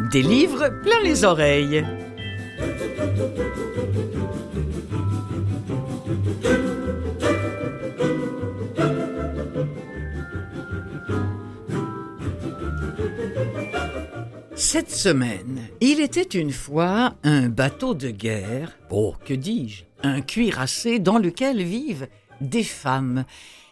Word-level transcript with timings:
Des 0.00 0.22
livres 0.22 0.70
plein 0.82 1.00
les 1.02 1.24
oreilles. 1.24 1.84
Cette 14.54 14.90
semaine, 14.90 15.68
il 15.80 16.00
était 16.00 16.22
une 16.22 16.52
fois 16.52 17.14
un 17.24 17.48
bateau 17.48 17.94
de 17.94 18.10
guerre, 18.10 18.76
oh 18.90 19.14
que 19.24 19.34
dis-je, 19.34 19.84
un 20.02 20.20
cuirassé 20.20 21.00
dans 21.00 21.18
lequel 21.18 21.62
vivent 21.62 22.06
des 22.40 22.62
femmes. 22.62 23.24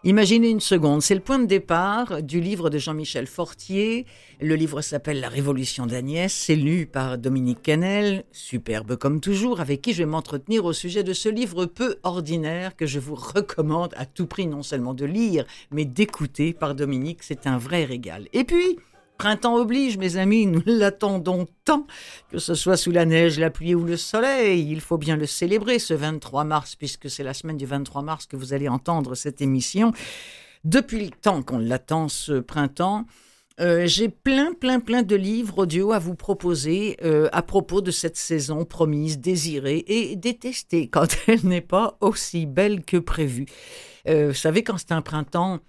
Imaginez 0.04 0.50
une 0.50 0.60
seconde, 0.60 1.02
c'est 1.02 1.16
le 1.16 1.20
point 1.20 1.40
de 1.40 1.46
départ 1.46 2.22
du 2.22 2.40
livre 2.40 2.70
de 2.70 2.78
Jean-Michel 2.78 3.26
Fortier. 3.26 4.06
Le 4.40 4.54
livre 4.54 4.80
s'appelle 4.80 5.18
La 5.18 5.28
Révolution 5.28 5.86
d'Agnès, 5.86 6.32
c'est 6.32 6.54
lu 6.54 6.86
par 6.86 7.18
Dominique 7.18 7.62
Canel, 7.62 8.24
superbe 8.30 8.94
comme 8.94 9.20
toujours, 9.20 9.60
avec 9.60 9.82
qui 9.82 9.92
je 9.92 9.98
vais 9.98 10.06
m'entretenir 10.06 10.64
au 10.64 10.72
sujet 10.72 11.02
de 11.02 11.12
ce 11.12 11.28
livre 11.28 11.66
peu 11.66 11.96
ordinaire 12.04 12.76
que 12.76 12.86
je 12.86 13.00
vous 13.00 13.16
recommande 13.16 13.94
à 13.96 14.06
tout 14.06 14.26
prix 14.26 14.46
non 14.46 14.62
seulement 14.62 14.94
de 14.94 15.06
lire, 15.06 15.44
mais 15.72 15.84
d'écouter 15.84 16.52
par 16.52 16.76
Dominique, 16.76 17.24
c'est 17.24 17.48
un 17.48 17.58
vrai 17.58 17.84
régal. 17.84 18.28
Et 18.32 18.44
puis, 18.44 18.78
Printemps 19.18 19.56
oblige, 19.56 19.96
mes 19.98 20.16
amis, 20.16 20.46
nous 20.46 20.62
l'attendons 20.66 21.46
tant, 21.64 21.86
que 22.30 22.38
ce 22.38 22.54
soit 22.54 22.76
sous 22.76 22.90
la 22.90 23.04
neige, 23.04 23.38
la 23.38 23.50
pluie 23.50 23.74
ou 23.74 23.84
le 23.84 23.96
soleil. 23.96 24.70
Il 24.70 24.80
faut 24.80 24.98
bien 24.98 25.16
le 25.16 25.26
célébrer 25.26 25.78
ce 25.78 25.94
23 25.94 26.44
mars, 26.44 26.76
puisque 26.76 27.08
c'est 27.08 27.24
la 27.24 27.34
semaine 27.34 27.56
du 27.56 27.66
23 27.66 28.02
mars 28.02 28.26
que 28.26 28.36
vous 28.36 28.52
allez 28.52 28.68
entendre 28.68 29.14
cette 29.14 29.40
émission. 29.40 29.92
Depuis 30.64 31.04
le 31.04 31.10
temps 31.10 31.42
qu'on 31.42 31.58
l'attend, 31.58 32.08
ce 32.08 32.40
printemps, 32.40 33.06
euh, 33.58 33.86
j'ai 33.86 34.10
plein, 34.10 34.52
plein, 34.52 34.80
plein 34.80 35.02
de 35.02 35.16
livres 35.16 35.60
audio 35.60 35.92
à 35.92 35.98
vous 35.98 36.14
proposer 36.14 36.98
euh, 37.02 37.28
à 37.32 37.40
propos 37.40 37.80
de 37.80 37.90
cette 37.90 38.16
saison 38.16 38.66
promise, 38.66 39.18
désirée 39.18 39.82
et 39.86 40.14
détestée 40.16 40.88
quand 40.90 41.16
elle 41.26 41.44
n'est 41.44 41.62
pas 41.62 41.96
aussi 42.00 42.44
belle 42.44 42.84
que 42.84 42.98
prévue. 42.98 43.46
Euh, 44.08 44.28
vous 44.28 44.34
savez, 44.34 44.62
quand 44.62 44.76
c'est 44.76 44.92
un 44.92 45.02
printemps 45.02 45.60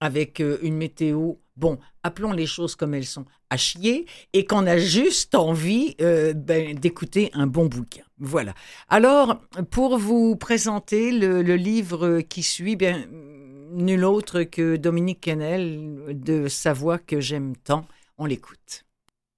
avec 0.00 0.42
une 0.62 0.76
météo 0.76 1.34
bon, 1.56 1.78
appelons 2.02 2.32
les 2.32 2.46
choses 2.46 2.76
comme 2.76 2.94
elles 2.94 3.06
sont, 3.06 3.24
à 3.50 3.56
chier, 3.56 4.06
et 4.32 4.44
qu'on 4.44 4.66
a 4.66 4.78
juste 4.78 5.34
envie 5.34 5.94
euh, 6.00 6.32
ben, 6.34 6.78
d'écouter 6.78 7.30
un 7.32 7.46
bon 7.46 7.66
bouquin. 7.66 8.04
Voilà. 8.18 8.54
Alors, 8.88 9.40
pour 9.70 9.98
vous 9.98 10.36
présenter 10.36 11.12
le, 11.12 11.42
livre 11.56 12.20
qui 12.20 12.42
suit, 12.42 12.76
bien, 12.76 13.06
nul 13.72 14.04
autre 14.04 14.42
que 14.42 14.76
Dominique 14.76 15.20
Kennel 15.20 16.18
de 16.22 16.48
Sa 16.48 16.72
voix 16.72 16.98
que 16.98 17.20
j'aime 17.20 17.56
tant. 17.56 17.86
On 18.18 18.24
l'écoute. 18.24 18.84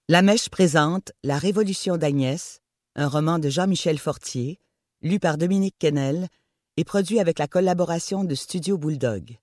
La 0.09 0.23
Mèche 0.23 0.49
présente 0.49 1.13
La 1.25 1.37
Révolution 1.37 1.97
d'Agnès, 1.97 2.61
un 2.95 3.09
roman 3.09 3.39
de 3.39 3.49
Jean-Michel 3.49 3.99
Fortier, 3.99 4.59
lu 5.03 5.19
par 5.19 5.39
Dominique 5.39 5.77
Kennel 5.79 6.29
et 6.77 6.85
produit 6.85 7.19
avec 7.19 7.39
la 7.39 7.49
collaboration 7.49 8.25
de 8.25 8.35
Studio 8.35 8.79
Bulldog. 8.79 9.37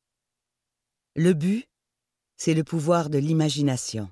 Le 1.15 1.33
but 1.33 1.67
c'est 2.37 2.53
le 2.53 2.63
pouvoir 2.63 3.09
de 3.09 3.17
l'imagination. 3.17 4.09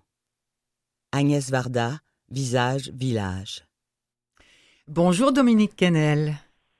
Agnès 1.11 1.51
Varda, 1.51 1.91
Visage 2.29 2.89
Village. 2.93 3.63
Bonjour 4.87 5.31
Dominique 5.31 5.75
Kennel. 5.75 6.33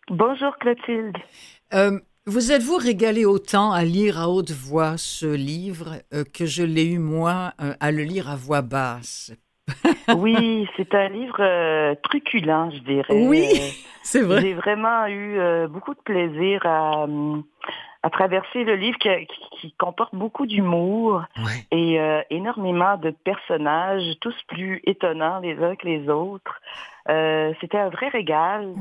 Bonjour 0.09 0.57
Clotilde. 0.57 1.17
Euh, 1.73 1.99
vous 2.25 2.51
êtes-vous 2.51 2.77
régalé 2.77 3.25
autant 3.25 3.71
à 3.71 3.83
lire 3.83 4.19
à 4.19 4.29
haute 4.29 4.51
voix 4.51 4.97
ce 4.97 5.25
livre 5.25 5.97
euh, 6.13 6.23
que 6.23 6.45
je 6.45 6.63
l'ai 6.63 6.85
eu 6.85 6.99
moi 6.99 7.53
euh, 7.61 7.73
à 7.79 7.91
le 7.91 8.03
lire 8.03 8.29
à 8.29 8.35
voix 8.35 8.61
basse? 8.61 9.33
Oui, 10.17 10.67
c'est 10.75 10.93
un 10.93 11.07
livre 11.07 11.95
truculent, 12.03 12.69
je 12.71 12.79
dirais. 12.79 13.25
Oui, 13.25 13.47
c'est 14.03 14.21
vrai. 14.21 14.41
J'ai 14.41 14.53
vraiment 14.53 15.07
eu 15.07 15.67
beaucoup 15.69 15.93
de 15.93 16.01
plaisir 16.01 16.59
à, 16.65 17.07
à 18.03 18.09
traverser 18.09 18.65
le 18.65 18.75
livre 18.75 18.97
qui, 18.99 19.71
comporte 19.79 20.13
beaucoup 20.13 20.45
d'humour 20.45 21.23
et 21.71 21.99
euh, 21.99 22.21
énormément 22.29 22.97
de 22.97 23.11
personnages, 23.11 24.03
tous 24.19 24.35
plus 24.49 24.81
étonnants 24.85 25.39
les 25.39 25.57
uns 25.63 25.75
que 25.77 25.87
les 25.87 26.09
autres. 26.09 26.61
Euh, 27.09 27.53
c'était 27.61 27.77
un 27.77 27.89
vrai 27.89 28.09
régal. 28.09 28.73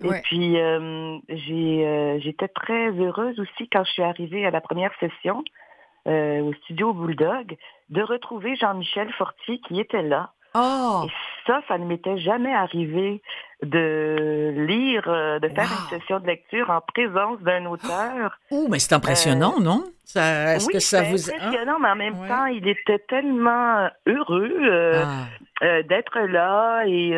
et 0.00 0.20
puis 0.22 0.60
euh, 0.60 1.18
j'étais 2.20 2.48
très 2.48 2.90
heureuse 2.92 3.38
aussi 3.40 3.68
quand 3.68 3.84
je 3.84 3.90
suis 3.90 4.02
arrivée 4.02 4.46
à 4.46 4.50
la 4.50 4.60
première 4.60 4.92
session 5.00 5.42
au 6.06 6.52
studio 6.64 6.92
Bulldog 6.92 7.56
de 7.90 8.02
retrouver 8.02 8.56
Jean-Michel 8.56 9.12
Fortier 9.12 9.60
qui 9.66 9.80
était 9.80 10.02
là. 10.02 10.32
Oh. 10.54 11.06
Et 11.06 11.10
ça, 11.46 11.60
ça 11.68 11.78
ne 11.78 11.86
m'était 11.86 12.18
jamais 12.18 12.54
arrivé 12.54 13.22
de 13.62 14.54
lire, 14.66 15.04
euh, 15.06 15.38
de 15.38 15.48
faire 15.48 15.64
une 15.64 15.98
session 15.98 16.18
de 16.18 16.26
lecture 16.26 16.68
en 16.70 16.80
présence 16.80 17.40
d'un 17.40 17.66
auteur. 17.66 18.38
Oh, 18.50 18.66
mais 18.68 18.78
c'est 18.78 18.94
impressionnant, 18.94 19.54
euh, 19.58 19.62
non? 19.62 19.84
Ça, 20.04 20.56
est-ce 20.56 20.68
que 20.68 20.78
ça 20.78 21.02
vous... 21.02 21.30
impressionnant, 21.30 21.78
mais 21.80 21.88
en 21.88 21.96
même 21.96 22.28
temps, 22.28 22.44
il 22.46 22.68
était 22.68 22.98
tellement 22.98 23.88
heureux 24.06 24.52
euh, 24.60 25.04
ah. 25.62 25.82
d'être 25.84 26.18
là 26.20 26.82
et 26.86 27.14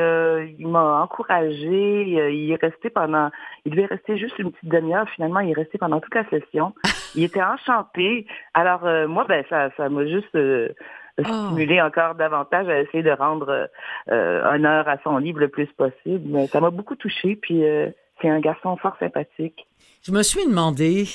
il 0.59 0.69
m'a 0.69 1.03
encouragé. 1.03 2.03
il 2.33 2.53
est 2.53 2.63
resté 2.63 2.91
pendant... 2.91 3.31
Il 3.65 3.73
devait 3.73 3.87
rester 3.87 4.17
juste 4.17 4.39
une 4.39 4.53
petite 4.53 4.69
demi-heure. 4.69 5.09
Finalement, 5.11 5.41
il 5.41 5.51
est 5.51 5.55
resté 5.55 5.77
pendant 5.77 5.99
toute 5.99 6.15
la 6.15 6.29
session. 6.31 6.73
il 7.17 7.25
était 7.25 7.43
enchanté. 7.43 8.27
Alors, 8.53 8.83
moi, 9.09 9.25
ben 9.29 9.45
ça 9.51 9.71
ça 9.77 9.89
m'a 9.89 10.07
juste 10.07 10.37
ah. 11.23 11.47
stimuler 11.47 11.81
encore 11.81 12.15
davantage 12.17 12.69
à 12.69 12.81
essayer 12.81 13.03
de 13.03 13.11
rendre 13.11 13.69
euh, 14.11 14.55
honneur 14.55 14.89
à 14.89 14.99
son 15.05 15.19
livre 15.19 15.41
le 15.41 15.49
plus 15.49 15.69
possible. 15.77 16.25
Mais 16.27 16.47
ça 16.49 16.61
m'a 16.61 16.71
beaucoup 16.71 16.97
touché, 16.97 17.37
puis 17.37 17.65
euh, 17.65 17.91
c'est 18.21 18.29
un 18.29 18.41
garçon 18.41 18.77
fort 18.77 18.97
sympathique. 18.99 19.67
Je 20.03 20.13
me 20.13 20.23
suis 20.23 20.45
demandé, 20.47 21.07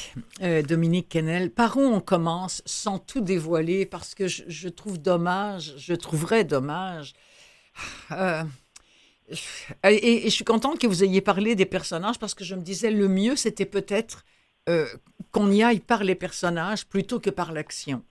euh, 0.42 0.62
Dominique 0.62 1.10
Kennel, 1.10 1.52
par 1.52 1.78
où 1.78 1.82
on 1.82 2.00
commence 2.00 2.64
sans 2.66 2.98
tout 2.98 3.22
dévoiler, 3.22 3.86
parce 3.86 4.16
que 4.16 4.28
je, 4.28 4.70
trouve 4.70 5.00
dommage, 5.00 5.74
je 5.78 5.94
trouverais 5.94 6.44
dommage. 6.44 7.14
et, 9.84 10.22
je 10.24 10.30
suis 10.30 10.46
contente 10.46 10.80
que 10.80 10.88
vous 10.88 11.04
ayez 11.04 11.22
parlé 11.22 11.56
des 11.56 11.68
personnages, 11.68 12.18
parce 12.20 12.34
que 12.34 12.44
je 12.44 12.56
me 12.56 12.62
disais, 12.62 12.90
le 12.90 13.08
mieux, 13.08 13.36
c'était 13.36 13.66
peut-être 13.66 14.24
qu'on 15.32 15.50
y 15.50 15.64
aille 15.64 15.80
par 15.80 16.04
les 16.04 16.14
personnages 16.14 16.86
plutôt 16.86 17.20
que 17.20 17.32
par 17.32 17.52
l'action. 17.52 18.04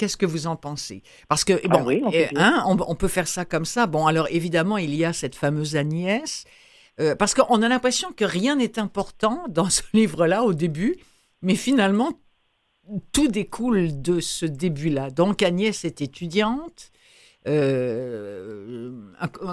Qu'est-ce 0.00 0.16
que 0.16 0.24
vous 0.24 0.46
en 0.46 0.56
pensez? 0.56 1.02
Parce 1.28 1.44
que, 1.44 1.52
bon, 1.68 1.86
ah 1.86 2.06
on, 2.06 2.10
peut 2.10 2.26
hein, 2.36 2.64
on, 2.66 2.94
peut 2.94 3.06
faire 3.06 3.28
ça 3.28 3.44
comme 3.44 3.66
ça. 3.66 3.86
Bon, 3.86 4.06
alors 4.06 4.28
évidemment, 4.30 4.78
il 4.78 4.94
y 4.94 5.04
a 5.04 5.12
cette 5.12 5.34
fameuse 5.34 5.76
Agnès, 5.76 6.46
euh, 7.00 7.14
parce 7.14 7.34
qu'on 7.34 7.60
a 7.60 7.68
l'impression 7.68 8.10
que 8.16 8.24
rien 8.24 8.56
n'est 8.56 8.78
important 8.78 9.44
dans 9.50 9.68
ce 9.68 9.82
livre-là 9.92 10.42
au 10.42 10.54
début, 10.54 10.96
mais 11.42 11.54
finalement, 11.54 12.12
tout 13.12 13.28
découle 13.28 14.00
de 14.00 14.20
ce 14.20 14.46
début-là. 14.46 15.10
Donc 15.10 15.42
Agnès 15.42 15.84
est 15.84 16.00
étudiante. 16.00 16.92
Euh, 17.46 18.90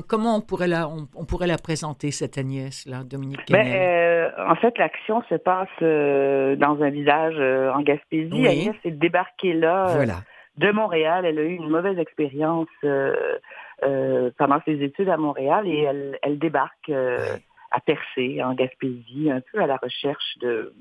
comment 0.08 0.38
on 0.38 0.42
pourrait, 0.42 0.70
la, 0.70 0.88
on, 0.88 1.26
pourrait 1.26 1.48
la 1.48 1.58
présenter, 1.58 2.12
cette 2.12 2.38
Agnès-là, 2.38 3.04
Dominique 3.04 3.42
ben, 3.50 3.68
euh, 3.68 4.30
En 4.48 4.56
fait, 4.56 4.78
l'action 4.78 5.22
se 5.28 5.36
passe 5.36 5.68
dans 5.82 6.82
un 6.82 6.90
village 6.90 7.36
en 7.36 7.82
Gaspésie. 7.82 8.48
Agnès 8.48 8.76
est 8.86 8.92
débarquée 8.92 9.52
là. 9.52 9.88
Voilà 9.94 10.22
de 10.58 10.72
Montréal. 10.72 11.26
Elle 11.26 11.40
a 11.40 11.44
eu 11.44 11.56
une 11.56 11.70
mauvaise 11.70 11.98
expérience 12.00 12.68
euh, 12.84 13.38
euh, 13.84 14.32
pendant 14.38 14.62
ses 14.66 14.82
études 14.84 15.10
à 15.10 15.18
Montréal 15.18 15.68
et 15.68 15.82
elle, 15.82 16.20
elle 16.22 16.40
débarque 16.40 16.90
euh, 16.90 17.38
à 17.72 17.80
Percé, 17.80 18.42
en 18.44 18.54
Gaspésie, 18.54 19.30
un 19.32 19.42
peu 19.52 19.62
à 19.62 19.68
la 19.68 19.78
recherche 19.78 20.38
de 20.40 20.74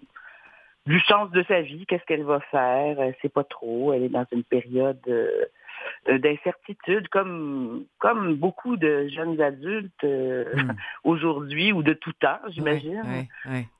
du 0.86 1.00
sens 1.00 1.30
de 1.32 1.42
sa 1.48 1.62
vie, 1.62 1.84
qu'est-ce 1.86 2.04
qu'elle 2.04 2.22
va 2.22 2.38
faire, 2.38 3.00
elle 3.00 3.16
sait 3.20 3.28
pas 3.28 3.42
trop, 3.42 3.92
elle 3.92 4.04
est 4.04 4.08
dans 4.08 4.26
une 4.30 4.44
période 4.44 5.00
euh, 5.08 5.44
d'incertitude, 6.08 7.08
comme, 7.08 7.84
comme 7.98 8.36
beaucoup 8.36 8.76
de 8.76 9.08
jeunes 9.08 9.40
adultes 9.40 10.04
euh, 10.04 10.44
hmm. 10.54 10.72
aujourd'hui 11.04 11.72
ou 11.72 11.82
de 11.82 11.92
tout 11.92 12.12
temps, 12.12 12.38
j'imagine. 12.48 13.02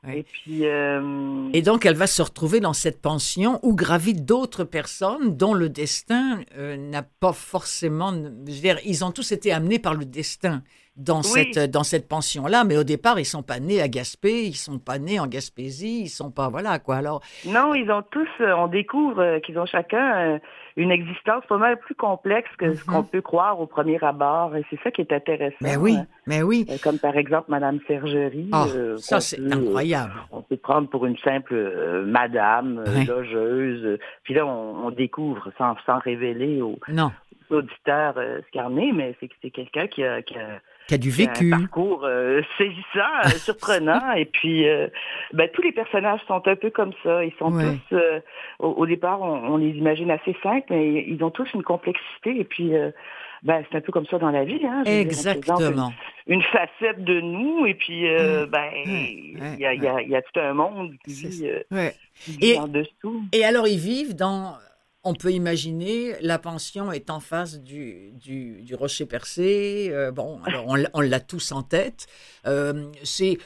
Et 0.08 0.22
puis. 0.22 0.66
Euh, 0.66 1.48
Et 1.52 1.62
donc, 1.62 1.86
elle 1.86 1.96
va 1.96 2.06
se 2.06 2.22
retrouver 2.22 2.60
dans 2.60 2.72
cette 2.72 3.00
pension 3.00 3.60
où 3.62 3.74
gravitent 3.74 4.24
d'autres 4.24 4.64
personnes 4.64 5.36
dont 5.36 5.54
le 5.54 5.68
destin 5.68 6.40
n'a 6.56 7.02
pas 7.02 7.32
forcément. 7.32 8.12
Je 8.12 8.52
veux 8.52 8.60
dire, 8.60 8.78
ils 8.84 9.04
ont 9.04 9.12
tous 9.12 9.32
été 9.32 9.52
amenés 9.52 9.78
par 9.78 9.94
le 9.94 10.04
destin 10.04 10.62
dans 10.96 11.22
cette 11.22 11.70
dans 11.70 11.82
cette 11.82 12.08
pension 12.08 12.46
là 12.46 12.64
mais 12.64 12.76
au 12.76 12.84
départ 12.84 13.18
ils 13.18 13.26
sont 13.26 13.42
pas 13.42 13.60
nés 13.60 13.82
à 13.82 13.88
Gaspé 13.88 14.44
ils 14.44 14.56
sont 14.56 14.78
pas 14.78 14.98
nés 14.98 15.20
en 15.20 15.26
Gaspésie 15.26 16.02
ils 16.04 16.08
sont 16.08 16.30
pas 16.30 16.48
voilà 16.48 16.78
quoi 16.78 16.96
alors 16.96 17.20
non 17.44 17.74
ils 17.74 17.90
ont 17.90 18.02
tous 18.10 18.28
on 18.40 18.66
découvre 18.66 19.38
qu'ils 19.40 19.58
ont 19.58 19.66
chacun 19.66 20.40
une 20.76 20.90
existence 20.90 21.44
pas 21.48 21.56
mal 21.56 21.78
plus 21.78 21.94
complexe 21.94 22.50
que 22.58 22.74
ce 22.74 22.84
qu'on 22.84 23.00
mhm. 23.02 23.08
peut 23.08 23.22
croire 23.22 23.58
au 23.60 23.66
premier 23.66 24.02
abord. 24.02 24.54
Et 24.56 24.64
c'est 24.70 24.78
ça 24.82 24.90
qui 24.90 25.00
est 25.00 25.12
intéressant. 25.12 25.56
Mais 25.60 25.76
oui, 25.76 25.96
hein. 25.96 26.06
mais 26.26 26.42
oui. 26.42 26.66
Euh, 26.68 26.76
comme 26.82 26.98
par 26.98 27.16
exemple 27.16 27.50
Madame 27.50 27.78
Sergerie. 27.86 28.50
Euh, 28.54 28.96
ça, 28.98 29.20
c'est 29.20 29.40
incroyable. 29.40 30.12
On 30.30 30.42
peut 30.42 30.56
prendre 30.56 30.88
pour 30.88 31.06
une 31.06 31.16
simple 31.18 31.54
euh, 31.54 32.04
madame, 32.04 32.84
logeuse. 33.06 33.98
Puis 34.22 34.34
là, 34.34 34.46
on, 34.46 34.90
découvre 34.90 35.50
sans, 35.58 35.76
sans 35.84 35.98
révéler 35.98 36.62
au, 36.62 36.78
non 36.88 37.10
auditeur 37.50 38.14
euh, 38.16 38.40
mais 38.70 39.16
c'est 39.20 39.28
que 39.28 39.34
c'est 39.42 39.50
quelqu'un 39.50 39.86
qui 39.86 40.02
a, 40.04 40.22
qui 40.22 40.36
a 40.38 40.60
qui 40.86 40.94
a 40.94 40.98
du 40.98 41.10
vécu. 41.10 41.52
Un 41.52 41.60
parcours 41.60 42.04
euh, 42.04 42.42
saisissant, 42.58 43.24
euh, 43.24 43.28
surprenant. 43.30 44.12
et 44.12 44.24
puis, 44.24 44.68
euh, 44.68 44.88
ben, 45.32 45.48
tous 45.52 45.62
les 45.62 45.72
personnages 45.72 46.20
sont 46.26 46.46
un 46.46 46.56
peu 46.56 46.70
comme 46.70 46.92
ça. 47.02 47.24
Ils 47.24 47.32
sont 47.38 47.50
tous, 47.50 47.96
au, 48.58 48.86
départ, 48.86 49.20
on, 49.20 49.56
les 49.56 49.70
imagine 49.70 50.10
assez 50.10 50.36
simples, 50.42 50.66
mais 50.70 51.04
ils 51.06 51.22
ont 51.22 51.30
tous 51.30 51.52
une 51.54 51.62
complexité. 51.62 52.38
Et 52.38 52.44
puis, 52.44 52.72
ben, 53.42 53.64
c'est 53.70 53.78
un 53.78 53.80
peu 53.80 53.92
comme 53.92 54.06
ça 54.06 54.18
dans 54.18 54.30
la 54.30 54.44
vie. 54.44 54.64
Hein, 54.64 54.84
Exactement. 54.84 55.92
une, 56.26 56.42
facette 56.42 57.02
de 57.04 57.20
nous. 57.20 57.66
Et 57.66 57.74
puis, 57.74 58.06
ben, 58.48 58.70
il 58.84 59.56
y, 59.58 59.66
a, 59.66 59.74
y, 59.74 59.86
a, 59.86 60.02
y, 60.02 60.16
a, 60.16 60.22
tout 60.22 60.40
un 60.40 60.54
monde 60.54 60.94
qui 61.04 61.12
vit, 61.12 61.48
et, 62.40 62.58
en 62.58 62.68
dessous. 62.68 63.24
Et 63.32 63.44
alors, 63.44 63.66
ils 63.66 63.78
vivent 63.78 64.14
dans 64.14 64.54
on 65.06 65.14
peut 65.14 65.32
imaginer 65.32 66.16
la 66.20 66.38
pension 66.38 66.90
est 66.90 67.10
en 67.10 67.20
face 67.20 67.60
du, 67.60 68.10
du, 68.12 68.74
rocher 68.74 69.06
percé. 69.06 69.88
Euh, 69.92 70.10
bon, 70.10 70.40
alors 70.44 70.66
on, 70.66 71.00
l'a 71.00 71.20
tous 71.20 71.52
en 71.52 71.62
tête. 71.62 72.08
Euh, 72.46 72.90
c'est 73.04 73.38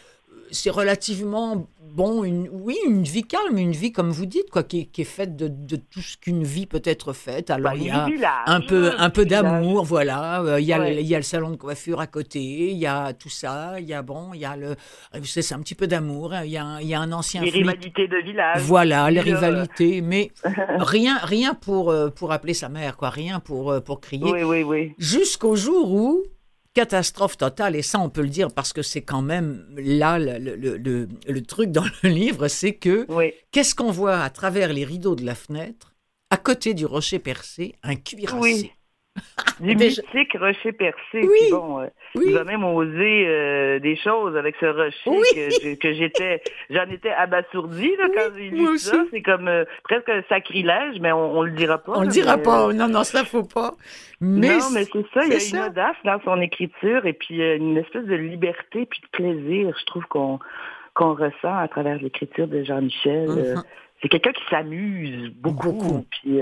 c'est 0.50 0.70
relativement 0.70 1.66
bon, 1.90 2.24
une, 2.24 2.48
oui, 2.52 2.76
une 2.86 3.02
vie 3.02 3.24
calme, 3.24 3.58
une 3.58 3.72
vie 3.72 3.92
comme 3.92 4.10
vous 4.10 4.26
dites, 4.26 4.50
quoi, 4.50 4.62
qui, 4.62 4.88
est 4.96 5.04
faite 5.04 5.36
de, 5.36 5.76
tout 5.76 6.00
ce 6.00 6.16
qu'une 6.16 6.44
vie 6.44 6.66
peut 6.66 6.82
être 6.84 7.12
faite. 7.12 7.50
Alors 7.50 7.72
bah, 7.72 7.78
il 7.78 7.86
y 7.86 7.90
a 7.90 8.06
un 8.46 8.60
peu, 8.60 8.92
un 8.96 9.10
peu 9.10 9.24
d'amour, 9.24 9.84
voilà. 9.84 10.40
Euh, 10.42 10.60
il 10.60 10.66
y, 10.66 10.72
a 10.72 10.78
le, 10.78 10.92
il 10.92 11.06
y 11.06 11.14
a 11.14 11.18
le 11.18 11.24
salon 11.24 11.50
de 11.50 11.56
coiffure 11.56 12.00
à 12.00 12.06
côté, 12.06 12.40
il 12.70 12.78
y 12.78 12.86
a 12.86 13.12
tout 13.12 13.28
ça, 13.28 13.80
il 13.80 13.86
y 13.86 13.94
a 13.94 14.02
bon, 14.02 14.32
il 14.34 14.40
y 14.40 14.44
a 14.44 14.56
le, 14.56 14.76
c'est 15.24 15.54
un 15.54 15.60
petit 15.60 15.74
peu 15.74 15.86
d'amour. 15.86 16.32
Hein. 16.32 16.44
Il 16.44 16.50
y 16.50 16.58
a, 16.58 16.78
il 16.80 16.88
y 16.88 16.94
a 16.94 17.00
un 17.00 17.12
ancien. 17.12 17.42
Les 17.42 17.50
rivalités 17.50 18.08
de 18.08 18.18
village. 18.18 18.62
Voilà, 18.62 19.10
les 19.10 19.20
rivalités, 19.20 20.00
mais 20.00 20.30
rien, 20.78 21.18
rien 21.22 21.54
pour 21.54 21.90
euh, 21.90 22.10
pour 22.10 22.32
appeler 22.32 22.54
sa 22.54 22.68
mère, 22.68 22.96
quoi, 22.96 23.10
rien 23.10 23.40
pour 23.40 23.72
euh, 23.72 23.80
pour 23.80 24.00
crier. 24.00 24.30
Oui, 24.30 24.42
oui, 24.42 24.62
oui. 24.62 24.94
Jusqu'au 24.98 25.56
jour 25.56 25.92
où 25.92 26.22
catastrophe 26.74 27.36
totale, 27.36 27.76
et 27.76 27.82
ça 27.82 27.98
on 27.98 28.08
peut 28.08 28.22
le 28.22 28.28
dire 28.28 28.52
parce 28.52 28.72
que 28.72 28.82
c'est 28.82 29.02
quand 29.02 29.22
même 29.22 29.66
là 29.76 30.18
le, 30.18 30.38
le, 30.56 30.76
le, 30.76 31.42
truc 31.42 31.72
dans 31.72 31.84
le 32.02 32.08
livre, 32.08 32.48
c'est 32.48 32.74
que 32.74 33.06
qu'est-ce 33.50 33.74
qu'on 33.74 33.90
voit 33.90 34.20
à 34.20 34.30
travers 34.30 34.72
les 34.72 34.84
rideaux 34.84 35.16
de 35.16 35.24
la 35.24 35.34
fenêtre, 35.34 35.94
à 36.30 36.36
côté 36.36 36.74
du 36.74 36.86
rocher 36.86 37.18
percé, 37.18 37.74
un 37.82 37.96
cuirassé. 37.96 38.38
Oui. 38.38 38.72
Du 39.60 39.76
mythique 39.76 40.36
rocher 40.38 40.72
percé. 40.72 40.98
Oui. 41.14 41.50
bon, 41.50 41.80
euh, 41.80 41.86
Il 42.14 42.32
va 42.32 42.44
même 42.44 42.64
oser 42.64 43.26
euh, 43.26 43.78
des 43.78 43.96
choses 43.96 44.36
avec 44.36 44.56
ce 44.58 44.66
rocher 44.66 45.76
que, 45.76 45.92
j'étais, 45.92 46.42
j'en 46.70 46.88
étais 46.88 47.10
abasourdi 47.10 47.90
là, 47.98 48.08
quand 48.14 48.34
j'ai 48.36 48.50
lu 48.50 48.78
ça. 48.78 49.04
C'est 49.10 49.20
comme 49.20 49.48
euh, 49.48 49.64
presque 49.84 50.08
un 50.08 50.22
sacrilège, 50.28 50.98
mais 51.00 51.12
on, 51.12 51.38
on 51.38 51.42
le 51.42 51.50
dira 51.50 51.78
pas. 51.78 51.92
On 51.94 52.02
le 52.02 52.08
dira 52.08 52.38
pas. 52.38 52.72
Non, 52.72 52.88
non, 52.88 53.04
ça 53.04 53.24
faut 53.24 53.44
pas. 53.44 53.74
Mais 54.20 54.58
non, 54.58 54.70
mais 54.72 54.84
c'est 54.84 55.06
ça. 55.12 55.24
Il 55.26 55.32
y 55.32 55.36
a 55.36 55.62
une 55.62 55.70
audace 55.70 55.96
dans 56.04 56.20
son 56.24 56.40
écriture 56.40 57.04
et 57.04 57.12
puis 57.12 57.40
une 57.40 57.76
espèce 57.76 58.06
de 58.06 58.14
liberté 58.14 58.86
puis 58.86 59.00
de 59.00 59.08
plaisir, 59.12 59.76
je 59.78 59.84
trouve 59.86 60.04
qu'on 60.06 60.38
qu'on 60.94 61.14
ressent 61.14 61.56
à 61.56 61.68
travers 61.68 61.98
l'écriture 61.98 62.48
de 62.48 62.64
Jean-Michel. 62.64 63.28
Mm-hmm. 63.28 63.62
c'est 64.02 64.08
quelqu'un 64.08 64.32
qui 64.32 64.42
s'amuse 64.50 65.30
beaucoup. 65.36 65.72
beaucoup. 65.72 66.06
Puis 66.10 66.40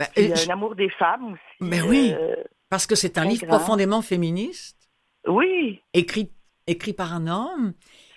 bah, 0.00 0.06
il 0.16 0.28
y 0.28 0.32
a 0.32 0.36
un 0.48 0.54
amour 0.54 0.74
des 0.76 0.88
femmes 0.88 1.34
aussi. 1.34 1.42
Mais 1.60 1.82
oui, 1.82 2.14
euh, 2.18 2.34
parce 2.70 2.86
que 2.86 2.94
c'est 2.94 3.18
un 3.18 3.24
livre 3.26 3.46
profondément 3.46 4.00
féministe. 4.00 4.78
Oui. 5.26 5.82
Écrit, 5.92 6.32
écrit 6.66 6.94
par 6.94 7.12
un 7.12 7.26
homme. 7.26 7.74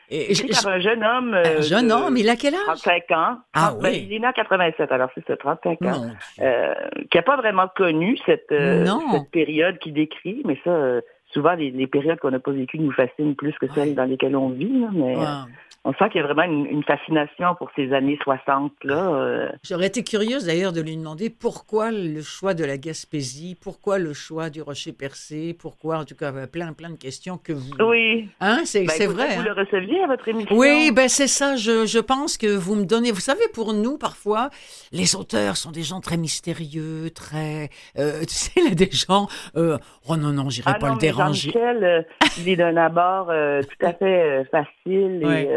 Et 0.09 0.31
écrit 0.31 0.47
par 0.47 0.71
un 0.71 0.79
jeune 0.79 1.03
homme. 1.03 1.33
un 1.33 1.59
jeune 1.59 1.91
homme, 1.91 2.15
il 2.15 2.29
a 2.29 2.37
quel 2.37 2.55
âge? 2.55 2.61
35 2.65 3.11
ans. 3.11 3.37
Ah, 3.53 3.73
ben, 3.81 3.91
oui. 3.91 4.05
Il 4.07 4.13
est 4.13 4.19
né 4.19 4.27
en 4.27 4.31
87, 4.31 4.93
alors 4.93 5.09
c'est 5.13 5.27
ça, 5.27 5.35
35 5.35 5.81
ans. 5.81 6.11
Euh, 6.39 6.73
qui 7.11 7.17
n'a 7.17 7.23
pas 7.23 7.35
vraiment 7.35 7.67
connu 7.75 8.17
cette, 8.25 8.51
euh, 8.53 8.85
cette 9.11 9.31
période 9.31 9.77
qu'il 9.79 9.93
décrit, 9.93 10.41
mais 10.45 10.57
ça, 10.63 11.01
souvent, 11.33 11.53
les, 11.53 11.87
périodes 11.87 12.19
qu'on 12.19 12.31
n'a 12.31 12.39
pas 12.39 12.51
vécues 12.51 12.79
nous 12.79 12.91
fascinent 12.91 13.35
plus 13.35 13.53
que 13.59 13.67
celles 13.73 13.95
dans 13.95 14.05
lesquelles 14.05 14.35
on 14.35 14.49
vit. 14.49 14.85
mais 14.93 15.15
on 15.85 15.91
sent 15.93 16.09
qu'il 16.11 16.21
y 16.21 16.23
a 16.23 16.27
vraiment 16.27 16.43
une, 16.43 16.83
fascination 16.83 17.55
pour 17.55 17.69
ces 17.75 17.93
années 17.93 18.17
60 18.23 18.71
là. 18.83 19.15
Euh. 19.15 19.49
J'aurais 19.63 19.87
été 19.87 20.03
curieuse 20.03 20.45
d'ailleurs 20.45 20.71
de 20.71 20.81
lui 20.81 20.95
demander 20.95 21.29
pourquoi 21.29 21.91
le 21.91 22.21
choix 22.21 22.53
de 22.53 22.63
la 22.63 22.77
Gaspésie, 22.77 23.57
pourquoi 23.61 23.99
le 23.99 24.13
choix 24.13 24.49
du 24.49 24.61
Rocher 24.61 24.93
Percé, 24.93 25.53
pourquoi 25.57 25.99
en 25.99 26.05
tout 26.05 26.15
cas 26.15 26.31
plein 26.47 26.73
plein 26.73 26.89
de 26.89 26.97
questions 26.97 27.37
que 27.37 27.53
vous. 27.53 27.71
Oui. 27.79 28.29
Hein, 28.39 28.61
c'est 28.65 28.85
ben, 28.85 29.09
vrai. 29.09 29.35
Vous 29.35 29.41
hein. 29.41 29.43
le 29.45 29.53
receviez 29.53 30.03
à 30.03 30.07
votre 30.07 30.27
émission. 30.27 30.55
Oui, 30.55 30.91
ben 30.93 31.09
c'est 31.09 31.27
ça. 31.27 31.55
Je, 31.55 31.85
je 31.85 31.99
pense 31.99 32.37
que 32.37 32.47
vous 32.47 32.75
me 32.75 32.85
donnez. 32.85 33.11
Vous 33.11 33.19
savez, 33.19 33.47
pour 33.53 33.73
nous 33.73 33.97
parfois, 33.97 34.49
les 34.91 35.15
auteurs 35.15 35.57
sont 35.57 35.71
des 35.71 35.83
gens 35.83 35.99
très 35.99 36.17
mystérieux, 36.17 37.09
très. 37.13 37.69
Euh, 37.97 38.21
tu 38.27 38.33
sais, 38.33 38.61
a 38.65 38.73
des 38.73 38.91
gens. 38.91 39.27
Euh, 39.57 39.77
oh 40.07 40.15
non 40.15 40.31
non, 40.31 40.49
j'irai 40.49 40.71
ah 40.75 40.79
pas 40.79 40.91
le 40.91 40.97
déranger. 40.97 41.22
Michel, 41.29 41.83
euh, 41.83 42.01
il 42.37 42.49
est 42.49 42.55
d'un 42.55 42.77
abord 42.77 43.27
tout 43.27 43.85
à 43.85 43.93
fait 43.93 44.43
facile 44.45 45.23
et 45.23 45.49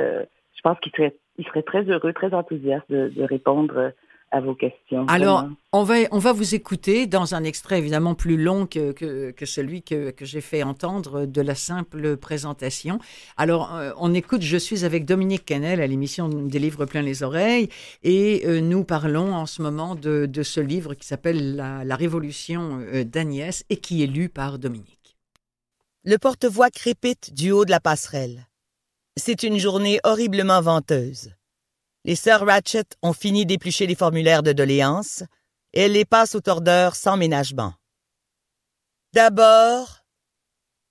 je 0.55 0.63
pense 0.63 0.79
qu'il 0.81 0.93
serait, 0.93 1.17
il 1.39 1.45
serait 1.47 1.63
très 1.63 1.83
heureux, 1.83 2.13
très 2.13 2.33
enthousiaste 2.35 2.91
de, 2.91 3.23
répondre 3.23 3.93
à 4.33 4.41
vos 4.41 4.55
questions. 4.55 5.07
Alors, 5.07 5.45
on 5.73 5.83
va, 5.83 5.95
on 6.11 6.19
va 6.19 6.33
vous 6.33 6.55
écouter 6.55 7.07
dans 7.07 7.35
un 7.35 7.45
extrait 7.45 7.79
évidemment 7.79 8.15
plus 8.15 8.37
long 8.37 8.67
que, 8.67 8.93
que, 8.93 9.47
celui 9.47 9.83
que, 9.83 10.11
que 10.11 10.25
j'ai 10.25 10.41
fait 10.41 10.63
entendre 10.63 11.27
de 11.27 11.41
la 11.41 11.55
simple 11.55 12.17
présentation. 12.17 12.99
Alors, 13.37 13.75
euh, 13.75 13.93
on 13.99 14.15
écoute 14.15 14.43
Je 14.43 14.57
suis 14.57 14.85
avec 14.85 15.05
Dominique 15.05 15.45
Kennel 15.45 15.81
à 15.81 15.87
l'émission 15.87 16.29
des 16.29 16.59
livres 16.59 16.87
plein 16.87 17.03
les 17.03 17.23
oreilles 17.23 17.69
et 18.03 18.43
euh, 18.47 18.61
nous 18.61 18.85
parlons 18.85 19.35
en 19.35 19.47
ce 19.47 19.63
moment 19.63 19.95
de, 19.95 20.27
de 20.27 20.43
ce 20.43 20.61
livre 20.61 20.95
qui 20.95 21.07
s'appelle 21.07 21.57
la, 21.57 21.85
la, 21.85 21.97
Révolution 21.97 22.81
euh, 22.93 23.05
d'Agnès 23.05 23.65
et 23.71 23.77
qui 23.77 24.03
est 24.03 24.07
lu 24.07 24.29
par 24.29 24.59
Dominique. 24.59 24.96
Le 26.09 26.19
porte-voix 26.19 26.71
crépite 26.71 27.35
du 27.35 27.51
haut 27.51 27.65
de 27.65 27.73
la 27.73 27.81
passerelle. 27.81 28.47
C'est 29.17 29.43
une 29.43 29.59
journée 29.59 29.99
horriblement 30.05 30.63
venteuse. 30.63 31.35
Les 32.05 32.15
sœurs 32.15 32.47
Ratchet 32.47 32.85
ont 33.03 33.13
fini 33.13 33.45
d'éplucher 33.45 33.89
les 33.89 33.97
formulaires 33.97 34.45
de 34.45 34.53
doléances 34.53 35.25
et 35.73 35.81
elles 35.81 35.93
les 35.95 36.05
passent 36.05 36.37
au 36.37 36.41
tordeur 36.41 36.95
sans 36.95 37.17
ménagement. 37.17 37.75
D'abord, 39.15 40.05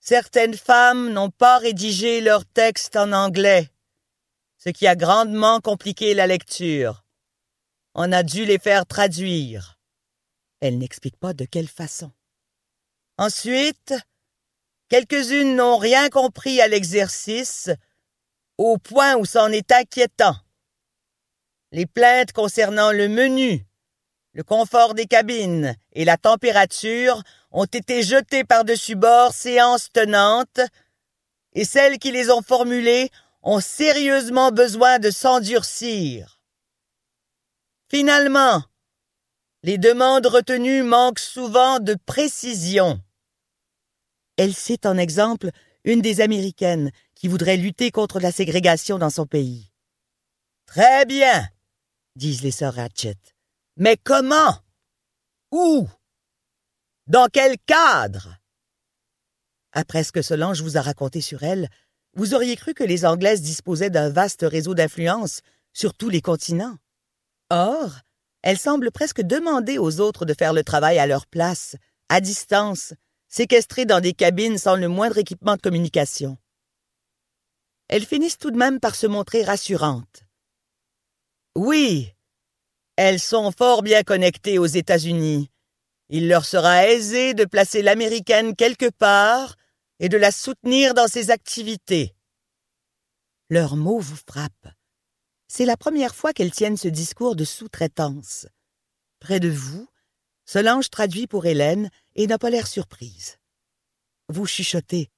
certaines 0.00 0.54
femmes 0.54 1.10
n'ont 1.10 1.30
pas 1.30 1.56
rédigé 1.56 2.20
leur 2.20 2.44
texte 2.44 2.94
en 2.94 3.12
anglais, 3.12 3.70
ce 4.58 4.68
qui 4.68 4.86
a 4.86 4.96
grandement 4.96 5.62
compliqué 5.62 6.12
la 6.12 6.26
lecture. 6.26 7.06
On 7.94 8.12
a 8.12 8.22
dû 8.22 8.44
les 8.44 8.58
faire 8.58 8.84
traduire. 8.84 9.78
Elles 10.60 10.76
n'expliquent 10.76 11.18
pas 11.18 11.32
de 11.32 11.46
quelle 11.46 11.68
façon. 11.68 12.12
Ensuite, 13.16 13.94
quelques-unes 14.88 15.56
n'ont 15.56 15.76
rien 15.76 16.08
compris 16.08 16.60
à 16.60 16.68
l'exercice 16.68 17.70
au 18.58 18.78
point 18.78 19.16
où 19.16 19.24
c'en 19.24 19.48
est 19.52 19.70
inquiétant. 19.72 20.36
Les 21.72 21.86
plaintes 21.86 22.32
concernant 22.32 22.92
le 22.92 23.08
menu, 23.08 23.66
le 24.32 24.42
confort 24.42 24.94
des 24.94 25.06
cabines 25.06 25.74
et 25.92 26.04
la 26.04 26.16
température 26.16 27.22
ont 27.50 27.64
été 27.64 28.02
jetées 28.02 28.44
par-dessus 28.44 28.94
bord 28.94 29.32
séance 29.32 29.90
tenante, 29.92 30.60
et 31.54 31.64
celles 31.64 31.98
qui 31.98 32.12
les 32.12 32.30
ont 32.30 32.42
formulées 32.42 33.10
ont 33.42 33.60
sérieusement 33.60 34.50
besoin 34.50 34.98
de 34.98 35.10
s'endurcir. 35.10 36.38
Finalement, 37.88 38.62
les 39.62 39.78
demandes 39.78 40.26
retenues 40.26 40.82
manquent 40.82 41.18
souvent 41.18 41.78
de 41.78 41.96
précision. 42.04 43.00
Elle 44.36 44.54
cite 44.54 44.86
en 44.86 44.98
exemple 44.98 45.50
une 45.84 46.02
des 46.02 46.20
Américaines 46.20 46.90
qui 47.14 47.28
voudrait 47.28 47.56
lutter 47.56 47.90
contre 47.90 48.20
la 48.20 48.32
ségrégation 48.32 48.98
dans 48.98 49.10
son 49.10 49.26
pays. 49.26 49.72
Très 50.66 51.06
bien, 51.06 51.48
disent 52.16 52.42
les 52.42 52.50
sœurs 52.50 52.74
Ratchet. 52.74 53.16
Mais 53.76 53.96
comment? 53.96 54.58
Où? 55.52 55.88
Dans 57.06 57.28
quel 57.32 57.56
cadre? 57.66 58.36
Après 59.72 60.02
ce 60.02 60.12
que 60.12 60.22
Solange 60.22 60.62
vous 60.62 60.76
a 60.76 60.82
raconté 60.82 61.20
sur 61.20 61.42
elle, 61.42 61.68
vous 62.14 62.34
auriez 62.34 62.56
cru 62.56 62.74
que 62.74 62.84
les 62.84 63.04
Anglaises 63.04 63.42
disposaient 63.42 63.90
d'un 63.90 64.10
vaste 64.10 64.42
réseau 64.42 64.74
d'influence 64.74 65.40
sur 65.72 65.94
tous 65.94 66.08
les 66.08 66.22
continents. 66.22 66.76
Or, 67.50 68.00
elles 68.42 68.58
semblent 68.58 68.90
presque 68.90 69.20
demander 69.20 69.78
aux 69.78 70.00
autres 70.00 70.24
de 70.24 70.34
faire 70.34 70.52
le 70.52 70.64
travail 70.64 70.98
à 70.98 71.06
leur 71.06 71.26
place, 71.26 71.76
à 72.08 72.20
distance, 72.20 72.94
séquestrées 73.28 73.86
dans 73.86 74.00
des 74.00 74.12
cabines 74.12 74.58
sans 74.58 74.76
le 74.76 74.88
moindre 74.88 75.18
équipement 75.18 75.56
de 75.56 75.60
communication 75.60 76.38
elles 77.88 78.06
finissent 78.06 78.38
tout 78.38 78.50
de 78.50 78.56
même 78.56 78.80
par 78.80 78.94
se 78.94 79.06
montrer 79.06 79.42
rassurantes. 79.42 80.24
Oui, 81.54 82.12
elles 82.96 83.20
sont 83.20 83.52
fort 83.52 83.82
bien 83.82 84.02
connectées 84.02 84.58
aux 84.58 84.66
États-Unis. 84.66 85.50
Il 86.08 86.28
leur 86.28 86.44
sera 86.44 86.86
aisé 86.86 87.34
de 87.34 87.44
placer 87.44 87.82
l'américaine 87.82 88.54
quelque 88.54 88.90
part 88.90 89.56
et 89.98 90.08
de 90.08 90.16
la 90.16 90.30
soutenir 90.30 90.94
dans 90.94 91.08
ses 91.08 91.30
activités. 91.30 92.14
Leurs 93.48 93.76
mots 93.76 94.00
vous 94.00 94.16
frappent. 94.28 94.68
C'est 95.48 95.64
la 95.64 95.76
première 95.76 96.14
fois 96.14 96.32
qu'elles 96.32 96.50
tiennent 96.50 96.76
ce 96.76 96.88
discours 96.88 97.36
de 97.36 97.44
sous-traitance. 97.44 98.46
Près 99.20 99.40
de 99.40 99.48
vous, 99.48 99.88
Solange 100.46 100.90
traduit 100.90 101.26
pour 101.26 101.46
Hélène 101.46 101.90
et 102.14 102.26
n'a 102.26 102.38
pas 102.38 102.50
l'air 102.50 102.68
surprise. 102.68 103.38
Vous 104.28 104.46
chuchotez. 104.46 105.10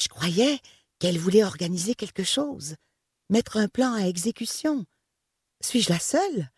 Je 0.00 0.08
croyais 0.08 0.58
qu'elle 0.98 1.18
voulait 1.18 1.44
organiser 1.44 1.94
quelque 1.94 2.24
chose, 2.24 2.76
mettre 3.28 3.58
un 3.58 3.68
plan 3.68 3.92
à 3.92 4.06
exécution. 4.06 4.86
Suis-je 5.62 5.90
la 5.90 5.98
seule? 5.98 6.50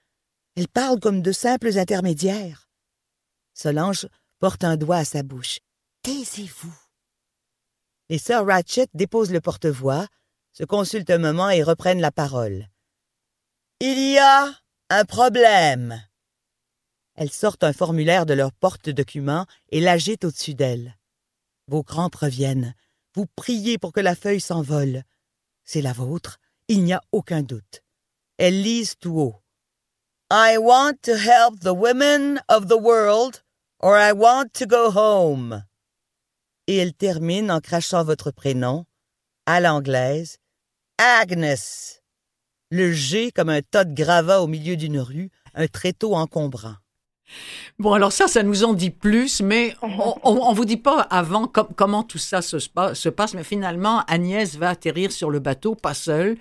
Elle 0.56 0.68
parle 0.68 1.00
comme 1.00 1.22
de 1.22 1.32
simples 1.32 1.78
intermédiaires. 1.78 2.68
Solange 3.54 4.06
porte 4.38 4.64
un 4.64 4.76
doigt 4.76 4.98
à 4.98 5.04
sa 5.04 5.22
bouche. 5.22 5.58
Taisez-vous. 6.02 6.74
Les 8.08 8.18
sœurs 8.18 8.46
Ratchet 8.46 8.88
déposent 8.94 9.32
le 9.32 9.40
porte-voix, 9.40 10.06
se 10.52 10.64
consultent 10.64 11.10
un 11.10 11.18
moment 11.18 11.50
et 11.50 11.62
reprennent 11.62 12.00
la 12.00 12.12
parole. 12.12 12.68
Il 13.80 13.98
y 13.98 14.18
a 14.18 14.52
un 14.90 15.04
problème. 15.04 16.00
Elles 17.14 17.30
sortent 17.30 17.64
un 17.64 17.72
formulaire 17.72 18.26
de 18.26 18.34
leur 18.34 18.52
porte-document 18.52 19.46
et 19.70 19.80
l'agitent 19.80 20.24
au-dessus 20.24 20.54
d'elles. 20.54 20.96
Vos 21.68 21.82
crampes 21.82 22.16
reviennent. 22.16 22.74
Vous 23.14 23.26
priez 23.36 23.78
pour 23.78 23.92
que 23.92 24.00
la 24.00 24.14
feuille 24.14 24.40
s'envole. 24.40 25.04
C'est 25.64 25.82
la 25.82 25.92
vôtre, 25.92 26.38
il 26.68 26.82
n'y 26.82 26.92
a 26.92 27.02
aucun 27.12 27.42
doute. 27.42 27.82
Elles 28.38 28.62
lisent 28.62 28.96
tout 28.98 29.18
haut. 29.18 29.42
I 30.30 30.56
want 30.56 31.02
to 31.02 31.12
help 31.12 31.60
the 31.60 31.74
women 31.74 32.40
of 32.48 32.66
the 32.66 32.80
world, 32.80 33.44
or 33.80 33.98
I 33.98 34.12
want 34.12 34.54
to 34.54 34.66
go 34.66 34.90
home. 34.90 35.62
Et 36.66 36.78
elles 36.78 36.94
terminent 36.94 37.50
en 37.54 37.60
crachant 37.60 38.02
votre 38.02 38.30
prénom, 38.30 38.86
à 39.44 39.60
l'anglaise, 39.60 40.38
Agnes. 40.96 42.00
Le 42.70 42.92
G 42.92 43.30
comme 43.32 43.50
un 43.50 43.60
tas 43.60 43.84
de 43.84 43.92
gravats 43.92 44.40
au 44.40 44.46
milieu 44.46 44.76
d'une 44.76 45.00
rue, 45.00 45.30
un 45.54 45.66
tréteau 45.66 46.14
encombrant. 46.14 46.76
Bon, 47.78 47.92
alors 47.92 48.12
ça, 48.12 48.28
ça 48.28 48.42
nous 48.42 48.64
en 48.64 48.74
dit 48.74 48.90
plus, 48.90 49.40
mais 49.40 49.74
on 49.82 50.50
ne 50.50 50.54
vous 50.54 50.64
dit 50.64 50.76
pas 50.76 51.00
avant 51.00 51.46
comment 51.46 52.02
tout 52.02 52.18
ça 52.18 52.42
se, 52.42 52.58
se, 52.58 53.08
passe, 53.08 53.34
mais 53.34 53.44
finalement, 53.44 54.02
Agnès 54.06 54.56
va 54.56 54.70
atterrir 54.70 55.12
sur 55.12 55.30
le 55.30 55.38
bateau, 55.38 55.74
pas 55.74 55.94
seule, 55.94 56.36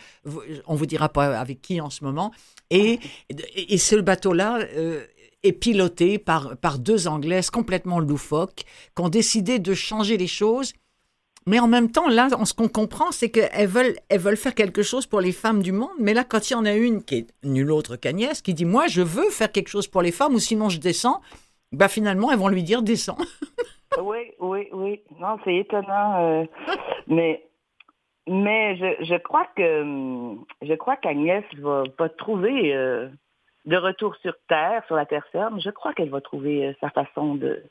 on 0.67 0.75
vous 0.75 0.86
dira 0.86 1.10
pas 1.10 1.39
avec 1.39 1.62
qui 1.62 1.81
en 1.81 1.89
ce 1.89 2.03
moment, 2.03 2.31
et, 2.69 3.00
et 3.55 3.77
ce 3.77 3.95
bateau-là 3.95 4.60
euh, 4.75 5.03
est 5.43 5.53
piloté 5.53 6.17
par, 6.17 6.57
par 6.57 6.79
deux 6.79 7.07
Anglaises 7.07 7.50
complètement 7.50 8.00
loufoques, 8.00 8.63
qui 8.95 9.01
ont 9.01 9.10
décidé 9.10 9.60
de 9.60 9.74
changer 9.74 10.17
les 10.17 10.27
choses 10.27 10.74
mais 11.48 11.60
en 11.60 11.67
même 11.67 11.91
temps, 11.91 12.07
là, 12.07 12.27
ce 12.45 12.53
qu'on 12.53 12.67
comprend, 12.67 13.12
c'est 13.12 13.29
qu'elles 13.29 13.67
veulent, 13.67 13.95
elles 14.10 14.19
veulent 14.19 14.38
faire 14.38 14.53
quelque 14.53 14.83
chose 14.83 15.07
pour 15.07 15.21
les 15.21 15.31
femmes 15.31 15.62
du 15.62 15.71
monde. 15.71 15.89
Mais 16.00 16.13
là, 16.13 16.24
quand 16.24 16.50
il 16.50 16.53
y 16.53 16.55
en 16.55 16.65
a 16.65 16.74
une 16.74 17.03
qui 17.03 17.15
est 17.17 17.27
nulle 17.43 17.71
autre 17.71 17.95
qu'Agnès, 17.95 18.41
qui 18.41 18.53
dit 18.53 18.65
Moi, 18.65 18.88
je 18.88 19.01
veux 19.01 19.29
faire 19.29 19.51
quelque 19.51 19.69
chose 19.69 19.88
pour 19.88 20.01
les 20.01 20.12
femmes, 20.12 20.36
ou 20.36 20.39
sinon 20.39 20.69
je 20.69 20.79
descends, 20.79 21.21
bah 21.71 21.88
finalement, 21.88 22.31
elles 22.31 22.38
vont 22.38 22.48
lui 22.48 22.63
dire 22.63 22.83
Descends. 22.83 23.17
oui, 24.01 24.31
oui, 24.39 24.67
oui. 24.71 25.01
Non, 25.19 25.38
c'est 25.43 25.55
étonnant. 25.55 26.19
Euh, 26.19 26.45
mais 27.07 27.43
mais 28.27 28.77
je, 28.77 29.03
je 29.03 29.15
crois 29.15 29.48
que 29.55 30.36
je 30.62 30.74
crois 30.75 30.95
qu'Agnès 30.98 31.43
va 31.57 31.83
pas 31.98 32.10
trouver. 32.10 32.75
Euh, 32.75 33.10
de 33.65 33.77
retour 33.77 34.15
sur 34.21 34.33
Terre, 34.47 34.83
sur 34.87 34.95
la 34.95 35.05
Terre 35.05 35.25
ferme, 35.31 35.61
je 35.61 35.69
crois 35.69 35.93
qu'elle 35.93 36.09
va 36.09 36.19
trouver 36.19 36.67
euh, 36.67 36.73
sa 36.81 36.89
façon 36.89 37.35
de 37.35 37.63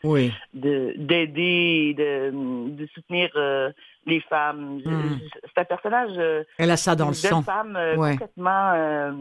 d'aider, 0.54 1.94
de, 1.96 2.86
soutenir 2.94 3.30
euh, 3.34 3.72
les 4.06 4.20
femmes. 4.20 4.80
Hmm. 4.84 5.18
C'est 5.42 5.60
un 5.60 5.64
personnage. 5.64 6.12
Euh, 6.16 6.44
Elle 6.58 6.70
a 6.70 6.76
ça 6.76 6.94
dans 6.94 7.08
le 7.08 7.14
sang. 7.14 7.42
femme 7.42 7.78
complètement 7.96 9.12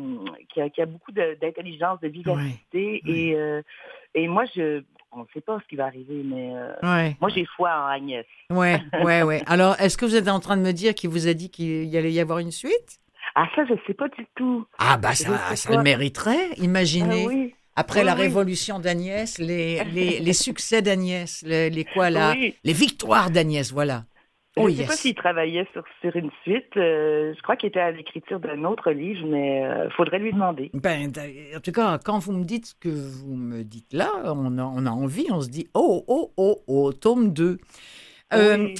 qui, 0.53 0.61
a, 0.61 0.69
qui, 0.69 0.81
a, 0.81 0.85
beaucoup 0.85 1.11
d'intelligence, 1.11 1.99
de, 2.01 2.07
vivacité 2.07 3.01
et 3.05 3.35
et 4.15 4.27
moi 4.27 4.45
je 4.55 4.83
on 5.11 5.21
ne 5.21 5.25
sait 5.33 5.41
pas 5.41 5.59
ce 5.59 5.67
qui 5.67 5.75
va 5.75 5.85
arriver, 5.85 6.21
mais 6.23 6.53
moi 7.19 7.29
j'ai 7.29 7.45
foi 7.45 7.71
en 7.71 7.87
Agnès. 7.87 8.25
Ouais, 8.51 8.79
ouais, 9.03 9.23
ouais. 9.23 9.41
Alors, 9.47 9.75
est-ce 9.79 9.97
que 9.97 10.05
vous 10.05 10.15
êtes 10.15 10.27
en 10.27 10.39
train 10.39 10.55
de 10.55 10.61
me 10.61 10.71
dire 10.71 10.93
qu'il 10.93 11.09
vous 11.09 11.27
a 11.27 11.33
dit 11.33 11.49
qu'il 11.49 11.95
allait 11.97 12.11
y 12.11 12.19
avoir 12.19 12.37
une 12.37 12.51
suite? 12.51 12.99
Ah, 13.41 13.47
ça, 13.55 13.63
je 13.65 13.71
ne 13.71 13.79
sais 13.87 13.93
pas 13.93 14.09
du 14.09 14.27
tout. 14.35 14.65
Ah, 14.79 14.97
bah, 14.97 15.15
ça, 15.15 15.55
ça 15.55 15.71
le 15.71 15.81
mériterait, 15.81 16.49
imaginez. 16.57 17.53
Ah 17.75 17.81
Après 17.81 18.03
la 18.03 18.13
révolution 18.13 18.79
d'Agnès, 18.79 19.37
les, 19.37 19.81
les, 19.85 20.19
les, 20.19 20.33
succès 20.33 20.81
d'Agnès, 20.81 21.41
les, 21.43 21.69
les, 21.69 21.85
quoi 21.85 22.09
là, 22.09 22.35
les 22.35 22.73
victoires 22.73 23.31
d'Agnès, 23.31 23.71
voilà. 23.71 24.03
je 24.57 24.61
ne 24.61 24.67
oh, 24.67 24.69
sais 24.69 24.83
pas 24.83 24.97
s'il 24.97 25.15
travaillait 25.15 25.65
sur, 25.71 25.85
sur 26.01 26.13
une 26.17 26.31
suite. 26.43 26.75
Euh, 26.75 27.33
je 27.33 27.41
crois 27.41 27.55
qu'il 27.55 27.69
était 27.69 27.79
à 27.79 27.91
l'écriture 27.91 28.41
d'un 28.41 28.65
autre 28.65 28.91
livre, 28.91 29.25
mais 29.25 29.61
il 29.61 29.63
euh, 29.63 29.89
faudrait 29.91 30.19
lui 30.19 30.33
demander. 30.33 30.69
Ben, 30.73 31.09
en 31.55 31.59
tout 31.61 31.71
cas, 31.71 31.97
quand 32.03 32.19
vous 32.19 32.33
me 32.33 32.43
dites 32.43 32.65
ce 32.65 32.75
que 32.75 32.89
vous 32.89 33.35
me 33.37 33.63
dites 33.63 33.93
là, 33.93 34.11
on 34.25 34.57
a, 34.57 34.63
on 34.63 34.85
a 34.85 34.91
envie, 34.91 35.27
on 35.31 35.39
se 35.39 35.49
dit 35.49 35.69
oh, 35.73 36.03
oh, 36.09 36.33
oh, 36.35 36.61
oh, 36.67 36.91
tome 36.91 37.31
2. 37.31 37.57
Euh, 38.31 38.57
euh, 38.57 38.73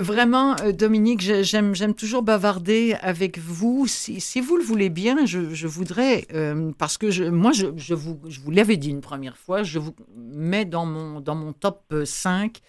vraiment, 0.00 0.56
euh, 0.60 0.72
Dominique, 0.72 1.20
j'aime, 1.20 1.74
j'aime 1.74 1.94
toujours 1.94 2.22
bavarder 2.22 2.94
avec 3.00 3.38
vous. 3.38 3.86
Si, 3.86 4.40
vous 4.40 4.56
le 4.56 4.62
voulez 4.62 4.90
bien, 4.90 5.26
je, 5.26 5.66
voudrais, 5.66 6.26
euh, 6.32 6.72
parce 6.78 6.98
que 6.98 7.10
je, 7.10 7.24
moi, 7.24 7.52
je, 7.52 7.94
vous, 7.94 8.20
je 8.28 8.40
vous 8.40 8.50
l'avais 8.50 8.76
dit 8.76 8.90
une 8.90 9.00
première 9.00 9.36
fois, 9.36 9.62
je 9.62 9.78
vous 9.78 9.94
mets 10.16 10.64
dans 10.64 10.86
mon, 10.86 11.20
dans 11.20 11.34
mon 11.34 11.52
top 11.52 11.94
5 12.04 12.60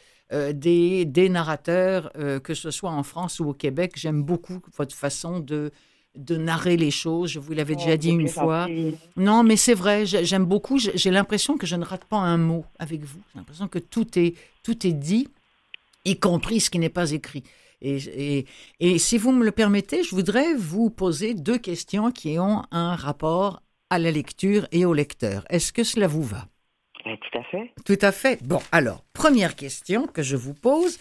des, 0.53 1.05
des 1.05 1.29
narrateurs, 1.29 2.11
que 2.43 2.55
ce 2.55 2.71
soit 2.71 2.89
en 2.89 3.03
France 3.03 3.39
ou 3.39 3.49
au 3.49 3.53
Québec. 3.53 3.91
J'aime 3.95 4.23
beaucoup 4.23 4.61
votre 4.75 4.95
façon 4.95 5.39
de, 5.39 5.71
de 6.15 6.37
narrer 6.37 6.75
les 6.75 6.89
choses. 6.89 7.29
Je 7.29 7.39
vous 7.39 7.53
l'avais 7.53 7.75
déjà 7.75 7.93
oh, 7.93 7.97
dit 7.97 8.09
une 8.09 8.27
fois. 8.27 8.67
Non, 9.15 9.43
mais 9.43 9.57
c'est 9.57 9.75
vrai, 9.75 10.07
j'aime 10.07 10.45
beaucoup. 10.45 10.79
J'ai 10.79 11.11
l'impression 11.11 11.57
que 11.57 11.67
je 11.67 11.75
ne 11.75 11.85
rate 11.85 12.05
pas 12.05 12.17
un 12.17 12.37
mot 12.37 12.65
avec 12.79 13.03
vous. 13.03 13.19
J'ai 13.31 13.39
l'impression 13.39 13.67
que 13.67 13.79
tout 13.79 14.17
est, 14.17 14.33
tout 14.63 14.87
est 14.87 14.93
dit 14.93 15.27
y 16.05 16.19
compris 16.19 16.59
ce 16.59 16.69
qui 16.69 16.79
n'est 16.79 16.89
pas 16.89 17.11
écrit. 17.11 17.43
Et, 17.81 18.45
et, 18.79 18.97
si 18.97 19.17
vous 19.17 19.33
me 19.33 19.43
le 19.43 19.51
permettez, 19.51 20.03
je 20.03 20.15
voudrais 20.15 20.53
vous 20.53 20.89
poser 20.89 21.33
deux 21.33 21.57
questions 21.57 22.11
qui 22.11 22.39
ont 22.39 22.63
un 22.71 22.95
rapport 22.95 23.61
à 23.89 23.99
la 23.99 24.09
lecture 24.09 24.67
et 24.71 24.85
au 24.85 24.93
lecteur. 24.93 25.43
Est-ce 25.49 25.73
que 25.73 25.83
cela 25.83 26.07
vous 26.07 26.23
va? 26.23 26.47
Eh, 27.05 27.17
Tout 27.17 27.37
à 27.37 27.43
fait. 27.43 27.73
Tout 27.85 27.99
à 28.01 28.11
fait. 28.13 28.41
Bon, 28.43 28.61
alors, 28.71 29.03
première 29.11 29.55
question 29.57 30.07
que 30.07 30.23
je 30.23 30.37
vous 30.37 30.53
pose. 30.53 30.97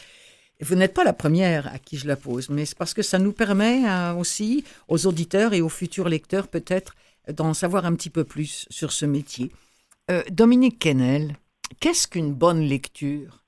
Vous 0.61 0.75
n'êtes 0.75 0.95
pas 0.95 1.05
la 1.05 1.13
première 1.13 1.73
à 1.73 1.79
qui 1.79 1.97
je 1.97 2.07
la 2.07 2.17
pose, 2.17 2.49
mais 2.49 2.67
c'est 2.67 2.77
parce 2.77 2.95
que 2.95 3.03
ça 3.03 3.19
nous 3.19 3.33
permet 3.33 3.89
euh, 3.89 4.15
aussi, 4.15 4.65
aux 4.89 5.07
auditeurs 5.07 5.55
et 5.55 5.61
aux 5.61 5.69
futurs 5.69 6.09
lecteurs 6.09 6.49
peut-être, 6.49 6.95
d'en 7.29 7.55
savoir 7.55 7.87
un 7.87 7.95
petit 7.95 8.11
peu 8.11 8.25
plus 8.25 8.67
sur 8.71 8.93
ce 8.93 9.07
métier. 9.07 9.53
Euh, 10.11 10.23
Dominique 10.31 10.81
Kennel, 10.81 11.37
qu'est-ce 11.81 12.09
qu'une 12.09 12.35
bonne 12.35 12.61
lecture? 12.61 13.42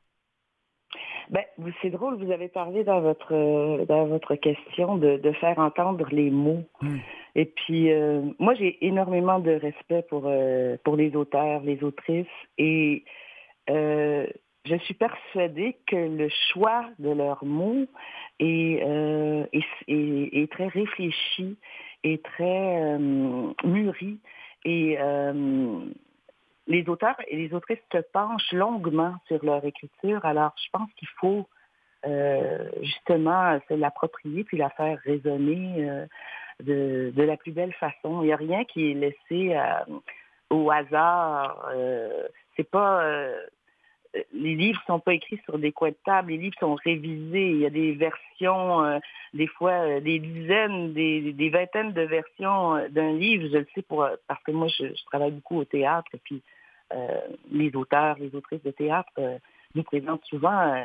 Ben, 1.30 1.44
c'est 1.80 1.90
drôle, 1.90 2.16
vous 2.16 2.30
avez 2.30 2.48
parlé 2.48 2.84
dans 2.84 3.00
votre 3.00 3.32
euh, 3.34 3.84
dans 3.86 4.06
votre 4.06 4.34
question 4.34 4.96
de, 4.96 5.16
de 5.16 5.32
faire 5.32 5.58
entendre 5.58 6.06
les 6.10 6.30
mots. 6.30 6.64
Hmm. 6.80 6.98
Et 7.34 7.46
puis 7.46 7.92
euh, 7.92 8.22
moi 8.38 8.54
j'ai 8.54 8.84
énormément 8.86 9.38
de 9.38 9.52
respect 9.52 10.02
pour 10.08 10.24
euh, 10.26 10.76
pour 10.84 10.96
les 10.96 11.16
auteurs, 11.16 11.62
les 11.62 11.82
autrices 11.82 12.26
et 12.58 13.04
je 13.68 14.76
suis 14.84 14.94
persuadée 14.94 15.76
que 15.86 15.96
le 15.96 16.28
choix 16.52 16.86
de 16.98 17.10
leurs 17.10 17.44
mots 17.44 17.86
est, 18.40 18.80
est, 19.52 19.64
est, 19.88 20.42
est, 20.42 20.50
très 20.50 20.68
réfléchi, 20.68 21.58
et 22.02 22.18
très 22.18 22.98
mûri 22.98 24.18
et 24.64 24.98
les 26.66 26.88
auteurs 26.88 27.16
et 27.28 27.36
les 27.36 27.54
autrices 27.54 27.78
se 27.92 27.98
penchent 28.12 28.52
longuement 28.52 29.16
sur 29.26 29.44
leur 29.44 29.64
écriture. 29.64 30.24
Alors, 30.24 30.52
je 30.56 30.70
pense 30.72 30.90
qu'il 30.96 31.08
faut 31.20 31.46
euh, 32.06 32.68
justement 32.82 33.58
se 33.68 33.74
l'approprier 33.74 34.44
puis 34.44 34.56
la 34.56 34.70
faire 34.70 34.98
résonner 35.04 35.88
euh, 35.88 36.06
de, 36.62 37.12
de, 37.14 37.22
la 37.22 37.36
plus 37.36 37.52
belle 37.52 37.72
façon. 37.74 38.22
Il 38.22 38.26
n'y 38.26 38.32
a 38.32 38.36
rien 38.36 38.64
qui 38.64 38.90
est 38.90 38.94
laissé 38.94 39.56
euh, 39.56 39.98
au 40.50 40.70
hasard. 40.70 41.70
c'est 42.56 42.70
pas 42.70 43.02
les 44.32 44.54
livres 44.54 44.80
sont 44.86 45.00
pas 45.00 45.14
écrits 45.14 45.40
sur 45.44 45.58
des 45.58 45.72
coins 45.72 45.90
de 45.90 45.96
table, 46.04 46.30
les 46.30 46.38
livres 46.38 46.56
sont 46.60 46.74
révisés. 46.74 47.50
Il 47.50 47.58
y 47.58 47.66
a 47.66 47.70
des 47.70 47.92
versions, 47.92 49.00
des 49.32 49.46
fois 49.46 50.00
des 50.00 50.18
dizaines, 50.18 50.92
des, 50.92 51.50
vingtaines 51.50 51.92
de 51.92 52.02
versions 52.02 52.88
d'un 52.90 53.12
livre. 53.12 53.48
Je 53.52 53.58
le 53.58 53.66
sais 53.74 53.82
pour 53.82 54.08
parce 54.28 54.42
que 54.44 54.52
moi 54.52 54.68
je, 54.68 54.86
travaille 55.06 55.32
beaucoup 55.32 55.58
au 55.58 55.64
théâtre, 55.64 56.10
puis 56.24 56.42
euh, 56.92 57.20
les 57.50 57.74
auteurs, 57.74 58.16
les 58.18 58.34
autrices 58.34 58.62
de 58.62 58.70
théâtre 58.70 59.10
euh, 59.18 59.38
nous 59.74 59.82
présentent 59.82 60.24
souvent 60.26 60.60
euh, 60.60 60.84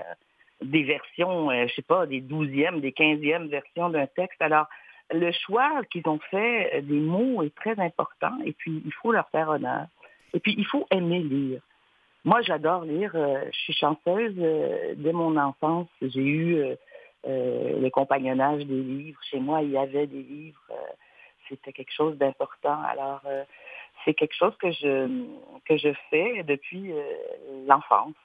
des 0.61 0.83
versions, 0.83 1.51
je 1.51 1.73
sais 1.73 1.81
pas, 1.81 2.05
des 2.05 2.21
douzièmes, 2.21 2.81
des 2.81 2.91
quinzièmes 2.91 3.47
versions 3.47 3.89
d'un 3.89 4.07
texte. 4.07 4.41
Alors, 4.41 4.67
le 5.11 5.31
choix 5.31 5.81
qu'ils 5.91 6.07
ont 6.07 6.19
fait 6.31 6.81
des 6.83 6.99
mots 6.99 7.43
est 7.43 7.53
très 7.55 7.79
important 7.79 8.37
et 8.43 8.53
puis 8.53 8.81
il 8.85 8.93
faut 8.93 9.11
leur 9.11 9.29
faire 9.29 9.49
honneur. 9.49 9.85
Et 10.33 10.39
puis, 10.39 10.55
il 10.57 10.65
faut 10.65 10.85
aimer 10.91 11.19
lire. 11.19 11.61
Moi, 12.25 12.41
j'adore 12.41 12.83
lire. 12.83 13.11
je 13.13 13.57
suis 13.57 13.73
chanceuse. 13.73 14.35
dès 14.97 15.13
mon 15.13 15.37
enfance, 15.37 15.87
j'ai 16.01 16.25
eu 16.25 16.63
le 17.25 17.89
compagnonnage 17.89 18.65
des 18.65 18.81
livres. 18.81 19.19
Chez 19.29 19.39
moi, 19.39 19.61
il 19.61 19.71
y 19.71 19.77
avait 19.77 20.07
des 20.07 20.23
livres. 20.23 20.71
C'était 21.47 21.73
quelque 21.73 21.93
chose 21.93 22.17
d'important. 22.17 22.81
Alors, 22.83 23.21
c'est 24.03 24.13
quelque 24.13 24.35
chose 24.35 24.53
que 24.61 24.71
je 24.71 25.07
que 25.65 25.77
je 25.77 25.89
fais 26.09 26.43
depuis 26.43 26.91
l'enfance. 27.67 28.15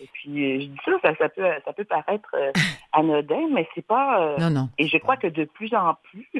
Et 0.00 0.08
puis, 0.12 0.62
je 0.62 0.66
dis 0.66 0.78
ça, 0.84 1.14
ça, 1.18 1.28
peut, 1.28 1.46
ça 1.64 1.72
peut 1.72 1.84
paraître 1.84 2.34
anodin, 2.92 3.48
mais 3.50 3.68
c'est 3.74 3.86
pas. 3.86 4.36
non, 4.38 4.50
non. 4.50 4.68
Et 4.78 4.86
je 4.86 4.98
crois 4.98 5.16
que 5.16 5.26
de 5.26 5.44
plus 5.44 5.74
en 5.74 5.94
plus, 6.02 6.30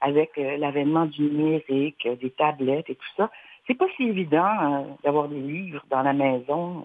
avec 0.00 0.36
l'avènement 0.36 1.06
du 1.06 1.22
numérique, 1.22 2.08
des 2.20 2.30
tablettes 2.30 2.88
et 2.88 2.94
tout 2.94 3.12
ça, 3.16 3.30
c'est 3.70 3.78
pas 3.78 3.86
si 3.96 4.02
évident 4.02 4.98
d'avoir 5.04 5.28
des 5.28 5.38
livres 5.38 5.84
dans 5.88 6.02
la 6.02 6.12
maison 6.12 6.84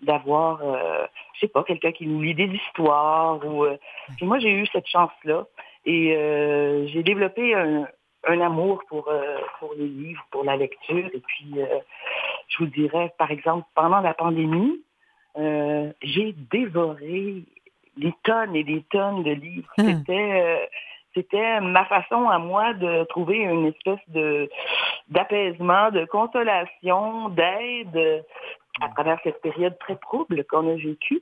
d'avoir, 0.00 0.60
euh, 0.62 1.06
je 1.34 1.40
sais 1.40 1.48
pas, 1.48 1.64
quelqu'un 1.64 1.92
qui 1.92 2.06
nous 2.06 2.22
lit 2.22 2.34
des 2.34 2.46
histoires. 2.46 3.44
Ou, 3.44 3.64
euh, 3.64 3.76
Puis 4.16 4.26
moi, 4.26 4.38
j'ai 4.38 4.50
eu 4.50 4.66
cette 4.66 4.86
chance-là. 4.86 5.46
Et 5.84 6.14
euh, 6.16 6.86
j'ai 6.88 7.02
développé 7.02 7.54
un, 7.54 7.86
un, 8.26 8.40
amour 8.40 8.82
pour, 8.88 9.08
euh, 9.08 9.38
pour 9.58 9.74
les 9.74 9.88
livres, 9.88 10.24
pour 10.30 10.44
la 10.44 10.56
lecture. 10.56 11.08
Et 11.12 11.20
puis, 11.20 11.54
je 12.48 12.58
vous 12.58 12.66
dirais, 12.66 13.12
par 13.18 13.30
exemple, 13.30 13.66
pendant 13.74 14.00
la 14.00 14.14
pandémie, 14.14 14.80
j'ai 16.02 16.34
dévoré 16.50 17.44
des 17.96 18.14
tonnes 18.22 18.54
et 18.54 18.64
des 18.64 18.82
tonnes 18.90 19.22
de 19.22 19.32
livres. 19.32 19.72
Hum. 19.78 19.86
C'était 19.86 20.68
c'était 21.18 21.60
ma 21.60 21.84
façon 21.86 22.28
à 22.28 22.38
moi 22.38 22.74
de 22.74 23.04
trouver 23.04 23.38
une 23.38 23.66
espèce 23.66 24.00
de 24.08 24.48
d'apaisement, 25.08 25.90
de 25.90 26.04
consolation, 26.04 27.28
d'aide 27.30 28.24
à 28.80 28.88
travers 28.90 29.18
cette 29.24 29.40
période 29.40 29.76
très 29.78 29.96
trouble 29.96 30.44
qu'on 30.44 30.68
a 30.70 30.76
vécue, 30.76 31.20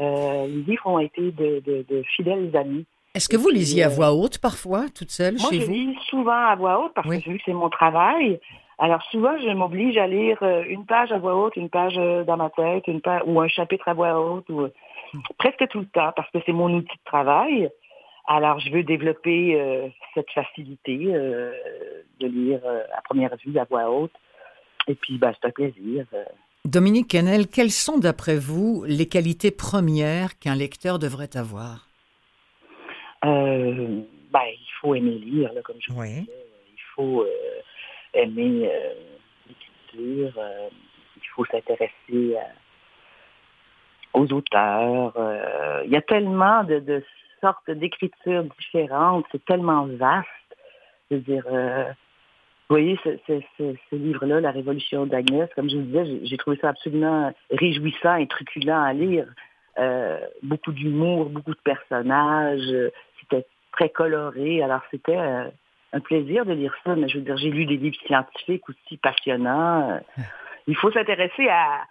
euh, 0.00 0.46
les 0.46 0.62
livres 0.62 0.86
ont 0.86 0.98
été 0.98 1.32
de, 1.32 2.02
fidèles 2.16 2.54
amis. 2.56 2.84
Est-ce 3.14 3.28
que 3.28 3.36
vous 3.36 3.48
lisiez 3.48 3.84
à 3.84 3.86
euh, 3.86 3.90
voix 3.90 4.12
haute 4.12 4.38
parfois, 4.38 4.86
toute 4.94 5.10
seule, 5.10 5.38
chez 5.38 5.46
vous? 5.46 5.54
Moi, 5.54 5.64
je 5.64 5.70
lis 5.70 5.98
souvent 6.08 6.46
à 6.46 6.54
voix 6.54 6.84
haute 6.84 6.92
parce 6.94 7.08
que 7.08 7.30
vu 7.30 7.38
que 7.38 7.42
c'est 7.46 7.52
mon 7.52 7.70
travail. 7.70 8.38
Alors 8.78 9.02
souvent, 9.10 9.36
je 9.38 9.48
m'oblige 9.48 9.96
à 9.96 10.06
lire 10.06 10.38
euh, 10.42 10.62
une 10.68 10.84
page 10.84 11.10
à 11.10 11.18
voix 11.18 11.34
haute, 11.34 11.56
une 11.56 11.70
page 11.70 11.94
dans 11.94 12.36
ma 12.36 12.50
tête, 12.50 12.86
une 12.86 13.00
page 13.00 13.22
ou 13.26 13.40
un 13.40 13.48
chapitre 13.48 13.88
à 13.88 13.94
voix 13.94 14.20
haute, 14.20 14.48
ou 14.50 14.68
presque 15.38 15.66
tout 15.68 15.80
le 15.80 15.86
temps 15.86 16.12
parce 16.14 16.30
que 16.30 16.38
c'est 16.44 16.52
mon 16.52 16.72
outil 16.72 16.86
de 16.86 17.04
travail. 17.04 17.70
Alors, 18.28 18.60
je 18.60 18.70
veux 18.70 18.82
développer 18.84 19.90
cette 20.14 20.30
facilité 20.30 20.96
de 20.98 22.26
lire 22.26 22.60
à 22.94 23.02
première 23.02 23.34
vue 23.44 23.58
à 23.58 23.64
voix 23.64 23.90
haute. 23.90 24.12
Et 24.86 24.94
puis, 24.94 25.18
ben, 25.18 25.32
c'est 25.40 25.48
un 25.48 25.50
plaisir. 25.50 26.04
Dominique 26.64 27.08
Kennel, 27.08 27.46
quelles 27.48 27.70
sont 27.70 27.98
d'après 27.98 28.36
vous 28.36 28.84
les 28.86 29.06
qualités 29.06 29.50
premières 29.50 30.38
qu'un 30.38 30.54
lecteur 30.54 30.98
devrait 30.98 31.34
avoir? 31.34 31.88
Euh, 33.24 34.02
ben, 34.30 34.40
Il 34.52 34.72
faut 34.80 34.94
aimer 34.94 35.18
lire, 35.18 35.50
comme 35.64 35.76
je 35.80 35.92
vous 35.92 36.02
disais. 36.02 36.26
Il 36.26 36.82
faut 36.94 37.22
euh, 37.22 37.28
aimer 38.14 38.70
euh, 38.70 38.92
l'écriture. 39.48 40.40
il 41.16 41.28
faut 41.34 41.44
s'intéresser 41.46 42.36
aux 44.12 44.32
auteurs. 44.32 45.12
il 45.84 45.90
y 45.90 45.96
a 45.96 46.02
tellement 46.02 46.64
de, 46.64 46.80
de 46.80 47.04
sortes 47.40 47.70
d'écritures 47.70 48.44
différentes. 48.58 49.24
C'est 49.32 49.44
tellement 49.44 49.86
vaste. 49.86 50.26
Je 51.10 51.16
veux 51.16 51.22
dire 51.22 51.44
vous 52.68 52.76
voyez, 52.76 52.98
ce, 53.02 53.40
ce, 53.56 53.96
livre-là, 53.96 54.42
La 54.42 54.50
Révolution 54.50 55.06
d'Agnès, 55.06 55.48
comme 55.54 55.70
je 55.70 55.76
vous 55.76 55.84
disais, 55.84 56.20
j'ai 56.24 56.36
trouvé 56.36 56.58
ça 56.60 56.68
absolument 56.68 57.32
réjouissant 57.50 58.16
et 58.16 58.26
truculent 58.26 58.68
à 58.68 58.92
lire. 58.92 59.26
Euh, 59.78 60.18
beaucoup 60.42 60.72
d'humour, 60.72 61.30
beaucoup 61.30 61.52
de 61.52 61.60
personnages, 61.64 62.68
c'était 63.20 63.46
très 63.72 63.88
coloré. 63.88 64.62
Alors 64.62 64.82
c'était 64.90 65.16
euh, 65.16 65.44
un 65.94 66.00
plaisir 66.00 66.44
de 66.44 66.52
lire 66.52 66.74
ça, 66.84 66.94
mais 66.94 67.08
je 67.08 67.16
veux 67.16 67.24
dire, 67.24 67.38
j'ai 67.38 67.50
lu 67.50 67.64
des 67.64 67.78
livres 67.78 67.96
scientifiques 68.06 68.68
aussi 68.68 68.98
passionnants. 68.98 70.00
Il 70.66 70.76
faut 70.76 70.92
s'intéresser 70.92 71.48
à, 71.48 71.84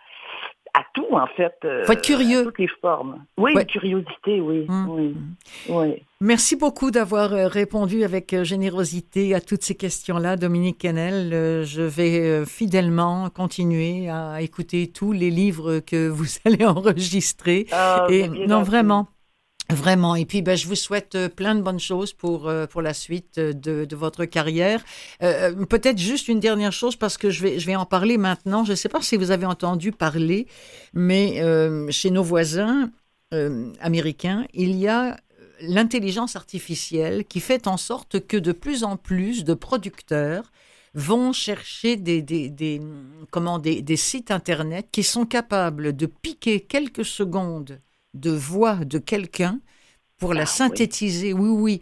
à 0.77 0.83
tout, 0.93 1.07
en 1.11 1.25
fait. 1.35 1.55
Euh, 1.65 1.83
Faut 1.85 1.93
être 1.93 2.03
curieux. 2.03 2.43
toutes 2.43 2.59
les 2.59 2.69
formes. 2.81 3.25
Oui, 3.37 3.53
curiosité, 3.65 4.39
oui. 4.41 4.65
Hum, 4.69 4.89
oui. 4.89 5.15
Oui. 5.69 6.03
Merci 6.21 6.55
beaucoup 6.55 6.91
d'avoir 6.91 7.33
euh, 7.33 7.47
répondu 7.47 8.03
avec 8.03 8.33
euh, 8.33 8.43
générosité 8.43 9.33
à 9.33 9.41
toutes 9.41 9.63
ces 9.63 9.73
questions-là, 9.75 10.35
Dominique 10.35 10.77
Kennel. 10.77 11.31
Je 11.65 11.81
vais 11.81 12.45
fidèlement 12.45 13.29
continuer 13.29 14.09
à 14.09 14.41
écouter 14.41 14.91
tous 14.91 15.11
les 15.13 15.31
livres 15.31 15.79
que 15.79 16.07
vous 16.07 16.25
allez 16.45 16.65
enregistrer. 16.65 17.65
Ah, 17.71 18.05
Et 18.09 18.27
non, 18.27 18.61
vraiment. 18.61 19.07
Vraiment. 19.69 20.15
Et 20.15 20.25
puis, 20.25 20.41
ben, 20.41 20.55
je 20.55 20.65
vous 20.65 20.75
souhaite 20.75 21.15
euh, 21.15 21.27
plein 21.27 21.53
de 21.53 21.61
bonnes 21.61 21.79
choses 21.79 22.13
pour, 22.13 22.47
euh, 22.47 22.67
pour 22.67 22.81
la 22.81 22.93
suite 22.93 23.37
euh, 23.37 23.51
de, 23.51 23.83
de 23.83 23.95
votre 23.97 24.23
carrière. 24.23 24.81
Euh, 25.21 25.65
Peut-être 25.65 25.97
juste 25.97 26.29
une 26.29 26.39
dernière 26.39 26.71
chose, 26.71 26.95
parce 26.95 27.17
que 27.17 27.29
je 27.29 27.43
vais, 27.43 27.59
je 27.59 27.67
vais 27.67 27.75
en 27.75 27.85
parler 27.85 28.17
maintenant. 28.17 28.63
Je 28.63 28.71
ne 28.71 28.75
sais 28.75 28.87
pas 28.87 29.01
si 29.01 29.17
vous 29.17 29.29
avez 29.31 29.45
entendu 29.45 29.91
parler, 29.91 30.47
mais 30.93 31.41
euh, 31.41 31.91
chez 31.91 32.11
nos 32.11 32.23
voisins 32.23 32.89
euh, 33.33 33.73
américains, 33.81 34.45
il 34.53 34.73
y 34.77 34.87
a 34.87 35.17
l'intelligence 35.59 36.37
artificielle 36.37 37.25
qui 37.25 37.41
fait 37.41 37.67
en 37.67 37.77
sorte 37.77 38.25
que 38.25 38.37
de 38.37 38.53
plus 38.53 38.85
en 38.85 38.95
plus 38.95 39.43
de 39.43 39.53
producteurs 39.53 40.51
vont 40.93 41.33
chercher 41.33 41.97
des, 41.97 42.21
des, 42.21 42.49
des, 42.49 42.81
comment, 43.31 43.59
des, 43.59 43.81
des 43.81 43.97
sites 43.97 44.31
Internet 44.31 44.87
qui 44.91 45.03
sont 45.03 45.25
capables 45.25 45.95
de 45.95 46.05
piquer 46.05 46.61
quelques 46.61 47.05
secondes 47.05 47.81
de 48.19 48.31
voix 48.31 48.75
de 48.75 48.97
quelqu'un 48.97 49.59
pour 50.17 50.33
la 50.33 50.43
ah 50.43 50.45
synthétiser. 50.45 51.33
Oui, 51.33 51.49
oui. 51.49 51.81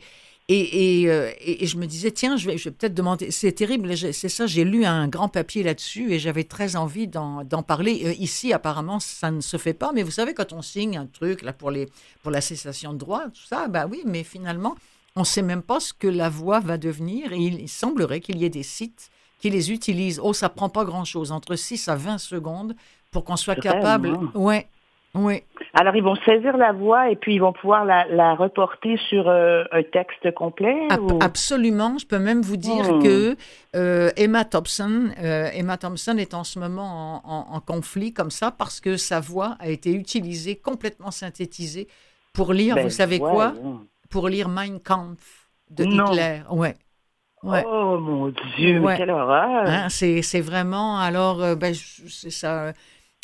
Euh, 0.52 1.32
et, 1.40 1.64
et, 1.64 1.66
je 1.66 1.78
me 1.78 1.88
disais, 1.88 2.12
tiens, 2.12 2.38
je 2.38 2.46
vais, 2.46 2.58
je 2.58 2.66
vais 2.66 2.76
peut-être 2.76 2.94
demander. 2.94 3.32
C'est 3.32 3.52
terrible, 3.52 3.98
c'est 3.98 4.30
ça, 4.30 4.46
j'ai 4.46 4.64
lu 4.64 4.86
un 4.86 5.08
grand 5.08 5.28
papier 5.28 5.64
là-dessus 5.64 6.14
et 6.14 6.20
j'avais 6.20 6.44
très 6.44 6.76
envie 6.76 7.08
d'en 7.08 7.64
parler. 7.66 8.04
Euh, 8.06 8.14
ici, 8.14 8.54
apparemment, 8.54 9.00
ça 9.00 9.32
ne 9.32 9.42
se 9.42 9.58
fait 9.58 9.74
pas, 9.74 9.92
mais 9.92 10.04
vous 10.04 10.12
savez, 10.12 10.36
quand 10.36 10.54
on 10.54 10.62
signe 10.62 10.98
un 10.98 11.08
truc 11.08 11.42
là, 11.42 11.52
pour, 11.52 11.72
les, 11.72 11.90
pour 12.22 12.32
la 12.32 12.42
cessation 12.42 12.94
de 12.94 13.00
droit, 13.00 13.24
tout 13.30 13.46
ça, 13.48 13.68
bah 13.68 13.88
oui, 13.90 14.04
mais 14.06 14.24
finalement, 14.24 14.76
on 15.16 15.22
ne 15.22 15.26
sait 15.26 15.42
même 15.42 15.64
pas 15.64 15.80
ce 15.80 15.94
que 15.94 16.08
la 16.08 16.30
voix 16.30 16.60
va 16.60 16.78
devenir 16.78 17.34
et 17.34 17.40
il 17.40 17.70
semblerait 17.70 18.20
qu'il 18.20 18.38
y 18.38 18.46
ait 18.46 18.50
des 18.50 18.64
sites 18.64 19.10
qui 19.40 19.50
les 19.50 19.72
utilisent. 19.72 20.20
Oh, 20.22 20.34
ça 20.34 20.50
prend 20.50 20.70
pas 20.70 20.86
grand-chose, 20.86 21.32
entre 21.32 21.56
6 21.56 21.88
à 21.88 21.96
20 21.96 22.20
secondes 22.20 22.76
pour 23.10 23.24
qu'on 23.24 23.38
soit 23.38 23.56
capable. 23.56 24.16
Ouais, 24.36 24.68
oui. 25.16 25.44
Alors, 25.74 25.96
ils 25.96 26.04
vont 26.04 26.16
saisir 26.16 26.58
la 26.58 26.72
voix 26.72 27.10
et 27.10 27.16
puis 27.16 27.36
ils 27.36 27.40
vont 27.40 27.54
pouvoir 27.54 27.86
la, 27.86 28.36
reporter 28.36 28.98
sur 29.10 29.28
euh, 29.28 29.64
un 29.72 29.84
texte 29.84 30.34
complet 30.34 30.88
Absolument. 31.22 31.98
Je 31.98 32.06
peux 32.06 32.20
même 32.20 32.42
vous 32.42 32.58
dire 32.58 32.96
hmm. 32.96 33.04
que 33.04 33.36
euh, 33.76 34.10
Emma 34.18 34.46
Thompson, 34.46 35.10
euh, 35.22 35.50
Emma 35.54 35.78
Thompson 35.78 36.18
est 36.18 36.34
en 36.34 36.44
ce 36.44 36.60
moment 36.60 37.22
en, 37.26 37.60
conflit 37.62 38.14
comme 38.14 38.32
ça 38.32 38.52
parce 38.52 38.80
que 38.80 38.98
sa 38.98 39.20
voix 39.20 39.56
a 39.60 39.70
été 39.70 39.94
utilisée, 39.94 40.56
complètement 40.56 41.12
synthétisée, 41.12 41.88
pour 42.34 42.54
lire, 42.54 42.76
ben, 42.76 42.84
vous 42.84 42.90
savez 42.90 43.20
quoi? 43.20 43.54
Pour 44.10 44.28
lire 44.28 44.50
Mein 44.50 44.80
Kampf 44.80 45.50
de 45.72 45.86
Hitler. 45.86 46.42
Ouais. 46.52 46.76
Ouais. 47.44 47.64
Oh 47.68 47.98
mon 48.00 48.34
Dieu, 48.58 48.82
quelle 48.98 49.12
horreur! 49.12 49.66
Hein, 49.68 49.88
c'est 49.90 50.42
vraiment, 50.42 51.00
alors, 51.00 51.56
ben, 51.56 51.74
c'est 51.74 52.32
ça. 52.32 52.74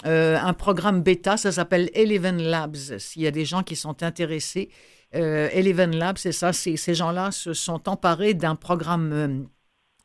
Euh, 0.05 0.37
un 0.37 0.53
programme 0.53 1.01
bêta, 1.01 1.37
ça 1.37 1.51
s'appelle 1.51 1.89
Eleven 1.93 2.41
Labs. 2.41 2.97
S'il 2.97 3.21
y 3.21 3.27
a 3.27 3.31
des 3.31 3.45
gens 3.45 3.63
qui 3.63 3.75
sont 3.75 4.01
intéressés, 4.03 4.69
euh, 5.13 5.49
Eleven 5.51 5.95
Labs, 5.95 6.17
c'est 6.17 6.31
ça, 6.31 6.53
ces 6.53 6.93
gens-là 6.93 7.31
se 7.31 7.53
sont 7.53 7.87
emparés 7.87 8.33
d'un 8.33 8.55
programme 8.55 9.13
euh, 9.13 9.43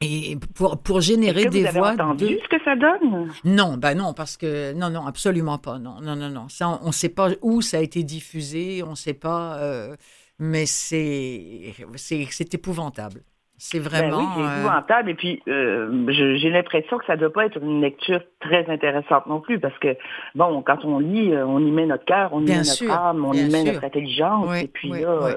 et 0.02 0.36
pour, 0.54 0.82
pour 0.82 1.00
générer 1.00 1.46
des 1.46 1.64
vous 1.64 1.72
voix. 1.72 1.88
Avez 1.88 2.02
entendu 2.02 2.38
ce 2.42 2.48
que 2.48 2.62
ça 2.62 2.76
donne? 2.76 3.32
Non, 3.44 3.78
ben 3.78 3.94
non, 3.94 4.12
parce 4.12 4.36
que 4.36 4.74
non, 4.74 4.90
non, 4.90 5.06
absolument 5.06 5.58
pas, 5.58 5.78
non, 5.78 6.00
non, 6.02 6.16
non, 6.16 6.28
non. 6.28 6.48
Ça, 6.50 6.78
on 6.82 6.88
ne 6.88 6.92
sait 6.92 7.08
pas 7.08 7.30
où 7.40 7.62
ça 7.62 7.78
a 7.78 7.80
été 7.80 8.02
diffusé, 8.02 8.82
on 8.82 8.90
ne 8.90 8.94
sait 8.94 9.14
pas, 9.14 9.56
euh, 9.58 9.96
mais 10.38 10.66
c'est 10.66 11.74
c'est 11.94 12.52
épouvantable. 12.52 13.22
C'est 13.58 13.80
ben 13.80 13.88
vraiment. 13.88 14.18
oui, 14.18 14.26
c'est 14.36 14.42
euh, 14.42 14.60
épouvantable. 14.60 15.10
Et 15.10 15.14
puis, 15.14 15.42
euh, 15.48 16.34
j'ai 16.38 16.50
l'impression 16.50 16.98
que 16.98 17.06
ça 17.06 17.16
ne 17.16 17.20
doit 17.20 17.32
pas 17.32 17.46
être 17.46 17.58
une 17.58 17.80
lecture 17.80 18.20
très 18.40 18.68
intéressante 18.68 19.26
non 19.26 19.40
plus, 19.40 19.58
parce 19.58 19.76
que, 19.78 19.96
bon, 20.34 20.62
quand 20.62 20.84
on 20.84 20.98
lit, 20.98 21.32
euh, 21.32 21.46
on 21.46 21.64
y 21.64 21.70
met 21.70 21.86
notre 21.86 22.04
cœur, 22.04 22.30
on 22.32 22.42
y 22.42 22.50
met 22.50 22.58
notre 22.58 22.90
âme, 22.90 23.24
on 23.24 23.32
y 23.32 23.48
met 23.48 23.64
notre 23.64 23.84
intelligence. 23.84 24.54
et 24.56 24.68
puis 24.68 24.90
là. 24.90 25.34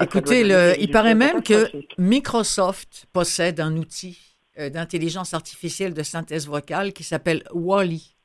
Écoutez, 0.00 0.44
le, 0.44 0.74
il 0.78 0.90
paraît 0.90 1.14
même 1.14 1.42
que 1.42 1.70
Microsoft 1.98 3.06
possède 3.12 3.60
un 3.60 3.76
outil 3.76 4.18
d'intelligence 4.58 5.32
artificielle 5.32 5.94
de 5.94 6.02
synthèse 6.02 6.46
vocale 6.46 6.92
qui 6.92 7.02
s'appelle 7.02 7.42
Wally, 7.54 8.16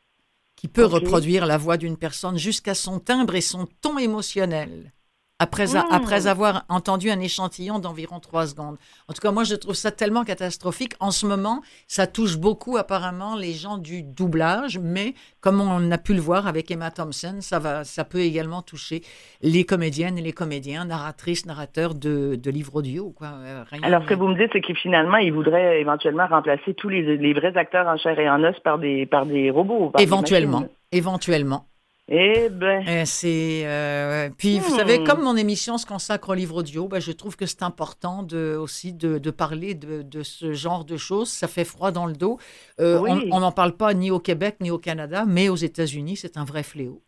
qui 0.58 0.68
peut 0.68 0.86
reproduire 0.86 1.46
la 1.46 1.58
voix 1.58 1.78
d'une 1.78 1.98
personne 1.98 2.38
jusqu'à 2.38 2.74
son 2.74 3.00
timbre 3.00 3.36
et 3.36 3.42
son 3.42 3.68
ton 3.82 3.98
émotionnel. 3.98 4.92
Après, 5.38 5.76
après 5.76 6.28
avoir 6.28 6.64
entendu 6.70 7.10
un 7.10 7.20
échantillon 7.20 7.80
d'environ 7.80 8.22
trois 8.22 8.48
secondes. 8.48 8.78
En 9.10 9.14
tout 9.14 9.20
cas, 9.20 9.32
moi, 9.32 9.44
je 9.44 9.56
trouve 9.56 9.74
ça 9.74 9.92
tellement 9.92 10.24
catastrophique. 10.24 10.94
En 11.02 11.12
ce 11.12 11.26
moment, 11.26 11.62
ça 11.88 12.08
touche 12.08 12.38
beaucoup 12.38 12.78
apparemment 12.78 13.36
les 13.36 13.52
gens 13.52 13.78
du 13.78 14.02
doublage, 14.02 14.80
mais 14.80 15.14
comme 15.42 15.60
on 15.60 15.92
a 15.92 15.98
pu 15.98 16.14
le 16.14 16.22
voir 16.22 16.48
avec 16.48 16.72
Emma 16.72 16.90
Thompson, 16.90 17.38
ça, 17.42 17.60
va, 17.60 17.84
ça 17.84 18.06
peut 18.06 18.22
également 18.22 18.62
toucher 18.62 19.02
les 19.42 19.66
comédiennes 19.66 20.18
et 20.18 20.22
les 20.22 20.32
comédiens, 20.32 20.86
narratrices, 20.86 21.46
narrateurs 21.46 21.96
de, 21.96 22.36
de 22.36 22.50
livres 22.50 22.78
audio. 22.78 23.12
Quoi. 23.12 23.28
Euh, 23.44 23.64
Alors, 23.84 24.04
ce 24.04 24.08
que 24.08 24.14
vous 24.14 24.28
me 24.30 24.38
dites, 24.38 24.52
c'est 24.54 24.62
que 24.62 24.74
finalement, 24.74 25.18
ils 25.18 25.34
voudraient 25.34 25.82
éventuellement 25.82 26.28
remplacer 26.28 26.74
tous 26.76 26.88
les, 26.88 27.18
les, 27.18 27.34
vrais 27.34 27.58
acteurs 27.58 27.88
en 27.88 27.98
chair 27.98 28.18
et 28.20 28.30
en 28.30 28.42
os 28.42 28.58
par 28.62 28.80
des, 28.80 29.06
par 29.06 29.26
des 29.26 29.52
robots. 29.52 29.92
éventuellement. 30.00 30.64
éventuellement. 30.94 31.66
Eh 32.08 32.50
ben. 32.50 32.84
Eh, 32.88 33.06
c'est. 33.06 33.64
Euh, 33.66 34.30
puis, 34.38 34.60
vous 34.60 34.70
savez, 34.70 35.00
hmm. 35.00 35.06
comme 35.06 35.24
mon 35.24 35.36
émission 35.36 35.80
se 35.80 35.88
consacre 35.88 36.30
au 36.30 36.34
livre 36.36 36.58
audio, 36.58 36.88
ben, 36.88 37.00
je 37.00 37.12
trouve 37.12 37.36
que 37.36 37.48
c'est 37.48 37.64
important 37.64 38.22
de, 38.22 38.56
aussi 38.56 38.94
de, 38.94 39.18
de 39.18 39.32
parler 39.32 39.74
de, 39.74 40.04
de, 40.04 40.22
ce 40.22 40.54
genre 40.54 40.86
de 40.86 40.98
choses. 40.98 41.30
Ça 41.30 41.48
fait 41.48 41.64
froid 41.64 41.92
dans 41.92 42.06
le 42.06 42.14
dos. 42.14 42.38
Euh, 42.80 43.00
on 43.32 43.40
n'en 43.40 43.52
parle 43.52 43.76
pas 43.76 43.94
ni 43.96 44.12
au 44.12 44.20
Québec 44.20 44.58
ni 44.62 44.70
au 44.70 44.78
Canada, 44.78 45.26
mais 45.28 45.50
aux 45.50 45.56
États-Unis, 45.56 46.18
c'est 46.18 46.38
un 46.38 46.46
vrai 46.46 46.62
fléau. 46.62 47.02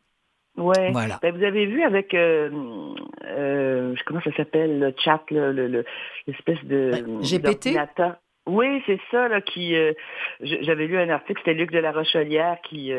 Oui. 0.58 0.92
Voilà. 0.92 1.20
Ben, 1.22 1.36
vous 1.36 1.44
avez 1.44 1.68
vu 1.68 1.84
avec. 1.84 2.16
Euh, 2.16 2.50
comment 4.08 4.22
ça 4.24 4.36
s'appelle, 4.36 4.80
le 4.80 4.96
chat, 4.98 5.22
l'espèce 5.30 6.64
de. 6.64 6.90
Ben, 6.92 7.22
GPT? 7.22 7.78
Oui, 8.48 8.82
c'est 8.88 9.00
ça, 9.12 9.28
là, 9.28 9.42
qui. 9.42 9.76
J'avais 10.42 10.88
lu 10.88 10.98
un 10.98 11.10
article, 11.10 11.40
c'était 11.46 11.54
Luc 11.54 11.70
de 11.70 11.80
la 11.80 11.92
Rochelière 11.92 12.58
qui 12.68 12.92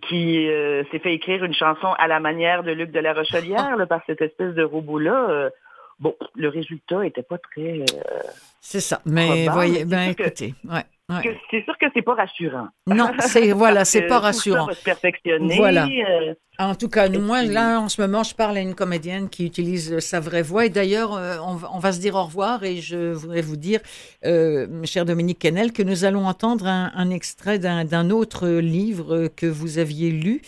qui 0.00 0.48
euh, 0.48 0.84
s'est 0.90 0.98
fait 0.98 1.14
écrire 1.14 1.44
une 1.44 1.54
chanson 1.54 1.88
à 1.98 2.06
la 2.06 2.20
manière 2.20 2.62
de 2.62 2.72
Luc 2.72 2.90
de 2.90 3.00
la 3.00 3.14
Rochelière 3.14 3.76
par 3.88 4.02
cette 4.06 4.20
espèce 4.20 4.54
de 4.54 4.62
robot-là. 4.62 5.30
Euh, 5.30 5.50
bon, 5.98 6.14
le 6.34 6.48
résultat 6.48 7.04
était 7.06 7.22
pas 7.22 7.38
très. 7.38 7.80
Euh, 7.80 8.22
c'est 8.60 8.80
ça. 8.80 9.00
Mais 9.06 9.46
voyez, 9.48 9.84
ben 9.84 10.10
écoutez, 10.10 10.54
ouais. 10.64 10.84
C'est 11.08 11.62
sûr 11.64 11.78
que 11.78 11.86
c'est 11.94 12.02
pas 12.02 12.14
rassurant. 12.14 12.66
Non, 12.88 13.10
c'est 13.20 13.52
voilà, 13.52 13.84
c'est 13.84 14.08
pas 14.08 14.18
rassurant. 14.18 14.66
Ça 14.66 14.74
se 14.74 14.82
perfectionner. 14.82 15.56
Voilà. 15.56 15.86
Euh, 15.86 16.34
en 16.58 16.74
tout 16.74 16.88
cas, 16.88 17.08
moi 17.08 17.44
là 17.44 17.78
en 17.78 17.88
ce 17.88 18.00
moment, 18.00 18.24
je 18.24 18.34
parle 18.34 18.56
à 18.56 18.60
une 18.60 18.74
comédienne 18.74 19.28
qui 19.28 19.46
utilise 19.46 20.00
sa 20.00 20.18
vraie 20.18 20.42
voix 20.42 20.66
et 20.66 20.68
d'ailleurs, 20.68 21.14
euh, 21.14 21.36
on, 21.40 21.78
va 21.78 21.92
se 21.92 22.00
dire 22.00 22.16
au 22.16 22.24
revoir 22.24 22.64
et 22.64 22.78
je 22.78 23.12
voudrais 23.12 23.40
vous 23.40 23.56
dire, 23.56 23.80
euh, 24.24 24.66
cher 24.84 25.04
Dominique 25.04 25.38
Kennel, 25.38 25.72
que 25.72 25.84
nous 25.84 26.04
allons 26.04 26.26
entendre 26.26 26.66
un, 26.66 27.10
extrait 27.10 27.60
d'un 27.60 28.10
autre 28.10 28.48
livre 28.48 29.28
que 29.28 29.46
vous 29.46 29.78
aviez 29.78 30.10
lu 30.10 30.42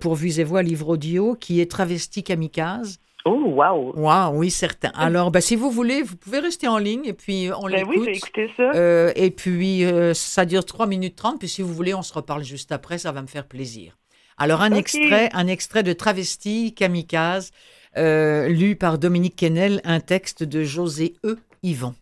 pour 0.00 0.14
Vues 0.14 0.40
et 0.40 0.44
Voix, 0.44 0.62
livre 0.62 0.88
audio, 0.88 1.34
qui 1.34 1.60
est 1.60 1.70
Travesti 1.70 2.22
Kamikaze. 2.22 2.98
Oh, 3.24 3.42
wow! 3.46 3.92
Wow, 3.96 4.36
oui, 4.38 4.50
certain. 4.50 4.90
Alors, 4.94 5.30
ben, 5.30 5.40
si 5.40 5.56
vous 5.56 5.70
voulez, 5.70 6.02
vous 6.02 6.16
pouvez 6.16 6.38
rester 6.38 6.68
en 6.68 6.78
ligne 6.78 7.04
et 7.04 7.12
puis 7.12 7.50
on 7.56 7.64
ben 7.64 7.76
l'écoute. 7.76 8.06
Oui, 8.06 8.12
écouter 8.14 8.50
ça. 8.56 8.70
Euh, 8.74 9.12
et 9.16 9.30
puis, 9.30 9.84
euh, 9.84 10.14
ça 10.14 10.44
dure 10.44 10.64
3 10.64 10.86
minutes 10.86 11.16
30. 11.16 11.38
Puis 11.38 11.48
si 11.48 11.62
vous 11.62 11.74
voulez, 11.74 11.94
on 11.94 12.02
se 12.02 12.12
reparle 12.12 12.44
juste 12.44 12.72
après. 12.72 12.98
Ça 12.98 13.12
va 13.12 13.22
me 13.22 13.26
faire 13.26 13.46
plaisir. 13.46 13.98
Alors, 14.38 14.62
un, 14.62 14.72
extrait, 14.72 15.30
un 15.32 15.48
extrait 15.48 15.82
de 15.82 15.92
Travesti 15.92 16.72
Kamikaze, 16.72 17.50
euh, 17.96 18.48
lu 18.48 18.76
par 18.76 18.98
Dominique 18.98 19.34
Kennel, 19.34 19.80
un 19.84 19.98
texte 19.98 20.44
de 20.44 20.62
José 20.62 21.14
E. 21.24 21.38
Yvon. 21.64 21.94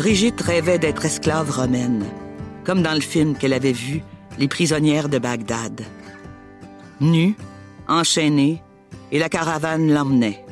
Brigitte 0.00 0.40
rêvait 0.40 0.78
d'être 0.78 1.04
esclave 1.04 1.50
romaine, 1.50 2.06
comme 2.64 2.80
dans 2.80 2.94
le 2.94 3.02
film 3.02 3.36
qu'elle 3.36 3.52
avait 3.52 3.70
vu, 3.70 4.02
Les 4.38 4.48
prisonnières 4.48 5.10
de 5.10 5.18
Bagdad. 5.18 5.82
Nue, 7.02 7.36
enchaînée, 7.86 8.62
et 9.12 9.18
la 9.18 9.28
caravane 9.28 9.92
l'emmenait. 9.92 10.42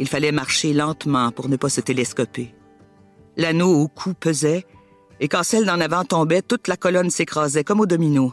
Il 0.00 0.08
fallait 0.08 0.32
marcher 0.32 0.72
lentement 0.72 1.30
pour 1.30 1.50
ne 1.50 1.56
pas 1.56 1.68
se 1.68 1.82
télescoper. 1.82 2.54
L'anneau 3.36 3.82
au 3.82 3.86
cou 3.86 4.14
pesait, 4.14 4.64
et 5.20 5.28
quand 5.28 5.42
celle 5.42 5.66
d'en 5.66 5.78
avant 5.78 6.06
tombait, 6.06 6.40
toute 6.40 6.68
la 6.68 6.78
colonne 6.78 7.10
s'écrasait 7.10 7.64
comme 7.64 7.80
au 7.80 7.86
domino. 7.86 8.32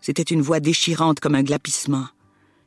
C'était 0.00 0.22
une 0.22 0.42
voix 0.42 0.60
déchirante 0.60 1.18
comme 1.18 1.34
un 1.34 1.42
glapissement, 1.42 2.06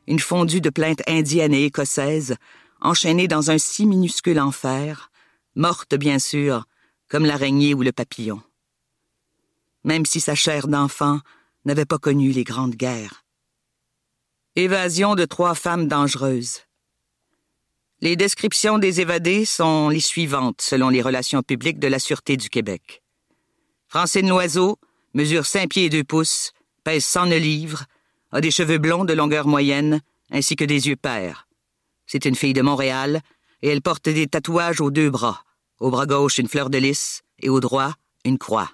une 0.06 0.20
fondue 0.20 0.60
de 0.60 0.68
plaintes 0.68 1.08
indiennes 1.08 1.54
et 1.54 1.64
écossaises, 1.64 2.36
enchaînée 2.82 3.28
dans 3.28 3.50
un 3.50 3.56
si 3.56 3.86
minuscule 3.86 4.40
enfer, 4.40 5.10
morte 5.56 5.94
bien 5.94 6.18
sûr, 6.18 6.66
comme 7.08 7.24
l'araignée 7.24 7.74
ou 7.74 7.82
le 7.82 7.92
papillon. 7.92 8.40
Même 9.84 10.06
si 10.06 10.20
sa 10.20 10.34
chair 10.34 10.68
d'enfant 10.68 11.20
n'avait 11.64 11.84
pas 11.84 11.98
connu 11.98 12.30
les 12.30 12.44
grandes 12.44 12.76
guerres. 12.76 13.24
Évasion 14.54 15.14
de 15.14 15.24
trois 15.24 15.54
femmes 15.54 15.88
dangereuses. 15.88 16.60
Les 18.00 18.16
descriptions 18.16 18.78
des 18.78 19.00
évadés 19.00 19.44
sont 19.44 19.88
les 19.88 20.00
suivantes 20.00 20.60
selon 20.60 20.90
les 20.90 21.02
relations 21.02 21.42
publiques 21.42 21.78
de 21.78 21.88
la 21.88 21.98
Sûreté 21.98 22.36
du 22.36 22.50
Québec. 22.50 23.02
Francine 23.88 24.28
Loiseau 24.28 24.78
mesure 25.14 25.46
5 25.46 25.70
pieds 25.70 25.84
et 25.86 25.90
2 25.90 26.04
pouces, 26.04 26.52
pèse 26.84 27.06
109 27.06 27.40
livres, 27.40 27.84
a 28.32 28.42
des 28.42 28.50
cheveux 28.50 28.76
blonds 28.76 29.06
de 29.06 29.14
longueur 29.14 29.46
moyenne, 29.46 30.02
ainsi 30.30 30.56
que 30.56 30.64
des 30.64 30.88
yeux 30.88 30.96
pères. 30.96 31.48
C'est 32.06 32.26
une 32.26 32.34
fille 32.34 32.52
de 32.52 32.60
Montréal, 32.60 33.22
et 33.62 33.68
elle 33.68 33.80
porte 33.80 34.10
des 34.10 34.26
tatouages 34.26 34.82
aux 34.82 34.90
deux 34.90 35.08
bras. 35.08 35.45
Au 35.78 35.90
bras 35.90 36.06
gauche, 36.06 36.38
une 36.38 36.48
fleur 36.48 36.70
de 36.70 36.78
lys 36.78 37.22
et 37.40 37.48
au 37.48 37.60
droit, 37.60 37.94
une 38.24 38.38
croix. 38.38 38.70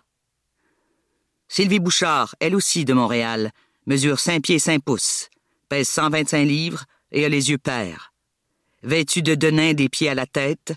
Sylvie 1.49 1.81
Bouchard, 1.81 2.35
elle 2.41 2.55
aussi 2.55 2.85
de 2.85 2.95
Montréal, 2.95 3.51
mesure 3.87 4.21
5 4.21 4.43
pieds 4.43 4.59
5 4.59 4.83
pouces, 4.83 5.29
pèse 5.69 5.89
125 5.89 6.45
livres 6.45 6.85
et 7.11 7.25
a 7.25 7.29
les 7.29 7.51
yeux 7.51 7.59
pères. 7.59 8.13
Vêtue 8.83 9.23
de 9.23 9.35
denain 9.35 9.75
des 9.75 9.89
pieds 9.89 10.09
à 10.09 10.15
la 10.15 10.27
tête, 10.27 10.75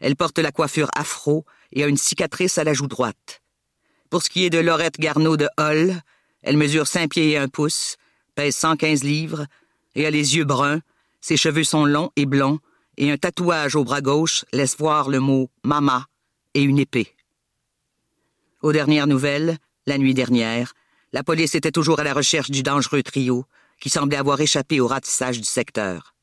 elle 0.00 0.16
porte 0.16 0.38
la 0.38 0.50
coiffure 0.50 0.90
afro 0.94 1.44
et 1.72 1.84
a 1.84 1.86
une 1.86 1.96
cicatrice 1.96 2.58
à 2.58 2.64
la 2.64 2.74
joue 2.74 2.86
droite. 2.86 3.42
Pour 4.10 4.22
ce 4.22 4.30
qui 4.30 4.44
est 4.44 4.50
de 4.50 4.58
Laurette 4.58 4.98
Garneau 4.98 5.36
de 5.36 5.48
Hall, 5.58 6.02
elle 6.42 6.56
mesure 6.56 6.86
5 6.86 7.10
pieds 7.10 7.30
et 7.30 7.36
1 7.36 7.48
pouce, 7.48 7.96
pèse 8.34 8.56
115 8.56 9.04
livres 9.04 9.46
et 9.94 10.06
a 10.06 10.10
les 10.10 10.36
yeux 10.36 10.44
bruns, 10.44 10.80
ses 11.20 11.36
cheveux 11.36 11.64
sont 11.64 11.84
longs 11.84 12.10
et 12.16 12.26
blonds 12.26 12.60
et 12.96 13.10
un 13.10 13.16
tatouage 13.16 13.76
au 13.76 13.84
bras 13.84 14.00
gauche 14.00 14.44
laisse 14.52 14.76
voir 14.76 15.08
le 15.08 15.20
mot 15.20 15.50
Mama 15.62 16.06
et 16.54 16.62
une 16.62 16.78
épée. 16.78 17.14
Aux 18.62 18.72
dernières 18.72 19.06
nouvelles, 19.06 19.58
la 19.86 19.98
nuit 19.98 20.14
dernière, 20.14 20.72
la 21.12 21.22
police 21.22 21.54
était 21.54 21.70
toujours 21.70 22.00
à 22.00 22.04
la 22.04 22.14
recherche 22.14 22.50
du 22.50 22.62
dangereux 22.62 23.02
trio 23.02 23.44
qui 23.80 23.90
semblait 23.90 24.16
avoir 24.16 24.40
échappé 24.40 24.80
au 24.80 24.86
ratissage 24.86 25.38
du 25.38 25.44
secteur. 25.44 26.14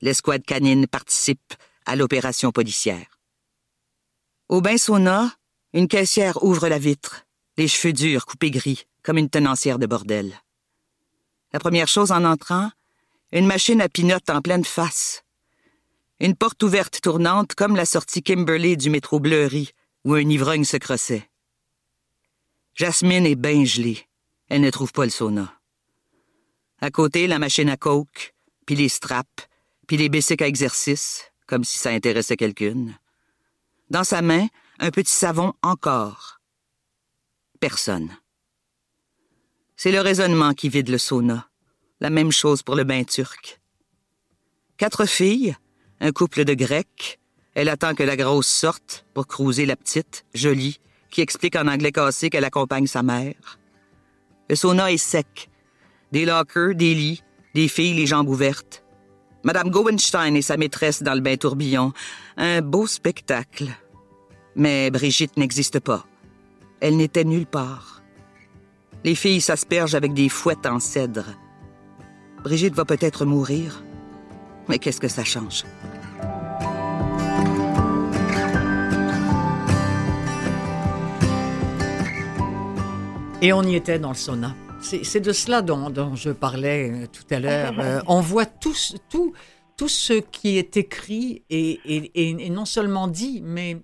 L'escouade 0.00 0.44
canine 0.44 0.86
participe 0.86 1.54
à 1.86 1.96
l'opération 1.96 2.52
policière. 2.52 3.18
Au 4.48 4.60
bain 4.60 4.78
sauna, 4.78 5.32
une 5.72 5.88
caissière 5.88 6.42
ouvre 6.42 6.68
la 6.68 6.78
vitre, 6.78 7.26
les 7.58 7.68
cheveux 7.68 7.92
durs 7.92 8.24
coupés 8.24 8.50
gris, 8.50 8.86
comme 9.02 9.18
une 9.18 9.28
tenancière 9.28 9.78
de 9.78 9.86
bordel. 9.86 10.40
La 11.52 11.58
première 11.58 11.88
chose 11.88 12.12
en 12.12 12.24
entrant, 12.24 12.70
une 13.32 13.46
machine 13.46 13.80
à 13.80 13.88
pinote 13.88 14.30
en 14.30 14.40
pleine 14.40 14.64
face, 14.64 15.22
une 16.20 16.34
porte 16.34 16.62
ouverte 16.62 17.00
tournante 17.00 17.54
comme 17.54 17.76
la 17.76 17.86
sortie 17.86 18.22
Kimberley 18.22 18.76
du 18.76 18.90
métro 18.90 19.20
Bleury, 19.20 19.70
où 20.04 20.14
un 20.14 20.28
ivrogne 20.28 20.64
se 20.64 20.76
crossait. 20.76 21.28
Jasmine 22.74 23.26
est 23.26 23.34
bien 23.34 23.64
gelée. 23.64 24.06
Elle 24.48 24.62
ne 24.62 24.70
trouve 24.70 24.92
pas 24.92 25.04
le 25.04 25.10
sauna. 25.10 25.60
À 26.80 26.90
côté, 26.90 27.26
la 27.26 27.38
machine 27.38 27.68
à 27.68 27.76
coke, 27.76 28.34
puis 28.66 28.76
les 28.76 28.88
straps, 28.88 29.48
puis 29.86 29.96
les 29.96 30.08
bicycles 30.08 30.44
à 30.44 30.46
exercice, 30.46 31.24
comme 31.46 31.64
si 31.64 31.78
ça 31.78 31.90
intéressait 31.90 32.36
quelqu'une. 32.36 32.96
Dans 33.90 34.04
sa 34.04 34.22
main, 34.22 34.46
un 34.78 34.90
petit 34.90 35.12
savon 35.12 35.54
encore. 35.62 36.40
Personne. 37.60 38.16
C'est 39.76 39.92
le 39.92 40.00
raisonnement 40.00 40.54
qui 40.54 40.68
vide 40.68 40.88
le 40.88 40.98
sauna. 40.98 41.48
La 42.00 42.10
même 42.10 42.32
chose 42.32 42.62
pour 42.62 42.76
le 42.76 42.84
bain 42.84 43.02
turc. 43.04 43.60
Quatre 44.76 45.06
filles, 45.06 45.56
un 46.00 46.12
couple 46.12 46.44
de 46.44 46.54
Grecs. 46.54 47.18
Elle 47.54 47.68
attend 47.68 47.94
que 47.94 48.02
la 48.02 48.16
grosse 48.16 48.46
sorte 48.46 49.04
pour 49.14 49.26
cruiser 49.26 49.66
la 49.66 49.76
petite, 49.76 50.24
jolie, 50.34 50.80
qui 51.10 51.20
explique 51.20 51.56
en 51.56 51.66
anglais 51.66 51.92
cassé 51.92 52.30
qu'elle 52.30 52.44
accompagne 52.44 52.86
sa 52.86 53.02
mère. 53.02 53.58
Le 54.48 54.54
sauna 54.54 54.92
est 54.92 54.96
sec. 54.96 55.50
Des 56.12 56.24
lockers, 56.24 56.74
des 56.74 56.94
lits, 56.94 57.22
des 57.54 57.68
filles 57.68 57.94
les 57.94 58.06
jambes 58.06 58.28
ouvertes. 58.28 58.82
Madame 59.44 59.70
Gowenstein 59.70 60.34
et 60.34 60.42
sa 60.42 60.56
maîtresse 60.56 61.02
dans 61.02 61.14
le 61.14 61.20
bain 61.20 61.36
tourbillon. 61.36 61.92
Un 62.36 62.60
beau 62.60 62.86
spectacle. 62.86 63.68
Mais 64.56 64.90
Brigitte 64.90 65.36
n'existe 65.36 65.80
pas. 65.80 66.06
Elle 66.80 66.96
n'était 66.96 67.24
nulle 67.24 67.46
part. 67.46 68.02
Les 69.04 69.14
filles 69.14 69.40
s'aspergent 69.40 69.94
avec 69.94 70.12
des 70.12 70.28
fouettes 70.28 70.66
en 70.66 70.80
cèdre. 70.80 71.26
Brigitte 72.42 72.74
va 72.74 72.84
peut-être 72.84 73.24
mourir. 73.24 73.82
Mais 74.68 74.78
qu'est-ce 74.78 75.00
que 75.00 75.08
ça 75.08 75.24
change? 75.24 75.64
Et 83.40 83.52
on 83.52 83.62
y 83.62 83.76
était 83.76 84.00
dans 84.00 84.08
le 84.08 84.14
sauna. 84.14 84.54
C'est 84.80 85.20
de 85.20 85.32
cela 85.32 85.62
dont, 85.62 85.90
dont, 85.90 86.16
je 86.16 86.30
parlais 86.30 86.90
euh, 86.90 87.06
tout 87.06 87.32
à 87.32 87.38
l'heure. 87.38 87.72
Euh, 87.78 88.00
on 88.08 88.20
voit 88.20 88.46
tout, 88.46 88.74
tout, 89.10 89.32
tout 89.76 89.88
ce 89.88 90.14
qui 90.14 90.58
est 90.58 90.76
écrit 90.76 91.44
et, 91.48 91.80
et, 91.84 92.46
et 92.46 92.50
non 92.50 92.64
seulement 92.64 93.06
dit, 93.06 93.40
mais 93.44 93.76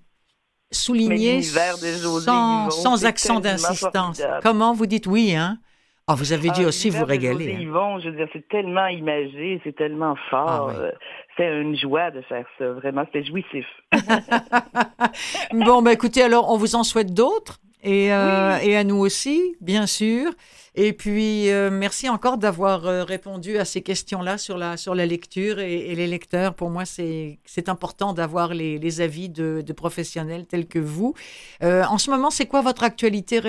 souligné 0.72 1.40
sans, 1.42 2.70
sans 2.70 3.04
accent 3.04 3.38
d'insistance. 3.38 4.20
Comment 4.42 4.72
vous 4.72 4.86
dites 4.86 5.06
oui, 5.06 5.34
hein? 5.36 5.58
Ah, 6.06 6.14
vous 6.16 6.32
avez 6.32 6.50
dû 6.50 6.64
ah, 6.64 6.68
aussi 6.68 6.90
vous 6.90 7.04
régaler. 7.04 7.54
Hein. 7.54 7.60
Yvon, 7.60 7.98
je 8.00 8.10
veux 8.10 8.16
dire, 8.16 8.28
c'est 8.32 8.46
tellement 8.48 8.88
imagé, 8.88 9.60
c'est 9.64 9.74
tellement 9.74 10.16
fort. 10.30 10.72
Ah, 10.74 10.90
c'est 11.36 11.60
une 11.60 11.76
joie 11.76 12.10
de 12.10 12.20
faire 12.22 12.44
ça, 12.58 12.72
vraiment, 12.72 13.04
c'est 13.12 13.24
jouissif. 13.24 13.64
bon, 15.52 15.80
bah 15.80 15.92
écoutez, 15.92 16.22
alors 16.22 16.50
on 16.50 16.58
vous 16.58 16.74
en 16.74 16.82
souhaite 16.82 17.14
d'autres? 17.14 17.58
Et, 17.84 18.12
euh, 18.12 18.56
et 18.62 18.76
à 18.76 18.84
nous 18.84 18.96
aussi, 18.96 19.56
bien 19.60 19.86
sûr. 19.86 20.32
Et 20.76 20.92
puis, 20.92 21.50
euh, 21.50 21.70
merci 21.70 22.08
encore 22.08 22.36
d'avoir 22.36 22.84
euh, 22.86 23.04
répondu 23.04 23.58
à 23.58 23.64
ces 23.64 23.80
questions-là 23.80 24.38
sur 24.38 24.58
la, 24.58 24.76
sur 24.76 24.96
la 24.96 25.06
lecture 25.06 25.60
et, 25.60 25.94
les 25.94 26.08
lecteurs. 26.08 26.54
Pour 26.54 26.68
moi, 26.68 26.84
c'est 26.84 27.68
important 27.68 28.12
d'avoir 28.12 28.52
les, 28.54 28.78
les, 28.78 29.00
avis 29.00 29.28
de, 29.28 29.62
de, 29.64 29.72
professionnels 29.72 30.46
tels 30.48 30.66
que 30.66 30.80
vous. 30.80 31.14
Euh, 31.62 31.84
en 31.88 31.96
ce 31.98 32.10
moment, 32.10 32.30
c'est 32.30 32.46
quoi 32.46 32.60
votre 32.60 32.82
actualité 32.82 33.40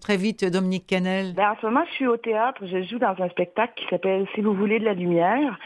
très 0.00 0.16
vite, 0.16 0.44
Dominique 0.44 0.88
Canel 0.88 1.34
ben, 1.34 1.52
En 1.52 1.56
ce 1.60 1.66
moment, 1.66 1.84
je 1.90 1.94
suis 1.94 2.06
au 2.08 2.16
théâtre. 2.16 2.60
Je 2.66 2.82
joue 2.82 2.98
dans 2.98 3.14
un 3.20 3.28
spectacle 3.28 3.74
qui 3.76 3.86
s'appelle 3.88 4.26
Si 4.34 4.40
vous 4.40 4.54
voulez 4.54 4.80
de 4.80 4.84
la 4.84 4.94
lumière. 4.94 5.56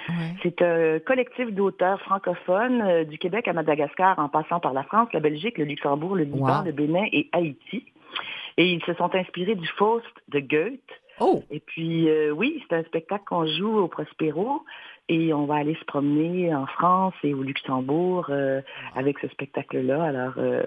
C'est 0.42 0.61
un 0.61 0.98
collectif 0.98 1.50
d'auteurs 1.52 2.02
francophones 2.02 3.04
du 3.04 3.16
Québec 3.16 3.48
à 3.48 3.54
Madagascar, 3.54 4.18
en 4.18 4.28
passant 4.28 4.61
par 4.61 4.74
la 4.74 4.83
France, 4.83 5.09
la 5.14 5.20
Belgique, 5.20 5.57
le 5.57 5.64
Luxembourg, 5.64 6.16
le 6.16 6.24
Liban, 6.24 6.64
le 6.66 6.72
Bénin 6.72 7.07
et 7.12 7.31
Haïti. 7.33 7.85
Et 8.59 8.73
ils 8.73 8.85
se 8.85 8.92
sont 8.94 9.14
inspirés 9.14 9.55
du 9.55 9.66
Faust 9.79 10.05
de 10.29 10.40
Goethe. 10.40 10.83
Oh. 11.21 11.42
Et 11.51 11.61
puis, 11.61 12.09
euh, 12.11 12.31
oui, 12.31 12.62
c'est 12.68 12.77
un 12.77 12.85
spectacle 12.85 13.25
qu'on 13.25 13.47
joue 13.47 13.79
au 13.79 13.88
Prospero. 13.88 14.64
Et 15.11 15.33
on 15.33 15.47
va 15.47 15.57
aller 15.57 15.75
se 15.75 15.85
promener 15.87 16.55
en 16.55 16.66
France 16.66 17.14
et 17.25 17.33
au 17.33 17.42
Luxembourg 17.42 18.27
euh, 18.29 18.61
avec 18.94 19.18
ce 19.21 19.29
spectacle-là. 19.29 20.03
Alors, 20.03 20.35
euh, 20.37 20.62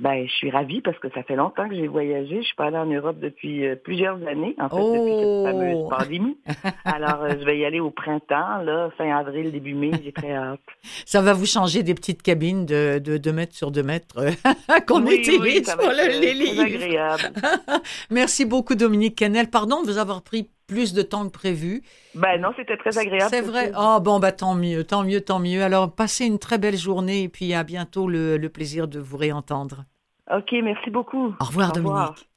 ben, 0.00 0.26
je 0.26 0.32
suis 0.32 0.50
ravie 0.50 0.80
parce 0.80 0.98
que 0.98 1.08
ça 1.10 1.22
fait 1.22 1.36
longtemps 1.36 1.68
que 1.68 1.76
j'ai 1.76 1.86
voyagé. 1.86 2.40
Je 2.40 2.46
suis 2.46 2.56
pas 2.56 2.66
allée 2.66 2.78
en 2.78 2.86
Europe 2.86 3.18
depuis 3.20 3.64
euh, 3.64 3.76
plusieurs 3.76 4.16
années, 4.26 4.56
en 4.58 4.68
fait, 4.68 4.76
depuis 4.76 5.14
cette 5.14 5.24
oh! 5.24 5.46
fameuse 5.46 5.88
pandémie. 5.88 6.36
Alors, 6.84 7.28
je 7.28 7.44
vais 7.44 7.58
y 7.58 7.64
aller 7.64 7.78
au 7.78 7.90
printemps, 7.90 8.62
là, 8.62 8.90
fin 8.98 9.16
avril, 9.16 9.52
début 9.52 9.74
mai. 9.74 9.92
J'ai 10.02 10.12
très 10.12 10.32
hâte. 10.32 10.60
Ça 11.04 11.22
va 11.22 11.32
vous 11.32 11.46
changer 11.46 11.84
des 11.84 11.94
petites 11.94 12.22
cabines 12.22 12.66
de, 12.66 12.98
de 12.98 13.18
2 13.18 13.32
mètres 13.32 13.54
sur 13.54 13.70
2 13.70 13.82
mètres 13.84 14.16
qu'on 14.88 15.06
utilise 15.06 15.70
pour 15.78 15.92
les 15.92 16.34
livres. 16.34 16.62
agréable. 16.62 17.22
Merci 18.10 18.44
beaucoup, 18.44 18.74
Dominique 18.74 19.16
Canel. 19.16 19.48
Pardon 19.48 19.82
de 19.82 19.86
vous 19.86 19.98
avoir 19.98 20.22
pris 20.22 20.50
plus 20.66 20.92
de 20.92 21.02
temps 21.02 21.24
que 21.26 21.32
prévu. 21.32 21.82
Ben 22.14 22.40
non, 22.40 22.50
c'était 22.56 22.76
très 22.76 22.98
agréable. 22.98 23.30
C'est 23.30 23.40
vrai. 23.40 23.72
Oh 23.78 23.98
bon, 24.00 24.18
bah 24.18 24.32
tant 24.32 24.54
mieux, 24.54 24.84
tant 24.84 25.04
mieux, 25.04 25.20
tant 25.20 25.38
mieux. 25.38 25.62
Alors, 25.62 25.94
passez 25.94 26.26
une 26.26 26.38
très 26.38 26.58
belle 26.58 26.76
journée 26.76 27.22
et 27.24 27.28
puis 27.28 27.54
à 27.54 27.64
bientôt 27.64 28.08
le, 28.08 28.38
plaisir 28.48 28.88
de 28.88 29.00
vous 29.00 29.16
réentendre. 29.16 29.84
Ok, 30.30 30.52
merci 30.62 30.90
beaucoup. 30.90 31.34
Au 31.40 31.44
revoir, 31.44 31.72
Dominique. 31.72 32.28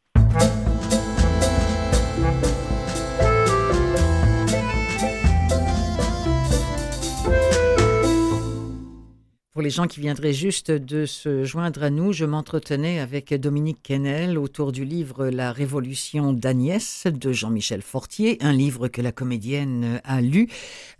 Pour 9.52 9.64
les 9.64 9.72
gens 9.72 9.88
qui 9.88 10.00
viendraient 10.00 10.32
juste 10.32 10.70
de 10.70 11.08
se 11.08 11.44
joindre 11.44 11.82
à 11.82 11.90
nous, 11.90 12.14
je 12.14 12.24
m'entretenais 12.24 13.00
avec 13.00 13.34
Dominique 13.34 13.80
Kennel 13.82 14.38
autour 14.38 14.72
du 14.72 14.86
livre 14.86 15.26
La 15.26 15.52
Révolution 15.52 16.34
d'Agnès 16.34 17.08
de 17.08 17.32
Jean-Michel 17.32 17.82
Fortier, 17.82 18.38
un 18.42 18.54
livre 18.54 18.90
que 18.90 19.02
la 19.02 19.12
comédienne 19.12 20.02
a 20.04 20.22
lu. 20.22 20.50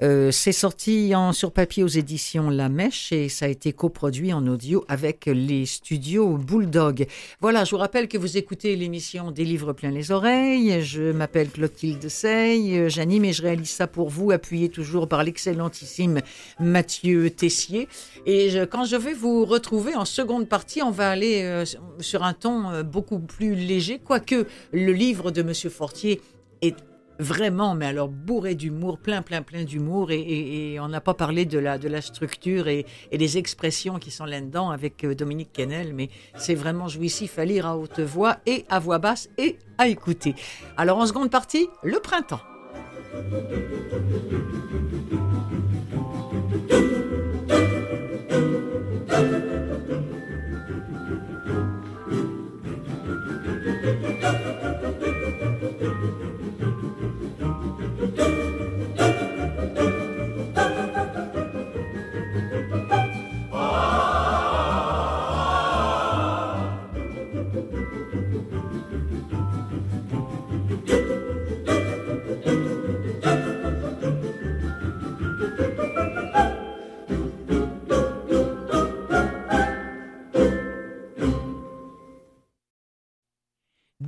Euh, 0.02 0.32
c'est 0.32 0.52
sorti 0.52 1.14
en 1.14 1.32
sur 1.32 1.52
papier 1.52 1.84
aux 1.84 1.88
éditions 1.88 2.50
La 2.50 2.70
Mèche 2.70 3.12
et 3.12 3.30
ça 3.30 3.46
a 3.46 3.50
été 3.50 3.72
coproduit 3.72 4.34
en 4.34 4.48
audio 4.48 4.84
avec 4.88 5.28
les 5.28 5.68
studios 5.68 6.36
Bulldog. 6.38 7.06
Voilà, 7.42 7.66
je 7.66 7.70
vous 7.70 7.78
rappelle 7.78 8.08
que 8.08 8.18
vous 8.18 8.38
écoutez 8.38 8.76
l'émission 8.76 9.30
Des 9.30 9.46
livres 9.46 9.74
plein 9.74 9.92
les 9.92 10.10
oreilles. 10.10 10.82
Je 10.82 11.12
m'appelle 11.12 11.52
Clotilde 11.52 12.10
Sey, 12.10 12.90
j'anime 12.90 13.26
et 13.26 13.34
je 13.34 13.44
réalise 13.44 13.70
ça 13.70 13.86
pour 13.86 14.10
vous, 14.10 14.32
appuyé 14.32 14.70
toujours 14.70 15.08
par 15.08 15.24
l'excellentissime 15.24 16.22
Mathieu 16.60 17.30
Tessier. 17.30 17.88
Et 18.26 18.49
quand 18.70 18.86
je 18.86 18.96
vais 18.96 19.14
vous 19.14 19.46
retrouver 19.46 19.96
en 19.96 20.06
seconde 20.06 20.48
partie, 20.48 20.82
on 20.82 20.92
va 20.92 21.10
aller 21.10 21.44
euh, 21.44 21.66
sur 22.00 22.24
un 22.24 22.34
ton 22.34 22.70
euh, 22.70 22.84
beaucoup 22.84 23.20
plus 23.20 23.56
léger, 23.56 24.00
quoique 24.00 24.46
le 24.72 24.92
livre 24.92 25.32
de 25.32 25.42
Monsieur 25.42 25.70
Fortier 25.70 26.22
est 26.62 26.76
vraiment, 27.20 27.76
mais 27.76 27.86
alors 27.86 28.08
bourré 28.08 28.56
d'humour, 28.56 28.98
plein, 28.98 29.22
plein, 29.22 29.42
plein 29.42 29.64
d'humour, 29.64 30.12
et, 30.12 30.78
on 30.80 30.88
n'a 30.88 31.02
pas 31.02 31.14
parlé 31.14 31.46
de 31.46 31.60
la, 31.60 32.02
structure 32.02 32.68
et, 32.68 32.86
des 33.12 33.38
expressions 33.38 34.00
qui 34.00 34.10
sont 34.10 34.26
là-dedans 34.26 34.70
avec 34.70 35.04
euh, 35.04 35.14
Dominique 35.14 35.52
Kennel, 35.52 35.94
mais 35.94 36.10
c'est 36.38 36.56
vraiment 36.56 36.88
jouissif 36.88 37.38
à 37.38 37.46
lire 37.46 37.66
à 37.66 37.78
haute 37.78 38.00
voix 38.00 38.38
et 38.46 38.66
à 38.70 38.80
voix 38.80 39.00
basse 39.00 39.30
et 39.38 39.58
à 39.78 39.88
écouter. 39.88 40.36
Alors 40.78 40.98
en 40.98 41.06
seconde 41.06 41.30
partie, 41.30 41.68
le 41.84 42.00
printemps. 42.00 42.42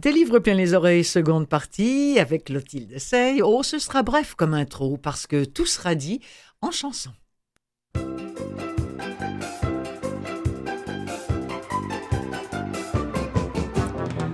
Des 0.02 0.12
livres 0.12 0.40
plein 0.40 0.56
les 0.56 0.74
oreilles, 0.74 1.04
seconde 1.04 1.48
partie, 1.48 2.18
avec 2.18 2.46
Clotilde 2.46 2.98
Sey. 2.98 3.44
Oh, 3.44 3.62
ce 3.62 3.78
sera 3.78 4.02
bref 4.02 4.34
comme 4.34 4.56
intro, 4.56 4.98
parce 4.98 5.28
que 5.28 5.46
tout 5.46 5.68
sera 5.68 5.94
dit 5.94 6.22
en 6.60 6.72
chanson. 6.72 7.12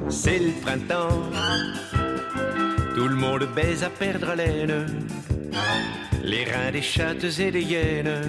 C'est 0.07 0.39
le 0.39 0.53
printemps, 0.61 1.21
tout 2.95 3.09
le 3.09 3.15
monde 3.15 3.45
baise 3.53 3.83
à 3.83 3.89
perdre 3.89 4.29
haleine. 4.29 4.85
Les 6.23 6.45
reins 6.45 6.71
des 6.71 6.81
chattes 6.81 7.25
et 7.39 7.51
des 7.51 7.63
hyènes 7.63 8.21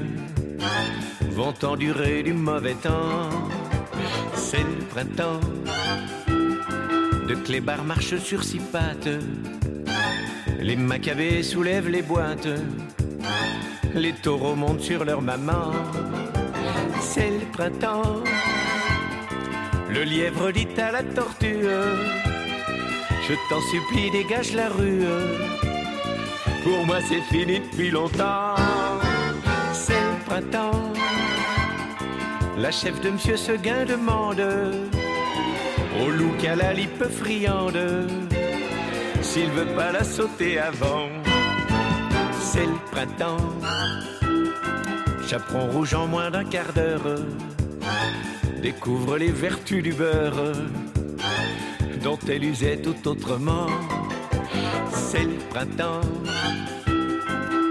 vont 1.31 1.55
endurer 1.63 2.25
du 2.25 2.33
mauvais 2.33 2.75
temps. 2.75 3.31
C'est 4.35 4.65
le 4.65 4.85
printemps 4.91 5.39
de 7.29 7.35
clébard 7.35 7.85
marche 7.85 8.17
sur 8.17 8.43
six 8.43 8.59
pattes. 8.59 9.09
Les 10.61 10.77
macabées 10.77 11.43
soulèvent 11.43 11.89
les 11.89 12.01
boîtes. 12.01 12.49
Les 13.95 14.15
taureaux 14.15 14.55
montent 14.55 14.81
sur 14.81 15.05
leur 15.05 15.21
maman. 15.21 15.73
C'est 17.01 17.31
le 17.31 17.45
printemps. 17.53 18.23
Le 19.91 20.05
lièvre 20.05 20.51
dit 20.53 20.69
à 20.79 20.91
la 20.91 21.03
tortue 21.03 21.67
Je 23.29 23.35
t'en 23.51 23.61
supplie, 23.73 24.11
dégage 24.11 24.55
la 24.55 24.71
rue. 24.71 25.05
Pour 26.65 26.87
moi, 26.87 26.99
c'est 27.07 27.21
fini 27.21 27.61
depuis 27.61 27.91
longtemps. 27.91 28.55
C'est 29.75 29.93
le 29.93 30.25
printemps. 30.25 30.93
La 32.57 32.71
chef 32.71 32.99
de 33.03 33.11
Monsieur 33.11 33.37
Seguin 33.37 33.85
demande 33.85 34.43
au 36.01 36.11
loup 36.11 36.33
qu'à 36.41 36.57
la 36.57 36.73
lippe 36.73 37.05
friande, 37.05 37.79
s'il 39.23 39.51
veut 39.51 39.75
pas 39.77 39.93
la 39.93 40.05
sauter 40.05 40.59
avant, 40.59 41.09
c'est 42.41 42.67
le 42.67 42.79
printemps. 42.91 43.37
Chaperon 45.27 45.67
rouge 45.69 45.95
en 45.95 46.07
moins 46.07 46.31
d'un 46.31 46.45
quart 46.45 46.73
d'heure, 46.75 47.19
découvre 48.63 49.19
les 49.19 49.31
vertus 49.31 49.83
du 49.83 49.93
beurre, 49.93 50.53
dont 52.03 52.19
elle 52.29 52.45
usait 52.45 52.79
tout 52.79 53.09
autrement, 53.09 53.67
c'est 54.93 55.25
le 55.25 55.39
printemps. 55.51 56.01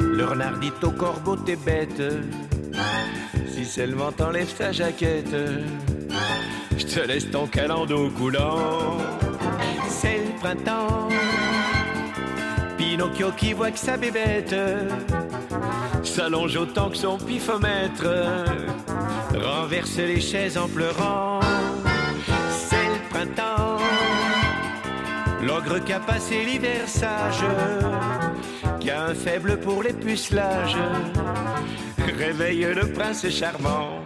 Le 0.02 0.26
renard 0.26 0.58
dit 0.60 0.74
au 0.84 0.92
corbeau 0.92 1.36
t'es 1.36 1.56
bête, 1.56 2.04
si 3.48 3.66
seulement 3.66 4.12
t'enlèves 4.12 4.54
ta 4.56 4.72
jaquette 4.72 5.36
je 6.78 6.86
te 6.86 7.00
laisse 7.00 7.30
ton 7.32 7.48
calando 7.48 8.10
coulant. 8.12 8.98
C'est 9.90 10.18
le 10.18 10.40
printemps. 10.40 11.10
Pinocchio 12.78 13.32
qui 13.32 13.54
voit 13.54 13.72
que 13.72 13.80
sa 13.80 13.98
bébête 13.98 14.56
s'allonge 16.04 16.56
autant 16.56 16.90
que 16.90 16.98
son 16.98 17.18
pifomètre, 17.18 18.08
renverse 19.34 19.98
les 19.98 20.22
chaises 20.22 20.58
en 20.58 20.68
pleurant. 20.68 21.40
C'est 22.50 22.76
le 22.76 23.10
printemps, 23.10 23.78
l'ogre 25.42 25.84
qui 25.84 25.94
a 25.94 26.00
passé 26.00 26.44
l'hiver 26.46 26.88
sage, 26.88 27.44
qui 28.80 28.92
a 28.92 29.06
un 29.06 29.16
faible 29.16 29.60
pour 29.60 29.84
les 29.84 29.94
pucelages, 29.94 30.78
réveille 32.18 32.68
le 32.74 32.92
prince 32.92 33.28
charmant. 33.30 34.04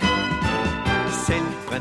Il 1.73 1.77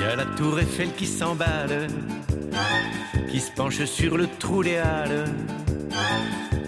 y 0.00 0.04
a 0.04 0.14
la 0.14 0.24
tour 0.36 0.60
Eiffel 0.60 0.92
qui 0.92 1.06
s'emballe, 1.06 1.88
qui 3.28 3.40
se 3.40 3.50
penche 3.50 3.84
sur 3.84 4.16
le 4.16 4.28
trou 4.38 4.62
des 4.62 4.76
halles 4.76 5.24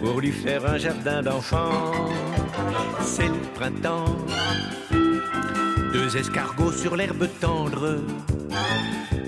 pour 0.03 0.21
lui 0.21 0.33
faire 0.33 0.67
un 0.67 0.77
jardin 0.77 1.23
d'enfants. 1.23 1.93
C'est 3.03 3.29
le 3.29 3.41
printemps. 3.55 4.17
Deux 5.93 6.17
escargots 6.17 6.73
sur 6.73 6.97
l'herbe 6.97 7.29
tendre 7.41 7.99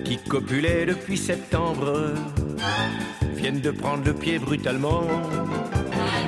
qui 0.05 0.19
copulaient 0.19 0.87
depuis 0.87 1.17
septembre 1.17 2.15
viennent 3.37 3.61
de 3.61 3.71
prendre 3.71 4.05
le 4.05 4.13
pied 4.13 4.41
brutalement. 4.41 5.05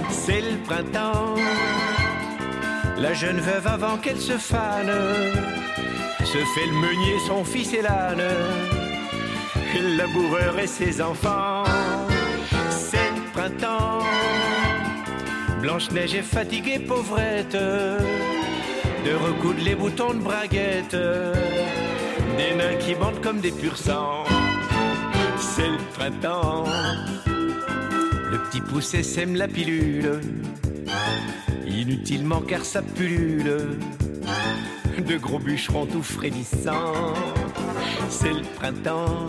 C'est 0.09 0.41
le 0.41 0.57
printemps. 0.65 1.35
La 3.03 3.15
jeune 3.15 3.41
veuve 3.41 3.67
avant 3.67 3.97
qu'elle 3.97 4.21
se 4.21 4.38
fane 4.38 4.93
se 6.25 6.38
fait 6.38 6.67
le 6.67 6.73
meunier, 6.73 7.19
son 7.27 7.45
fils 7.45 7.75
et 7.75 7.83
l'âne, 7.83 8.23
le 9.75 9.97
laboureur 9.97 10.57
et 10.61 10.69
ses 10.69 11.03
enfants. 11.03 11.65
C'est 12.71 13.11
le 13.17 13.33
printemps. 13.33 14.05
Blanche-Neige 15.61 16.15
est 16.15 16.23
fatiguée, 16.23 16.79
pauvrette, 16.79 17.55
de 17.55 19.15
recoudre 19.27 19.65
les 19.65 19.75
boutons 19.75 20.15
de 20.15 20.21
braguette, 20.21 20.97
des 22.38 22.55
nains 22.55 22.77
qui 22.79 22.95
bandent 22.95 23.21
comme 23.21 23.41
des 23.41 23.51
pur 23.51 23.77
sang. 23.77 24.23
C'est 25.38 25.69
le 25.69 25.79
printemps, 25.95 26.67
le 28.31 28.38
petit 28.45 28.61
poussé 28.61 29.03
sème 29.03 29.35
la 29.35 29.49
pilule, 29.49 30.21
inutilement 31.83 32.40
car 32.40 32.64
ça 32.64 32.81
pullule, 32.81 33.79
de 35.07 35.16
gros 35.16 35.38
bûcherons 35.38 35.87
tout 35.87 36.03
frémissants. 36.03 37.14
C'est 38.09 38.33
le 38.33 38.42
printemps, 38.57 39.27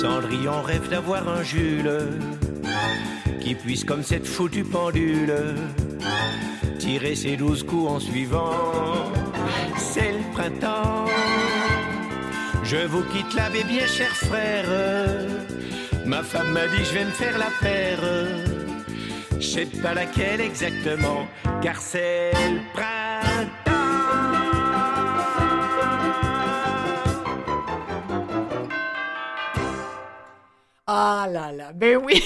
Cendrillon 0.00 0.62
rêve 0.62 0.88
d'avoir 0.88 1.28
un 1.28 1.42
Jules 1.42 1.98
qui 3.40 3.54
puisse 3.54 3.84
comme 3.84 4.02
cette 4.02 4.26
foutue 4.26 4.64
pendule 4.64 5.34
tirer 6.78 7.14
ses 7.14 7.36
douze 7.36 7.62
coups 7.64 7.90
en 7.90 8.00
suivant. 8.00 9.12
C'est 9.76 10.12
le 10.12 10.32
printemps. 10.32 11.06
Je 12.62 12.86
vous 12.86 13.02
quitte 13.04 13.34
mes 13.52 13.64
bien 13.64 13.86
chers 13.86 14.16
frères. 14.16 14.70
Ma 16.06 16.22
femme 16.22 16.52
m'a 16.52 16.66
dit 16.68 16.84
je 16.84 16.94
vais 16.94 17.04
me 17.04 17.10
faire 17.10 17.38
la 17.38 17.50
paire. 17.60 18.53
Je 19.44 19.50
sais 19.50 19.66
pas 19.66 19.92
laquelle 19.92 20.40
exactement, 20.40 21.28
car 21.60 21.78
c'est 21.78 22.32
le 22.32 22.60
printemps. 22.72 23.70
Ah 30.86 31.28
là 31.30 31.52
là, 31.52 31.72
ben 31.74 31.98
oui, 31.98 32.22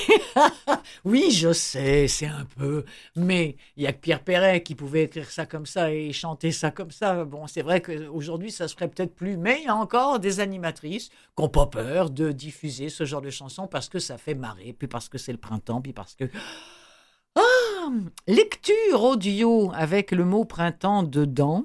oui, 1.04 1.32
je 1.32 1.52
sais, 1.52 2.06
c'est 2.06 2.26
un 2.26 2.44
peu, 2.56 2.84
mais 3.16 3.56
il 3.76 3.82
y 3.82 3.88
a 3.88 3.92
que 3.92 3.98
Pierre 3.98 4.22
Perret 4.22 4.62
qui 4.62 4.76
pouvait 4.76 5.02
écrire 5.02 5.28
ça 5.28 5.44
comme 5.44 5.66
ça 5.66 5.92
et 5.92 6.12
chanter 6.12 6.52
ça 6.52 6.70
comme 6.70 6.92
ça. 6.92 7.24
Bon, 7.24 7.48
c'est 7.48 7.62
vrai 7.62 7.82
qu'aujourd'hui, 7.82 8.52
ça 8.52 8.68
se 8.68 8.74
ferait 8.74 8.88
peut-être 8.88 9.16
plus, 9.16 9.36
mais 9.36 9.58
il 9.62 9.64
y 9.64 9.68
a 9.68 9.74
encore 9.74 10.20
des 10.20 10.38
animatrices 10.38 11.08
qui 11.08 11.42
n'ont 11.42 11.48
pas 11.48 11.66
peur 11.66 12.10
de 12.10 12.30
diffuser 12.30 12.90
ce 12.90 13.04
genre 13.04 13.22
de 13.22 13.30
chansons 13.30 13.66
parce 13.66 13.88
que 13.88 13.98
ça 13.98 14.18
fait 14.18 14.34
marrer, 14.34 14.72
puis 14.72 14.86
parce 14.86 15.08
que 15.08 15.18
c'est 15.18 15.32
le 15.32 15.38
printemps, 15.38 15.80
puis 15.80 15.92
parce 15.92 16.14
que... 16.14 16.24
Lecture 18.26 19.02
audio 19.02 19.70
avec 19.74 20.10
le 20.12 20.24
mot 20.24 20.44
printemps 20.44 21.02
dedans. 21.02 21.64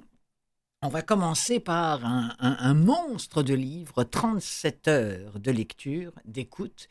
On 0.81 0.87
va 0.87 1.01
commencer 1.01 1.59
par 1.59 2.01
un, 2.05 2.73
monstre 2.73 3.43
de 3.43 3.53
livre, 3.53 4.03
37 4.03 4.87
heures 4.87 5.39
de 5.39 5.51
lecture, 5.51 6.11
d'écoute. 6.25 6.87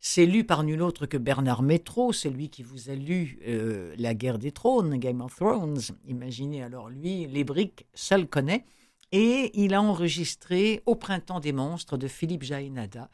C'est 0.00 0.26
lu 0.26 0.44
par 0.44 0.64
nul 0.64 0.82
autre 0.82 1.06
que 1.06 1.16
Bernard 1.16 1.62
Métro, 1.62 2.12
c'est 2.12 2.30
lui 2.30 2.50
qui 2.50 2.62
vous 2.62 2.90
a 2.90 2.94
lu 2.94 3.38
euh, 3.46 3.94
La 3.98 4.14
guerre 4.14 4.38
des 4.38 4.52
trônes, 4.52 4.96
Game 4.96 5.20
of 5.20 5.36
Thrones. 5.36 5.80
Imaginez 6.06 6.62
alors 6.62 6.88
lui, 6.88 7.26
les 7.26 7.44
briques, 7.44 7.86
ça 7.94 8.18
le 8.18 8.26
connaît. 8.26 8.64
Et 9.12 9.50
il 9.54 9.74
a 9.74 9.82
enregistré 9.82 10.82
Au 10.86 10.94
printemps 10.96 11.40
des 11.40 11.52
monstres 11.52 11.96
de 11.96 12.08
Philippe 12.08 12.42
Jaénada. 12.42 13.10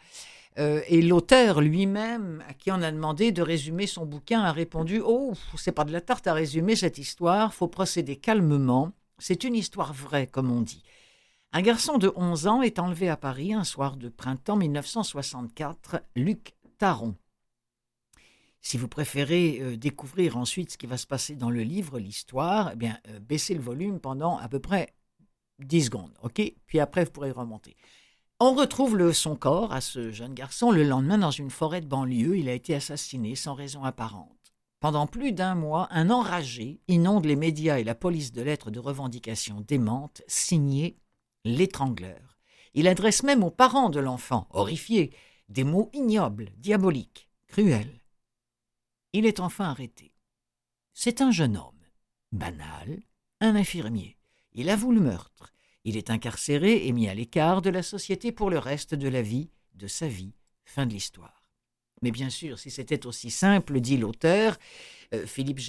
Euh, 0.59 0.81
et 0.89 1.03
l'auteur 1.03 1.61
lui-même, 1.61 2.43
à 2.49 2.55
qui 2.55 2.71
on 2.73 2.83
a 2.83 2.91
demandé 2.91 3.31
de 3.31 3.43
résumer 3.43 3.87
son 3.87 4.07
bouquin, 4.07 4.43
a 4.43 4.53
répondu 4.53 5.01
Oh, 5.05 5.33
c'est 5.57 5.73
pas 5.73 5.85
de 5.85 5.93
la 5.93 6.01
tarte 6.01 6.27
à 6.27 6.35
résumer 6.35 6.75
cette 6.75 6.99
histoire, 6.99 7.55
faut 7.55 7.69
procéder 7.69 8.17
calmement 8.17 8.93
c'est 9.19 9.45
une 9.45 9.57
histoire 9.57 9.93
vraie, 9.93 10.27
comme 10.27 10.51
on 10.51 10.63
dit. 10.63 10.83
Un 11.53 11.63
garçon 11.63 11.99
de 11.99 12.13
11 12.15 12.47
ans 12.47 12.63
est 12.63 12.79
enlevé 12.79 13.09
à 13.09 13.17
Paris 13.17 13.53
un 13.53 13.65
soir 13.65 13.97
de 13.97 14.09
printemps 14.09 14.57
1964, 14.57 16.03
Luc 16.15 16.55
Taron. 16.79 17.17
Si 18.61 18.77
vous 18.77 18.89
préférez 18.89 19.59
euh, 19.61 19.77
découvrir 19.77 20.37
ensuite 20.37 20.73
ce 20.73 20.79
qui 20.79 20.87
va 20.87 20.99
se 20.99 21.07
passer 21.07 21.37
dans 21.37 21.51
le 21.51 21.63
livre, 21.63 21.99
l'histoire, 21.99 22.71
eh 22.73 22.77
bien, 22.77 22.99
euh, 23.09 23.19
baissez 23.21 23.55
le 23.55 23.61
volume 23.61 23.99
pendant 23.99 24.37
à 24.39 24.49
peu 24.49 24.61
près 24.61 24.95
10 25.61 25.87
secondes, 25.87 26.13
ok? 26.23 26.41
Puis 26.67 26.81
après, 26.81 27.05
vous 27.05 27.11
pourrez 27.11 27.31
remonter. 27.31 27.77
On 28.41 28.55
retrouve 28.55 28.97
le, 28.97 29.13
son 29.13 29.35
corps 29.35 29.73
à 29.73 29.81
ce 29.81 30.13
jeune 30.13 30.33
garçon 30.33 30.71
le 30.71 30.85
lendemain 30.85 31.19
dans 31.19 31.33
une 31.33 31.51
forêt 31.51 31.81
de 31.81 31.89
banlieue. 31.89 32.39
Il 32.39 32.49
a 32.49 32.53
été 32.53 32.73
assassiné 32.73 33.35
sans 33.35 33.55
raison 33.55 33.83
apparente. 33.83 34.55
Pendant 34.79 35.09
plus 35.09 35.33
d'un 35.33 35.57
mois, 35.57 35.89
un 35.91 36.09
enragé 36.09 36.81
inonde 36.87 37.25
les 37.25 37.35
médias 37.35 37.81
et 37.81 37.85
la 37.85 37.97
police 37.97 38.31
de 38.31 38.43
lettres 38.43 38.71
de 38.71 38.79
revendication 38.79 39.61
démentes 39.61 40.23
signées 40.29 41.01
l'étrangleur. 41.45 42.39
Il 42.75 42.87
adresse 42.87 43.25
même 43.25 43.43
aux 43.43 43.51
parents 43.51 43.91
de 43.91 43.99
l'enfant, 43.99 44.47
horrifiés, 44.51 45.13
des 45.49 45.65
mots 45.65 45.91
ignobles, 45.93 46.51
diaboliques, 46.59 47.29
cruels. 47.49 48.01
Il 49.13 49.27
est 49.27 49.41
enfin 49.41 49.65
arrêté. 49.65 50.15
C'est 50.93 51.23
un 51.23 51.33
jeune 51.33 51.57
homme, 51.57 51.83
banal, 52.31 53.03
un 53.41 53.57
infirmier. 53.57 54.17
Il 54.53 54.71
avoue 54.71 54.93
le 54.93 55.01
meurtre. 55.01 55.53
Il 55.85 55.97
est 55.97 56.11
incarcéré 56.11 56.87
et 56.87 56.93
mis 56.93 57.09
à 57.09 57.15
l'écart 57.15 57.63
de 57.63 57.71
la 57.71 57.83
société 57.83 58.33
pour 58.33 58.51
le 58.51 58.59
reste 58.59 58.95
de 58.95 59.09
la 59.09 59.23
vie, 59.23 59.51
de 59.75 59.87
sa 59.87 60.09
vie. 60.09 60.35
Fin 60.65 60.87
de 60.87 60.93
l'histoire. 60.93 61.51
Mais 62.03 62.11
bien 62.11 62.31
sûr, 62.31 62.59
si 62.59 62.71
c'était 62.71 63.07
aussi 63.07 63.31
simple, 63.31 63.81
dit 63.81 63.97
l'auteur, 63.97 64.57
euh, 65.15 65.27
Philippe 65.27 65.61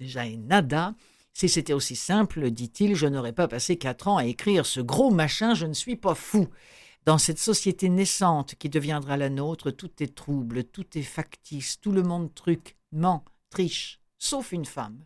Jaénada, 0.00 0.94
si 1.32 1.48
c'était 1.48 1.72
aussi 1.72 1.96
simple, 1.96 2.50
dit-il, 2.50 2.94
je 2.94 3.06
n'aurais 3.06 3.32
pas 3.32 3.48
passé 3.48 3.76
quatre 3.76 4.08
ans 4.08 4.18
à 4.18 4.26
écrire 4.26 4.66
ce 4.66 4.80
gros 4.80 5.10
machin, 5.10 5.54
je 5.54 5.66
ne 5.66 5.72
suis 5.72 5.96
pas 5.96 6.14
fou. 6.14 6.48
Dans 7.04 7.18
cette 7.18 7.38
société 7.38 7.88
naissante 7.88 8.54
qui 8.56 8.68
deviendra 8.68 9.16
la 9.16 9.30
nôtre, 9.30 9.70
tout 9.70 9.90
est 10.02 10.14
trouble, 10.14 10.64
tout 10.64 10.86
est 10.96 11.02
factice, 11.02 11.80
tout 11.80 11.90
le 11.90 12.02
monde 12.02 12.32
truc, 12.34 12.76
ment, 12.92 13.24
triche, 13.50 14.00
sauf 14.18 14.52
une 14.52 14.66
femme. 14.66 15.04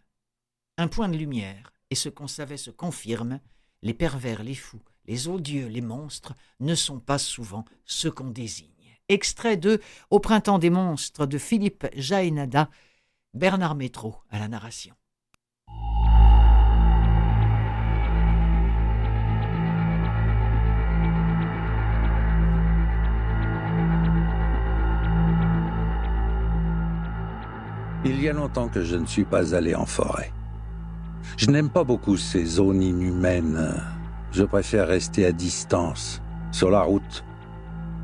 Un 0.78 0.88
point 0.88 1.09
de 1.09 1.16
lumière, 1.16 1.72
et 1.90 1.94
ce 1.94 2.09
qu'on 2.09 2.26
savait 2.26 2.59
se 2.59 2.70
confirme, 2.70 3.40
les 3.87 3.94
pervers, 3.94 4.42
les 4.42 4.57
fous, 4.57 4.83
les 5.07 5.29
odieux, 5.29 5.68
les 5.68 5.81
monstres 5.81 6.35
ne 6.59 6.75
sont 6.75 6.99
pas 6.99 7.18
souvent 7.18 7.64
ce 7.85 8.09
qu'on 8.09 8.31
désigne. 8.31 8.66
Extrait 9.09 9.57
de 9.57 9.81
Au 10.11 10.18
printemps 10.18 10.59
des 10.59 10.70
monstres 10.70 11.25
de 11.25 11.38
Philippe 11.38 11.87
Jaénada, 11.94 12.68
Bernard 13.33 13.77
Métro 13.77 14.16
à 14.29 14.40
la 14.40 14.49
narration. 14.49 14.94
Il 28.05 28.20
y 28.20 28.29
a 28.29 28.33
longtemps 28.33 28.68
que 28.68 28.83
je 28.83 28.96
ne 28.96 29.07
suis 29.07 29.25
pas 29.25 29.55
allé 29.55 29.77
en 29.77 29.87
forêt. 29.87 30.32
Je 31.37 31.51
n'aime 31.51 31.68
pas 31.68 31.84
beaucoup 31.84 32.16
ces 32.16 32.47
zones 32.47 32.82
inhumaines. 32.82 33.74
Je 34.32 34.43
préfère 34.43 34.89
rester 34.89 35.26
à 35.26 35.32
distance, 35.32 36.22
sur 36.51 36.70
la 36.70 36.80
route, 36.80 37.24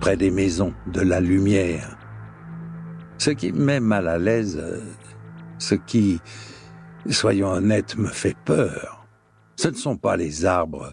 près 0.00 0.18
des 0.18 0.30
maisons, 0.30 0.74
de 0.88 1.00
la 1.00 1.18
lumière. 1.20 1.96
Ce 3.16 3.30
qui 3.30 3.52
met 3.52 3.80
mal 3.80 4.06
à 4.08 4.18
l'aise, 4.18 4.62
ce 5.58 5.74
qui, 5.74 6.20
soyons 7.08 7.52
honnêtes, 7.52 7.96
me 7.96 8.08
fait 8.08 8.36
peur, 8.44 9.06
ce 9.56 9.68
ne 9.68 9.76
sont 9.76 9.96
pas 9.96 10.18
les 10.18 10.44
arbres 10.44 10.92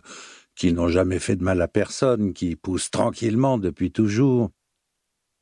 qui 0.55 0.71
n'ont 0.71 0.87
jamais 0.87 1.19
fait 1.19 1.35
de 1.35 1.43
mal 1.43 1.61
à 1.61 1.67
personne, 1.67 2.33
qui 2.33 2.55
poussent 2.55 2.91
tranquillement 2.91 3.57
depuis 3.57 3.91
toujours. 3.91 4.51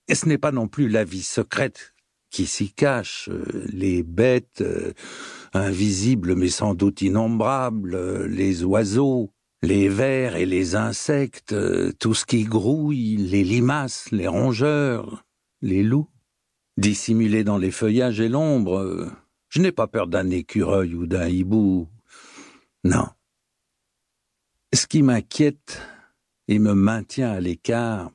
Et 0.08 0.16
ce 0.16 0.28
n'est 0.28 0.38
pas 0.40 0.52
non 0.52 0.68
plus 0.68 0.90
la 0.90 1.04
vie 1.04 1.24
secrète 1.24 1.94
qui 2.30 2.46
s'y 2.46 2.72
cache, 2.72 3.30
les 3.72 4.04
bêtes 4.04 4.64
invisibles 5.58 6.36
mais 6.36 6.50
sans 6.50 6.74
doute 6.74 7.02
innombrables, 7.02 7.96
euh, 7.96 8.28
les 8.28 8.64
oiseaux, 8.64 9.32
les 9.62 9.90
vers 9.90 10.36
et 10.36 10.46
les 10.46 10.76
insectes, 10.76 11.56
tout 12.00 12.14
ce 12.14 12.26
qui 12.26 12.44
grouille, 12.44 13.18
les 13.18 13.44
limaces, 13.44 14.12
les 14.12 14.28
rongeurs, 14.28 15.26
les 15.62 15.84
loups, 15.84 16.10
dissimulés 16.78 17.44
dans 17.44 17.58
les 17.58 17.72
feuillages 17.72 18.20
et 18.20 18.30
l'ombre. 18.30 19.12
Je 19.50 19.62
n'ai 19.62 19.72
pas 19.72 19.88
peur 19.88 20.08
d'un 20.08 20.30
écureuil 20.30 20.94
ou 20.94 21.08
d'un 21.08 21.28
hibou. 21.28 21.88
Non. 22.84 23.08
Ce 24.74 24.86
qui 24.86 25.02
m'inquiète 25.02 25.82
et 26.48 26.60
me 26.60 26.74
maintient 26.74 27.32
à 27.32 27.40
l'écart, 27.40 28.12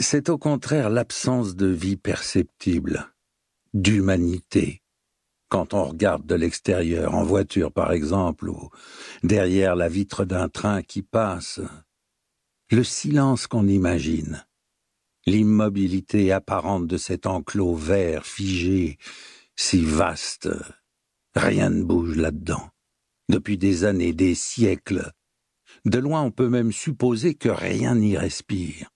c'est 0.00 0.28
au 0.28 0.38
contraire 0.38 0.90
l'absence 0.90 1.56
de 1.56 1.66
vie 1.66 1.96
perceptible, 1.96 3.12
d'humanité. 3.72 4.83
Quand 5.54 5.72
on 5.72 5.84
regarde 5.84 6.26
de 6.26 6.34
l'extérieur, 6.34 7.14
en 7.14 7.22
voiture 7.22 7.70
par 7.70 7.92
exemple, 7.92 8.48
ou 8.48 8.70
derrière 9.22 9.76
la 9.76 9.88
vitre 9.88 10.24
d'un 10.24 10.48
train 10.48 10.82
qui 10.82 11.00
passe, 11.00 11.60
le 12.72 12.82
silence 12.82 13.46
qu'on 13.46 13.68
imagine, 13.68 14.44
l'immobilité 15.26 16.32
apparente 16.32 16.88
de 16.88 16.96
cet 16.96 17.28
enclos 17.28 17.76
vert 17.76 18.26
figé, 18.26 18.98
si 19.54 19.84
vaste, 19.84 20.48
rien 21.36 21.70
ne 21.70 21.84
bouge 21.84 22.16
là-dedans. 22.16 22.70
Depuis 23.28 23.56
des 23.56 23.84
années, 23.84 24.12
des 24.12 24.34
siècles, 24.34 25.12
de 25.84 26.00
loin, 26.00 26.22
on 26.22 26.32
peut 26.32 26.48
même 26.48 26.72
supposer 26.72 27.36
que 27.36 27.48
rien 27.48 27.94
n'y 27.94 28.18
respire. 28.18 28.90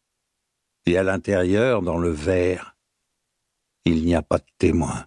Et 0.87 0.99
à 0.99 1.05
l'intérieur, 1.05 1.83
dans 1.83 1.99
le 1.99 2.11
verre, 2.11 2.77
il 3.85 4.05
n'y 4.05 4.17
a 4.17 4.23
pas 4.23 4.39
de 4.39 4.51
témoin. 4.59 5.07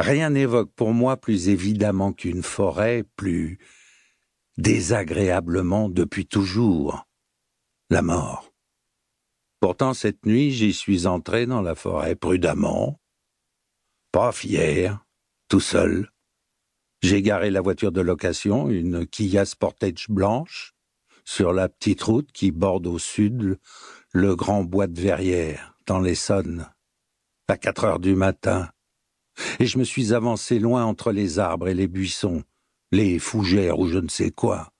Rien 0.00 0.30
n'évoque 0.30 0.72
pour 0.72 0.94
moi 0.94 1.18
plus 1.18 1.50
évidemment 1.50 2.14
qu'une 2.14 2.42
forêt, 2.42 3.04
plus 3.16 3.58
désagréablement 4.56 5.90
depuis 5.90 6.26
toujours, 6.26 7.06
la 7.90 8.00
mort. 8.00 8.50
Pourtant, 9.60 9.92
cette 9.92 10.24
nuit, 10.24 10.52
j'y 10.52 10.72
suis 10.72 11.06
entré 11.06 11.44
dans 11.44 11.60
la 11.60 11.74
forêt 11.74 12.14
prudemment, 12.14 12.98
pas 14.10 14.32
fier, 14.32 15.04
tout 15.48 15.60
seul, 15.60 16.10
j'ai 17.02 17.20
garé 17.20 17.50
la 17.50 17.60
voiture 17.60 17.92
de 17.92 18.00
location, 18.00 18.70
une 18.70 19.06
Kia 19.06 19.44
Sportage 19.44 20.06
blanche, 20.08 20.72
sur 21.26 21.52
la 21.52 21.68
petite 21.68 22.02
route 22.02 22.32
qui 22.32 22.52
borde 22.52 22.86
au 22.86 22.98
sud 22.98 23.58
le 24.12 24.34
grand 24.34 24.64
bois 24.64 24.86
de 24.86 24.98
Verrières, 24.98 25.74
dans 25.86 26.00
l'Essonne, 26.00 26.70
à 27.48 27.58
quatre 27.58 27.84
heures 27.84 28.00
du 28.00 28.14
matin. 28.14 28.70
Et 29.58 29.66
je 29.66 29.78
me 29.78 29.84
suis 29.84 30.12
avancé 30.12 30.58
loin 30.58 30.84
entre 30.84 31.12
les 31.12 31.38
arbres 31.38 31.68
et 31.68 31.74
les 31.74 31.88
buissons, 31.88 32.42
les 32.92 33.18
fougères 33.18 33.78
ou 33.78 33.88
je 33.88 33.98
ne 33.98 34.08
sais 34.08 34.30
quoi, 34.30 34.72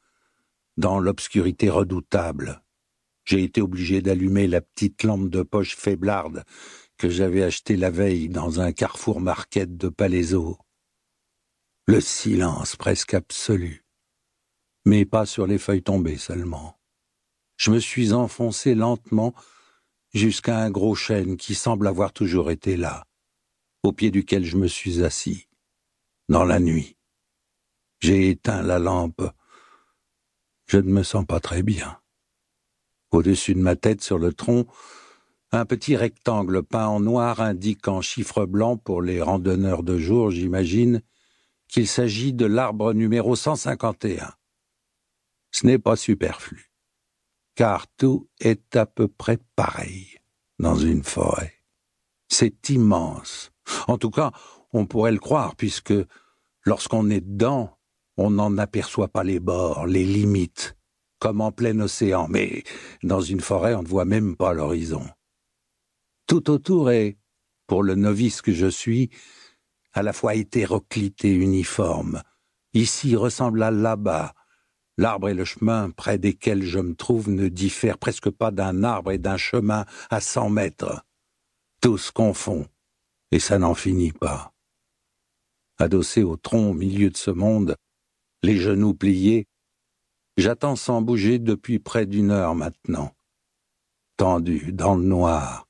dans 0.77 0.99
l'obscurité 0.99 1.71
redoutable. 1.71 2.63
J'ai 3.25 3.43
été 3.43 3.61
obligé 3.61 4.03
d'allumer 4.03 4.47
la 4.47 4.61
petite 4.61 5.03
lampe 5.03 5.29
de 5.29 5.43
poche 5.43 5.77
faiblarde 5.77 6.45
que 6.97 7.09
j'avais 7.09 7.43
achetée 7.43 7.77
la 7.77 7.91
veille 7.91 8.29
dans 8.29 8.61
un 8.61 8.73
carrefour 8.73 9.21
market 9.21 9.77
de 9.77 9.89
Palaiseau 9.89 10.59
le 11.91 12.01
silence 12.01 12.77
presque 12.77 13.15
absolu, 13.15 13.85
mais 14.85 15.05
pas 15.05 15.27
sur 15.27 15.49
les 15.49 15.59
feuilles 15.59 15.83
tombées 15.83 16.19
seulement. 16.19 16.79
Je 17.57 17.73
me 17.73 17.81
suis 17.81 18.13
enfoncé 18.13 18.77
lentement 18.77 19.35
jusqu'à 20.15 20.59
un 20.59 20.71
gros 20.71 20.95
chêne 20.95 21.37
qui 21.37 21.57
semble 21.57 21.89
avoir 21.89 22.13
toujours 22.13 22.53
été 22.53 22.77
là, 22.77 23.03
au 23.83 23.93
pied 23.93 24.11
duquel 24.11 24.45
je 24.45 24.57
me 24.57 24.67
suis 24.67 25.05
assis, 25.05 25.49
dans 26.29 26.45
la 26.45 26.61
nuit. 26.61 26.97
J'ai 28.01 28.31
éteint 28.31 28.63
la 28.63 28.79
lampe. 28.79 29.23
Je 30.67 30.79
ne 30.79 30.91
me 30.91 31.03
sens 31.03 31.27
pas 31.27 31.41
très 31.41 31.63
bien. 31.63 31.99
Au-dessus 33.11 33.55
de 33.55 33.61
ma 33.61 33.77
tête, 33.77 34.03
sur 34.03 34.19
le 34.19 34.33
tronc, 34.33 34.67
un 35.53 35.65
petit 35.65 35.97
rectangle 35.97 36.63
peint 36.63 36.87
en 36.87 37.01
noir 37.01 37.41
indique 37.41 37.89
en 37.89 38.01
chiffres 38.01 38.47
blancs 38.47 38.81
pour 38.83 39.03
les 39.03 39.21
randonneurs 39.21 39.83
de 39.83 39.99
jour, 39.99 40.31
j'imagine, 40.31 41.03
qu'il 41.67 41.89
s'agit 41.89 42.33
de 42.33 42.47
l'arbre 42.47 42.93
numéro 42.93 43.35
151. 43.35 44.33
Ce 45.51 45.67
n'est 45.67 45.79
pas 45.79 45.97
superflu, 45.97 46.71
car 47.57 47.89
tout 47.97 48.29
est 48.39 48.77
à 48.77 48.87
peu 48.87 49.09
près 49.09 49.39
pareil 49.57 50.19
dans 50.61 50.77
une 50.77 51.03
forêt. 51.03 51.55
C'est 52.29 52.69
immense. 52.71 53.51
En 53.89 53.99
tout 53.99 54.11
cas, 54.11 54.33
on 54.73 54.87
pourrait 54.87 55.13
le 55.13 55.19
croire, 55.19 55.57
puisque 55.57 55.95
lorsqu'on 56.65 57.11
est 57.11 57.21
dedans, 57.21 57.79
on 58.17 58.31
n'en 58.31 58.59
aperçoit 58.59 59.09
pas 59.09 59.25
les 59.25 59.41
bords, 59.41 59.87
les 59.87 60.05
limites, 60.05 60.77
comme 61.19 61.41
en 61.41 61.53
plein 61.53 61.79
océan, 61.81 62.29
mais 62.29 62.65
dans 63.03 63.21
une 63.21 63.41
forêt, 63.41 63.75
on 63.75 63.83
ne 63.83 63.89
voit 63.89 64.05
même 64.05 64.37
pas 64.37 64.53
l'horizon. 64.53 65.05
Tout 66.27 66.51
autour 66.51 66.91
est, 66.91 67.19
pour 67.67 67.83
le 67.83 67.95
novice 67.95 68.43
que 68.43 68.53
je 68.53 68.67
suis, 68.67 69.11
à 69.93 70.03
la 70.03 70.13
fois 70.13 70.35
hétéroclite 70.35 71.25
et 71.25 71.33
uniforme. 71.33 72.23
Ici 72.75 73.17
ressemble 73.17 73.63
à 73.63 73.71
là-bas. 73.71 74.35
L'arbre 74.97 75.29
et 75.29 75.35
le 75.35 75.45
chemin 75.45 75.91
près 75.91 76.19
desquels 76.19 76.63
je 76.63 76.79
me 76.79 76.95
trouve 76.95 77.31
ne 77.31 77.49
diffèrent 77.49 77.99
presque 77.99 78.31
pas 78.31 78.51
d'un 78.51 78.85
arbre 78.85 79.13
et 79.13 79.19
d'un 79.19 79.37
chemin 79.37 79.87
à 80.11 80.21
cent 80.21 80.51
mètres. 80.51 81.05
Tous 81.81 82.11
confond, 82.11 82.67
et 83.31 83.39
ça 83.39 83.59
n'en 83.59 83.75
finit 83.75 84.13
pas. 84.13 84.53
Adossé 85.79 86.23
au 86.23 86.37
tronc 86.37 86.71
au 86.71 86.75
milieu 86.75 87.11
de 87.11 87.17
ce 87.17 87.31
monde, 87.31 87.77
les 88.43 88.57
genoux 88.57 88.95
pliés, 88.95 89.47
j'attends 90.37 90.77
sans 90.77 91.03
bouger 91.03 91.39
depuis 91.39 91.79
près 91.79 92.07
d'une 92.07 92.31
heure 92.31 92.55
maintenant. 92.55 93.15
Tendu 94.17 94.73
dans 94.73 94.97
le 94.97 95.05
noir, 95.05 95.67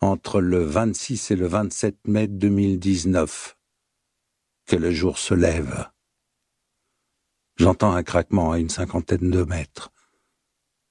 entre 0.00 0.40
le 0.40 0.62
26 0.62 1.32
et 1.32 1.36
le 1.36 1.46
27 1.46 2.06
mai 2.06 2.28
2019 2.28 3.56
que 4.66 4.76
le 4.76 4.90
jour 4.92 5.18
se 5.18 5.34
lève. 5.34 5.88
J'entends 7.56 7.92
un 7.92 8.02
craquement 8.04 8.52
à 8.52 8.58
une 8.58 8.68
cinquantaine 8.68 9.30
de 9.30 9.42
mètres. 9.42 9.90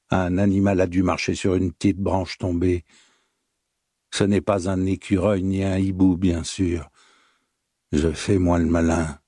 Un 0.09 0.37
animal 0.37 0.81
a 0.81 0.87
dû 0.87 1.03
marcher 1.03 1.35
sur 1.35 1.55
une 1.55 1.71
petite 1.71 1.99
branche 1.99 2.37
tombée. 2.37 2.83
Ce 4.17 4.23
n'est 4.23 4.41
pas 4.41 4.67
un 4.67 4.83
écureuil 4.87 5.43
ni 5.43 5.63
un 5.63 5.77
hibou, 5.77 6.17
bien 6.17 6.43
sûr. 6.43 6.89
Je 7.91 8.11
fais 8.11 8.39
moi 8.39 8.57
le 8.57 8.65
malin. 8.65 9.19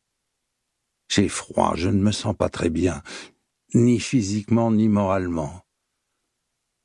J'ai 1.09 1.29
froid, 1.29 1.73
je 1.75 1.89
ne 1.89 2.01
me 2.01 2.11
sens 2.11 2.35
pas 2.35 2.49
très 2.49 2.71
bien, 2.71 3.03
ni 3.75 3.99
physiquement 3.99 4.71
ni 4.71 4.89
moralement. 4.89 5.61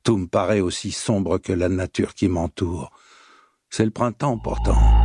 Tout 0.02 0.18
me 0.18 0.26
paraît 0.26 0.61
aussi 0.61 0.92
sombre 0.92 1.38
que 1.38 1.55
la 1.55 1.70
nature 1.70 2.12
qui 2.12 2.28
m'entoure. 2.28 2.90
C'est 3.70 3.86
le 3.86 3.90
printemps 3.90 4.38
pourtant. 4.38 5.03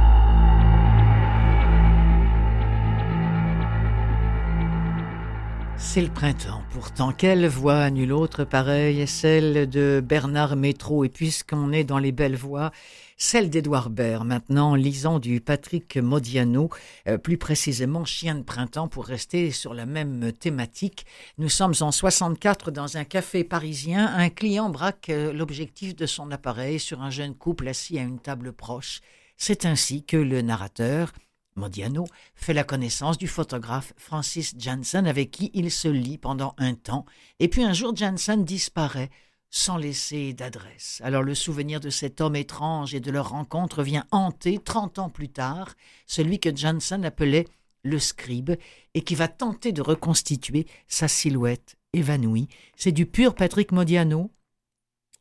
C'est 5.82 6.02
le 6.02 6.10
printemps. 6.10 6.62
Pourtant, 6.72 7.14
quelle 7.14 7.48
voix, 7.48 7.90
nulle 7.90 8.12
autre 8.12 8.44
pareille, 8.44 9.08
celle 9.08 9.68
de 9.68 10.04
Bernard 10.06 10.58
Métro. 10.58 11.06
Et 11.06 11.10
puisqu'on 11.10 11.72
est 11.72 11.86
dans 11.86 11.98
les 11.98 12.12
belles 12.12 12.36
voix, 12.36 12.72
celle 13.18 13.50
d'Édouard 13.50 13.90
Baird, 13.90 14.26
maintenant 14.26 14.76
lisant 14.76 15.20
du 15.20 15.40
Patrick 15.40 15.98
Modiano, 15.98 16.70
euh, 17.08 17.18
plus 17.18 17.38
précisément 17.38 18.04
Chien 18.04 18.36
de 18.36 18.44
printemps, 18.44 18.90
pour 18.90 19.06
rester 19.06 19.52
sur 19.52 19.74
la 19.74 19.86
même 19.86 20.34
thématique. 20.34 21.06
Nous 21.38 21.50
sommes 21.50 21.76
en 21.80 21.92
64 21.92 22.72
dans 22.72 22.98
un 22.98 23.06
café 23.06 23.46
parisien. 23.46 24.06
Un 24.14 24.30
client 24.30 24.70
braque 24.70 25.10
euh, 25.10 25.32
l'objectif 25.32 25.96
de 25.96 26.06
son 26.06 26.30
appareil 26.30 26.80
sur 26.80 27.02
un 27.02 27.10
jeune 27.10 27.36
couple 27.36 27.70
assis 27.70 27.98
à 27.98 28.04
une 28.04 28.20
table 28.20 28.52
proche. 28.52 29.00
C'est 29.38 29.66
ainsi 29.66 30.04
que 30.04 30.18
le 30.18 30.42
narrateur, 30.42 31.14
Modiano, 31.60 32.08
fait 32.34 32.54
la 32.54 32.64
connaissance 32.64 33.18
du 33.18 33.28
photographe 33.28 33.94
Francis 33.98 34.56
Janssen 34.58 35.06
avec 35.06 35.30
qui 35.30 35.52
il 35.54 35.70
se 35.70 35.88
lie 35.88 36.18
pendant 36.18 36.56
un 36.58 36.74
temps. 36.74 37.06
Et 37.40 37.48
puis 37.48 37.64
un 37.64 37.74
jour, 37.74 37.96
Janssen 37.96 38.44
disparaît 38.44 39.12
sans 39.52 39.78
laisser 39.78 40.34
d'adresse. 40.34 41.02
Alors 41.04 41.24
le 41.24 41.36
souvenir 41.36 41.80
de 41.80 41.90
cet 41.90 42.22
homme 42.22 42.36
étrange 42.36 42.94
et 42.94 43.00
de 43.00 43.12
leur 43.12 43.30
rencontre 43.30 43.84
vient 43.84 44.06
hanter, 44.12 44.60
trente 44.60 45.00
ans 45.00 45.10
plus 45.10 45.30
tard, 45.30 45.76
celui 46.06 46.40
que 46.40 46.56
Johnson 46.56 47.04
appelait 47.04 47.48
le 47.84 48.00
scribe 48.00 48.52
et 48.94 49.02
qui 49.02 49.16
va 49.16 49.28
tenter 49.28 49.72
de 49.72 49.82
reconstituer 49.82 50.68
sa 50.88 51.08
silhouette 51.08 51.78
évanouie. 51.94 52.48
C'est 52.76 52.92
du 52.92 53.06
pur 53.06 53.36
Patrick 53.36 53.72
Modiano 53.72 54.32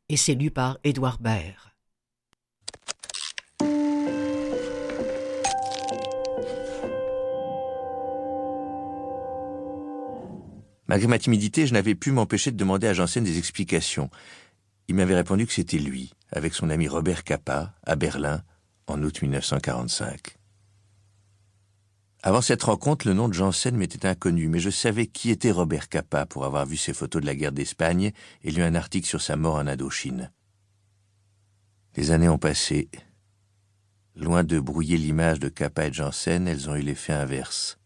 et 0.08 0.16
c'est 0.16 0.34
lu 0.34 0.50
par 0.50 0.78
Édouard 0.84 1.18
Baer. 1.20 1.67
Malgré 10.88 11.06
ma 11.06 11.18
timidité, 11.18 11.66
je 11.66 11.74
n'avais 11.74 11.94
pu 11.94 12.10
m'empêcher 12.10 12.50
de 12.50 12.56
demander 12.56 12.86
à 12.86 12.94
Janssen 12.94 13.22
des 13.22 13.38
explications. 13.38 14.10
Il 14.88 14.94
m'avait 14.94 15.14
répondu 15.14 15.46
que 15.46 15.52
c'était 15.52 15.78
lui, 15.78 16.14
avec 16.32 16.54
son 16.54 16.70
ami 16.70 16.88
Robert 16.88 17.24
Capa, 17.24 17.74
à 17.84 17.94
Berlin, 17.94 18.42
en 18.86 19.02
août 19.02 19.20
1945. 19.20 20.38
Avant 22.22 22.40
cette 22.40 22.62
rencontre, 22.62 23.06
le 23.06 23.12
nom 23.14 23.28
de 23.28 23.34
Janssen 23.34 23.76
m'était 23.76 24.06
inconnu, 24.06 24.48
mais 24.48 24.58
je 24.58 24.70
savais 24.70 25.06
qui 25.06 25.30
était 25.30 25.52
Robert 25.52 25.88
Capa 25.88 26.26
pour 26.26 26.46
avoir 26.46 26.66
vu 26.66 26.76
ses 26.76 26.94
photos 26.94 27.20
de 27.20 27.26
la 27.26 27.34
guerre 27.36 27.52
d'Espagne 27.52 28.12
et 28.42 28.50
lu 28.50 28.62
un 28.62 28.74
article 28.74 29.06
sur 29.06 29.20
sa 29.20 29.36
mort 29.36 29.56
en 29.56 29.66
Indochine. 29.66 30.32
Les 31.96 32.10
années 32.10 32.28
ont 32.28 32.38
passé. 32.38 32.88
Loin 34.16 34.42
de 34.42 34.58
brouiller 34.58 34.96
l'image 34.96 35.38
de 35.38 35.48
Capa 35.48 35.86
et 35.86 35.90
de 35.90 35.94
Janssen, 35.94 36.48
elles 36.48 36.68
ont 36.68 36.74
eu 36.74 36.82
l'effet 36.82 37.12
inverse. 37.12 37.77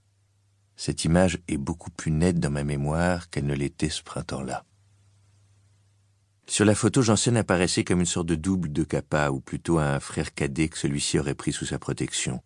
Cette 0.85 1.05
image 1.05 1.39
est 1.47 1.59
beaucoup 1.59 1.93
plus 1.93 2.11
nette 2.11 2.41
dans 2.41 2.51
ma 2.51 2.65
mémoire 2.65 3.31
qu'elle 3.31 3.47
ne 3.47 3.55
l'était 3.55 3.89
ce 3.89 4.03
printemps-là. 4.03 4.65
Sur 6.49 6.65
la 6.65 6.75
photo, 6.75 7.03
Janssen 7.03 7.37
apparaissait 7.37 7.85
comme 7.85 8.01
une 8.01 8.05
sorte 8.05 8.27
de 8.27 8.35
double 8.35 8.73
de 8.73 8.83
Kappa, 8.83 9.31
ou 9.31 9.39
plutôt 9.39 9.79
un 9.79 10.01
frère 10.01 10.35
cadet 10.35 10.67
que 10.67 10.77
celui-ci 10.77 11.21
aurait 11.21 11.37
pris 11.37 11.53
sous 11.53 11.67
sa 11.67 11.79
protection. 11.79 12.43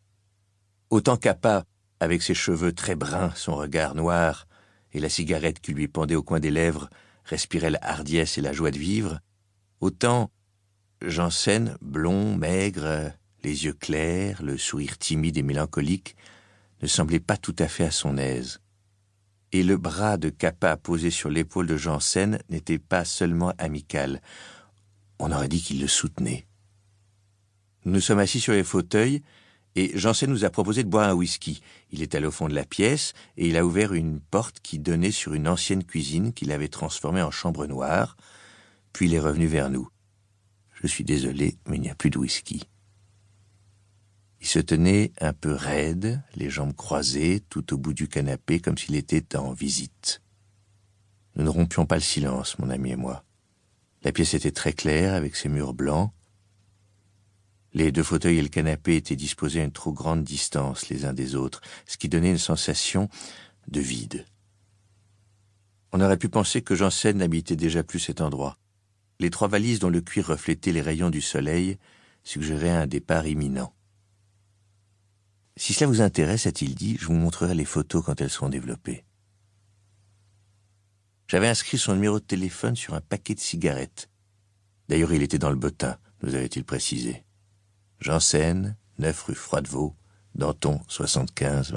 Autant 0.91 1.17
Kappa, 1.17 1.65
avec 1.99 2.21
ses 2.21 2.35
cheveux 2.35 2.75
très 2.75 2.95
bruns, 2.95 3.33
son 3.37 3.55
regard 3.55 3.95
noir, 3.95 4.47
et 4.93 5.01
la 5.01 5.09
cigarette 5.09 5.61
qui 5.61 5.73
lui 5.73 5.89
pendait 5.89 6.15
au 6.15 6.23
coin 6.23 6.39
des 6.39 6.51
lèvres, 6.51 6.91
respirait 7.25 7.71
la 7.71 7.81
hardiesse 7.81 8.37
et 8.37 8.43
la 8.43 8.53
joie 8.53 8.71
de 8.71 8.79
vivre, 8.79 9.19
autant 9.81 10.31
Janssen, 11.01 11.79
blond, 11.81 12.37
maigre, 12.37 13.15
les 13.45 13.65
yeux 13.65 13.73
clairs, 13.73 14.43
le 14.43 14.59
sourire 14.59 14.99
timide 14.99 15.39
et 15.39 15.43
mélancolique, 15.43 16.17
ne 16.83 16.87
semblait 16.87 17.21
pas 17.21 17.37
tout 17.37 17.57
à 17.59 17.69
fait 17.69 17.85
à 17.85 17.91
son 17.91 18.19
aise. 18.19 18.61
Et 19.53 19.63
le 19.63 19.77
bras 19.77 20.17
de 20.17 20.29
Kappa 20.29 20.77
posé 20.77 21.11
sur 21.11 21.31
l'épaule 21.31 21.67
de 21.67 21.77
Janssen 21.77 22.39
n'était 22.51 22.79
pas 22.79 23.05
seulement 23.05 23.53
amical. 23.59 24.21
On 25.19 25.33
aurait 25.33 25.49
dit 25.49 25.63
qu'il 25.63 25.81
le 25.81 25.89
soutenait. 25.89 26.47
Nous 27.85 27.93
nous 27.93 28.01
sommes 28.01 28.19
assis 28.19 28.41
sur 28.41 28.53
les 28.53 28.65
fauteuils, 28.65 29.23
et 29.77 29.97
Janssen 29.97 30.31
nous 30.31 30.45
a 30.45 30.51
proposé 30.51 30.83
de 30.83 30.89
boire 30.89 31.09
un 31.09 31.15
whisky. 31.15 31.63
Il 31.91 32.03
est 32.03 32.15
allé 32.15 32.27
au 32.27 32.31
fond 32.31 32.49
de 32.49 32.55
la 32.55 32.65
pièce, 32.65 33.13
et 33.37 33.49
il 33.49 33.57
a 33.57 33.65
ouvert 33.65 33.93
une 33.93 34.21
porte 34.21 34.61
qui 34.61 34.79
donnait 34.79 35.11
sur 35.11 35.35
une 35.35 35.47
ancienne 35.47 35.85
cuisine 35.85 36.33
qu'il 36.33 36.51
avait 36.51 36.69
transformée 36.69 37.23
en 37.23 37.31
chambre 37.31 37.67
noire, 37.67 38.17
puis 38.93 39.07
il 39.07 39.15
est 39.15 39.21
revenu 39.21 39.47
vers 39.47 39.71
nous. 39.71 39.89
Je 40.83 40.87
suis 40.87 41.05
désolé, 41.05 41.57
mais 41.69 41.77
il 41.77 41.83
n'y 41.83 41.91
a 41.91 41.95
plus 41.95 42.11
de 42.11 42.19
whisky. 42.19 42.65
Il 44.47 44.49
se 44.49 44.61
tenait 44.61 45.11
un 45.21 45.33
peu 45.33 45.53
raide, 45.53 46.23
les 46.37 46.51
jambes 46.51 46.77
croisées, 46.77 47.43
tout 47.51 47.75
au 47.75 47.79
bout 47.79 47.93
du 47.93 48.07
canapé, 48.07 48.61
comme 48.61 48.79
s'il 48.79 48.95
était 48.95 49.35
en 49.35 49.53
visite. 49.53 50.23
Nous 51.35 51.43
ne 51.43 51.49
rompions 51.49 51.85
pas 51.85 51.97
le 51.97 52.01
silence, 52.01 52.57
mon 52.61 52.71
ami 52.71 52.93
et 52.93 52.97
moi. 52.97 53.25
La 54.05 54.13
pièce 54.13 54.35
était 54.35 54.53
très 54.53 54.73
claire, 54.73 55.15
avec 55.15 55.35
ses 55.35 55.49
murs 55.49 55.75
blancs. 55.75 56.13
Les 57.73 57.91
deux 57.91 58.05
fauteuils 58.05 58.39
et 58.39 58.43
le 58.43 58.49
canapé 58.49 58.95
étaient 58.95 59.17
disposés 59.17 59.63
à 59.63 59.65
une 59.65 59.73
trop 59.73 59.93
grande 59.93 60.23
distance 60.23 60.91
les 60.91 61.07
uns 61.07 61.13
des 61.13 61.35
autres, 61.35 61.61
ce 61.85 61.97
qui 61.97 62.09
donnait 62.09 62.31
une 62.31 62.39
sensation 62.39 63.09
de 63.67 63.81
vide. 63.81 64.27
On 65.91 66.01
aurait 66.01 66.19
pu 66.19 66.29
penser 66.29 66.63
que 66.63 66.77
Janssen 66.77 67.17
n'habitait 67.17 67.57
déjà 67.57 67.83
plus 67.83 67.99
cet 67.99 68.21
endroit. 68.21 68.59
Les 69.19 69.31
trois 69.31 69.49
valises 69.49 69.81
dont 69.81 69.91
le 69.91 70.03
cuir 70.03 70.29
reflétait 70.29 70.71
les 70.71 70.83
rayons 70.83 71.11
du 71.11 71.21
soleil 71.21 71.79
suggéraient 72.23 72.71
un 72.71 72.87
départ 72.87 73.27
imminent. 73.27 73.76
Si 75.57 75.73
cela 75.73 75.89
vous 75.89 76.03
intéresse, 76.03 76.47
a-t-il 76.47 76.75
dit, 76.75 76.97
je 76.99 77.07
vous 77.07 77.15
montrerai 77.15 77.55
les 77.55 77.65
photos 77.65 78.05
quand 78.05 78.21
elles 78.21 78.31
seront 78.31 78.51
développées. 78.51 79.05
J'avais 81.29 81.49
inscrit 81.49 81.79
son 81.79 81.95
numéro 81.95 82.21
de 82.21 82.25
téléphone 82.25 82.77
sur 82.77 82.95
un 82.95 83.01
paquet 83.01 83.35
de 83.35 83.41
cigarettes. 83.41 84.11
D'ailleurs, 84.89 85.13
il 85.13 85.23
était 85.23 85.39
dans 85.39 85.51
le 85.51 85.57
bottin, 85.57 85.99
nous 86.23 86.35
avait-il 86.35 86.65
précisé. 86.65 87.25
Janssen, 88.01 88.77
9 88.99 89.23
rue 89.25 89.35
Froidevaux, 89.35 89.97
Danton, 90.35 90.81
75 90.89 91.73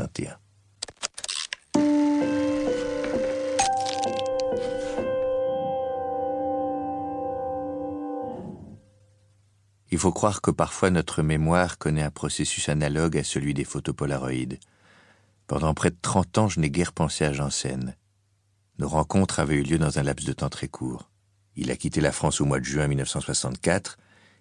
Il 9.91 9.97
faut 9.97 10.11
croire 10.11 10.41
que 10.41 10.51
parfois 10.51 10.91
notre 10.91 11.23
mémoire 11.23 11.77
connaît 11.77 12.03
un 12.03 12.11
processus 12.11 12.69
analogue 12.69 13.17
à 13.17 13.23
celui 13.23 13.53
des 13.53 13.63
photopolaroïdes. 13.63 14.59
Pendant 15.47 15.73
près 15.73 15.89
de 15.89 15.97
trente 15.99 16.37
ans, 16.37 16.47
je 16.47 16.59
n'ai 16.59 16.69
guère 16.69 16.93
pensé 16.93 17.25
à 17.25 17.33
Janssen. 17.33 17.95
Nos 18.77 18.87
rencontres 18.87 19.39
avaient 19.39 19.55
eu 19.55 19.63
lieu 19.63 19.79
dans 19.79 19.97
un 19.97 20.03
laps 20.03 20.27
de 20.27 20.33
temps 20.33 20.49
très 20.49 20.67
court. 20.67 21.09
Il 21.55 21.71
a 21.71 21.75
quitté 21.75 22.01
la 22.01 22.11
France 22.11 22.39
au 22.39 22.45
mois 22.45 22.59
de 22.59 22.65
juin 22.65 22.87
1964 22.87 23.97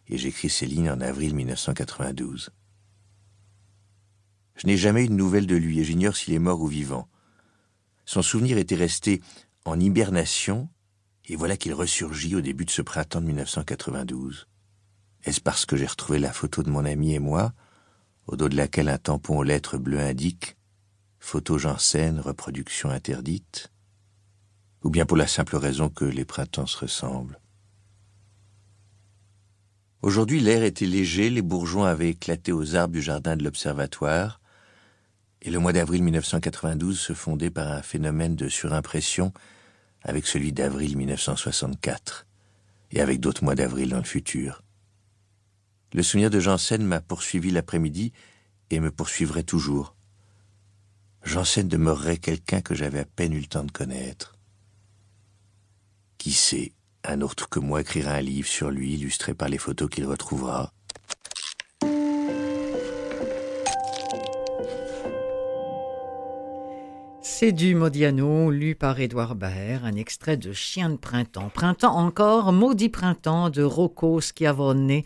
et 0.08 0.18
j'écris 0.18 0.50
ces 0.50 0.66
lignes 0.66 0.90
en 0.90 1.00
avril 1.00 1.34
1992. 1.34 2.50
Je 4.56 4.66
n'ai 4.66 4.76
jamais 4.76 5.04
eu 5.04 5.08
de 5.08 5.14
nouvelles 5.14 5.46
de 5.46 5.56
lui 5.56 5.80
et 5.80 5.84
j'ignore 5.84 6.16
s'il 6.16 6.34
est 6.34 6.38
mort 6.38 6.60
ou 6.60 6.66
vivant. 6.66 7.08
Son 8.04 8.22
souvenir 8.22 8.58
était 8.58 8.76
resté 8.76 9.22
en 9.64 9.80
hibernation 9.80 10.68
et 11.24 11.36
voilà 11.36 11.56
qu'il 11.56 11.74
ressurgit 11.74 12.36
au 12.36 12.40
début 12.40 12.64
de 12.64 12.70
ce 12.70 12.82
printemps 12.82 13.20
de 13.20 13.26
1992. 13.26 14.46
Est-ce 15.24 15.40
parce 15.40 15.66
que 15.66 15.76
j'ai 15.76 15.86
retrouvé 15.86 16.18
la 16.18 16.32
photo 16.32 16.62
de 16.62 16.70
mon 16.70 16.84
ami 16.84 17.14
et 17.14 17.18
moi, 17.18 17.52
au 18.26 18.36
dos 18.36 18.48
de 18.48 18.56
laquelle 18.56 18.88
un 18.88 18.98
tampon 18.98 19.38
aux 19.38 19.42
lettres 19.42 19.78
bleues 19.78 20.00
indique 20.00 20.56
Photo 21.18 21.58
Janssen, 21.58 22.20
reproduction 22.20 22.90
interdite 22.90 23.72
Ou 24.84 24.90
bien 24.90 25.06
pour 25.06 25.16
la 25.16 25.26
simple 25.26 25.56
raison 25.56 25.88
que 25.88 26.04
les 26.04 26.24
printemps 26.24 26.66
se 26.66 26.78
ressemblent? 26.78 27.40
Aujourd'hui, 30.00 30.38
l'air 30.38 30.62
était 30.62 30.86
léger, 30.86 31.28
les 31.28 31.42
bourgeons 31.42 31.82
avaient 31.82 32.10
éclaté 32.10 32.52
aux 32.52 32.76
arbres 32.76 32.92
du 32.92 33.02
jardin 33.02 33.36
de 33.36 33.42
l'Observatoire, 33.42 34.40
et 35.42 35.50
le 35.50 35.58
mois 35.58 35.72
d'avril 35.72 36.04
1992 36.04 36.98
se 36.98 37.12
fondait 37.14 37.50
par 37.50 37.72
un 37.72 37.82
phénomène 37.82 38.36
de 38.36 38.48
surimpression 38.48 39.32
avec 40.02 40.26
celui 40.26 40.52
d'avril 40.52 40.96
1964, 40.96 42.26
et 42.92 43.00
avec 43.00 43.18
d'autres 43.18 43.42
mois 43.42 43.56
d'avril 43.56 43.90
dans 43.90 43.98
le 43.98 44.04
futur. 44.04 44.62
Le 45.94 46.02
souvenir 46.02 46.30
de 46.30 46.40
Janssen 46.40 46.84
m'a 46.84 47.00
poursuivi 47.00 47.50
l'après-midi 47.50 48.12
et 48.70 48.80
me 48.80 48.90
poursuivrait 48.90 49.42
toujours. 49.42 49.94
Janssen 51.22 51.66
demeurerait 51.66 52.18
quelqu'un 52.18 52.60
que 52.60 52.74
j'avais 52.74 53.00
à 53.00 53.04
peine 53.04 53.32
eu 53.32 53.40
le 53.40 53.46
temps 53.46 53.64
de 53.64 53.72
connaître. 53.72 54.36
Qui 56.18 56.32
sait, 56.32 56.72
un 57.04 57.20
autre 57.22 57.48
que 57.48 57.58
moi 57.58 57.80
écrira 57.80 58.12
un 58.12 58.20
livre 58.20 58.48
sur 58.48 58.70
lui 58.70 58.94
illustré 58.94 59.34
par 59.34 59.48
les 59.48 59.58
photos 59.58 59.88
qu'il 59.88 60.04
retrouvera, 60.04 60.72
C'est 67.30 67.52
du 67.52 67.76
Modiano, 67.76 68.50
lu 68.50 68.74
par 68.74 68.98
Édouard 68.98 69.36
Baer, 69.36 69.84
un 69.84 69.94
extrait 69.94 70.36
de 70.36 70.52
Chien 70.52 70.88
de 70.90 70.96
printemps. 70.96 71.50
Printemps 71.50 71.94
encore, 71.94 72.52
maudit 72.52 72.88
printemps 72.88 73.48
de 73.48 73.62
Rocco 73.62 74.20
Schiavone. 74.20 75.02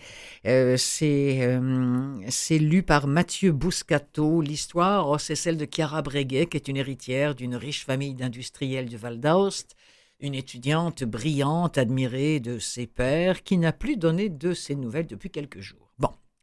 Euh, 0.46 0.76
euh, 1.02 2.18
c'est 2.28 2.58
lu 2.58 2.82
par 2.84 3.06
Mathieu 3.06 3.52
Bouscato. 3.52 4.40
L'histoire, 4.40 5.10
oh, 5.10 5.18
c'est 5.18 5.34
celle 5.34 5.58
de 5.58 5.66
Chiara 5.70 6.00
Breguet, 6.00 6.46
qui 6.46 6.56
est 6.56 6.68
une 6.68 6.78
héritière 6.78 7.34
d'une 7.34 7.56
riche 7.56 7.84
famille 7.84 8.14
d'industriels 8.14 8.88
du 8.88 8.96
Val 8.96 9.20
d'Aoste, 9.20 9.76
une 10.20 10.34
étudiante 10.34 11.02
brillante, 11.02 11.76
admirée 11.76 12.40
de 12.40 12.58
ses 12.58 12.86
pères, 12.86 13.42
qui 13.42 13.58
n'a 13.58 13.72
plus 13.72 13.96
donné 13.96 14.30
de 14.30 14.54
ses 14.54 14.76
nouvelles 14.76 15.08
depuis 15.08 15.28
quelques 15.28 15.60
jours. 15.60 15.91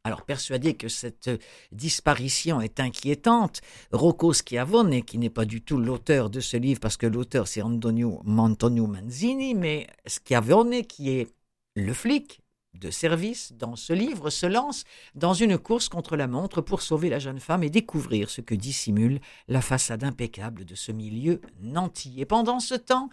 Alors 0.05 0.23
persuadé 0.23 0.75
que 0.75 0.87
cette 0.87 1.29
disparition 1.71 2.61
est 2.61 2.79
inquiétante, 2.79 3.61
Rocco 3.91 4.31
Schiavone, 4.31 5.03
qui 5.03 5.17
n'est 5.17 5.29
pas 5.29 5.45
du 5.45 5.61
tout 5.61 5.77
l'auteur 5.77 6.29
de 6.29 6.39
ce 6.39 6.55
livre, 6.55 6.79
parce 6.79 6.95
que 6.95 7.05
l'auteur 7.05 7.47
c'est 7.47 7.61
Antonio, 7.61 8.21
Antonio 8.25 8.87
Manzini, 8.87 9.55
mais 9.55 9.87
Schiavone, 10.05 10.83
qui 10.83 11.09
est 11.09 11.27
le 11.75 11.93
flic 11.93 12.41
de 12.75 12.91
service 12.91 13.51
dans 13.53 13.75
ce 13.75 13.91
livre, 13.91 14.29
se 14.29 14.45
lance 14.45 14.85
dans 15.15 15.33
une 15.33 15.57
course 15.57 15.89
contre 15.89 16.15
la 16.15 16.27
montre 16.27 16.61
pour 16.61 16.81
sauver 16.81 17.09
la 17.09 17.19
jeune 17.19 17.39
femme 17.39 17.63
et 17.63 17.69
découvrir 17.69 18.29
ce 18.29 18.39
que 18.39 18.55
dissimule 18.55 19.19
la 19.49 19.61
façade 19.61 20.03
impeccable 20.03 20.63
de 20.63 20.75
ce 20.75 20.93
milieu 20.93 21.41
nanti. 21.59 22.21
Et 22.21 22.25
pendant 22.25 22.61
ce 22.61 22.75
temps, 22.75 23.09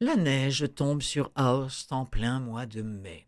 la 0.00 0.16
neige 0.16 0.66
tombe 0.74 1.02
sur 1.02 1.30
Aoste 1.34 1.92
en 1.92 2.04
plein 2.04 2.40
mois 2.40 2.66
de 2.66 2.82
mai. 2.82 3.26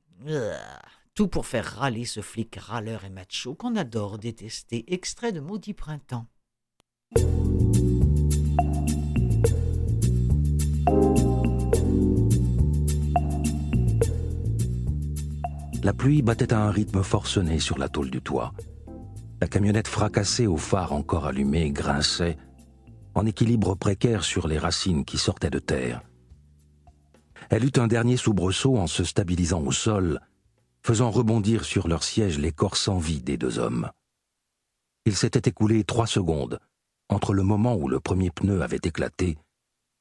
Tout 1.14 1.28
pour 1.28 1.44
faire 1.44 1.66
râler 1.66 2.06
ce 2.06 2.22
flic 2.22 2.56
râleur 2.56 3.04
et 3.04 3.10
macho 3.10 3.54
qu'on 3.54 3.76
adore 3.76 4.18
détester. 4.18 4.90
Extrait 4.94 5.30
de 5.32 5.40
Maudit 5.40 5.74
Printemps. 5.74 6.26
La 15.82 15.92
pluie 15.92 16.22
battait 16.22 16.54
à 16.54 16.60
un 16.60 16.70
rythme 16.70 17.02
forcené 17.02 17.58
sur 17.58 17.76
la 17.76 17.90
tôle 17.90 18.10
du 18.10 18.22
toit. 18.22 18.54
La 19.42 19.48
camionnette 19.48 19.88
fracassée 19.88 20.46
aux 20.46 20.56
phares 20.56 20.92
encore 20.92 21.26
allumés 21.26 21.72
grinçait, 21.72 22.38
en 23.14 23.26
équilibre 23.26 23.74
précaire 23.74 24.24
sur 24.24 24.48
les 24.48 24.58
racines 24.58 25.04
qui 25.04 25.18
sortaient 25.18 25.50
de 25.50 25.58
terre. 25.58 26.00
Elle 27.50 27.66
eut 27.66 27.72
un 27.76 27.86
dernier 27.86 28.16
soubresaut 28.16 28.78
en 28.78 28.86
se 28.86 29.04
stabilisant 29.04 29.60
au 29.60 29.72
sol, 29.72 30.20
faisant 30.84 31.10
rebondir 31.10 31.64
sur 31.64 31.88
leur 31.88 32.02
siège 32.02 32.38
les 32.38 32.52
corps 32.52 32.76
sans 32.76 32.98
vie 32.98 33.22
des 33.22 33.36
deux 33.36 33.58
hommes. 33.58 33.90
Il 35.04 35.16
s'était 35.16 35.48
écoulé 35.48 35.84
trois 35.84 36.06
secondes 36.06 36.60
entre 37.08 37.34
le 37.34 37.42
moment 37.42 37.74
où 37.76 37.88
le 37.88 38.00
premier 38.00 38.30
pneu 38.30 38.62
avait 38.62 38.80
éclaté 38.82 39.38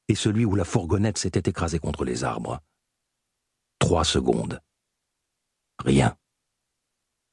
et 0.08 0.16
celui 0.16 0.46
où 0.46 0.56
la 0.56 0.66
fourgonnette 0.66 1.18
s'était 1.18 1.50
écrasée 1.50 1.80
contre 1.80 2.04
les 2.04 2.24
arbres. 2.24 2.60
Trois 3.80 4.04
secondes. 4.04 4.62
Rien. 5.80 6.16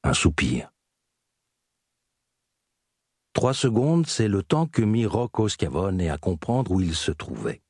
Un 0.03 0.13
soupir. 0.13 0.71
Trois 3.33 3.53
secondes, 3.53 4.07
c'est 4.07 4.27
le 4.27 4.43
temps 4.43 4.65
que 4.65 4.81
mit 4.81 5.05
Rocco 5.05 5.47
Schiavone 5.47 6.01
à 6.01 6.17
comprendre 6.17 6.71
où 6.71 6.81
il 6.81 6.95
se 6.95 7.11
trouvait. 7.11 7.61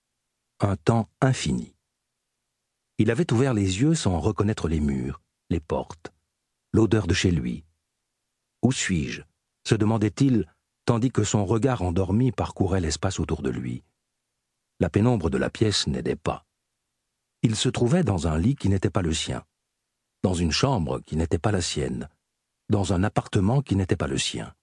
Un 0.60 0.76
temps 0.76 1.10
infini. 1.22 1.76
Il 2.98 3.12
avait 3.12 3.32
ouvert 3.32 3.54
les 3.54 3.82
yeux 3.82 3.96
sans 3.96 4.20
reconnaître 4.20 4.68
les 4.68 4.80
murs, 4.80 5.22
les 5.50 5.60
portes, 5.60 6.12
l'odeur 6.74 7.08
de 7.08 7.14
chez 7.14 7.32
lui. 7.32 7.64
Où 8.62 8.72
suis-je? 8.72 9.22
se 9.66 9.76
demandait-il, 9.76 10.52
tandis 10.86 11.12
que 11.12 11.24
son 11.24 11.46
regard 11.46 11.82
endormi 11.82 12.32
parcourait 12.32 12.82
l'espace 12.82 13.20
autour 13.20 13.42
de 13.42 13.50
lui. 13.50 13.84
La 14.80 14.90
pénombre 14.90 15.30
de 15.30 15.38
la 15.38 15.50
pièce 15.50 15.88
n'aidait 15.88 16.16
pas. 16.16 16.46
Il 17.44 17.56
se 17.56 17.70
trouvait 17.70 18.04
dans 18.04 18.28
un 18.28 18.38
lit 18.38 18.56
qui 18.56 18.70
n'était 18.70 18.90
pas 18.90 19.02
le 19.02 19.14
sien, 19.14 19.44
dans 20.24 20.34
une 20.34 20.52
chambre 20.52 21.00
qui 21.02 21.16
n'était 21.16 21.38
pas 21.40 21.52
la 21.52 21.62
sienne, 21.62 22.10
dans 22.70 22.94
un 22.94 23.04
appartement 23.04 23.62
qui 23.62 23.76
n'était 23.76 23.96
pas 23.96 24.08
le 24.08 24.18
sien 24.18 24.54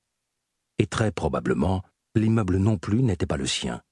et 0.79 0.87
très 0.87 1.13
probablement, 1.13 1.83
l'immeuble 2.15 2.59
non 2.59 2.79
plus 2.79 3.03
n'était 3.03 3.27
pas 3.27 3.37
le 3.37 3.47
sien. 3.47 3.83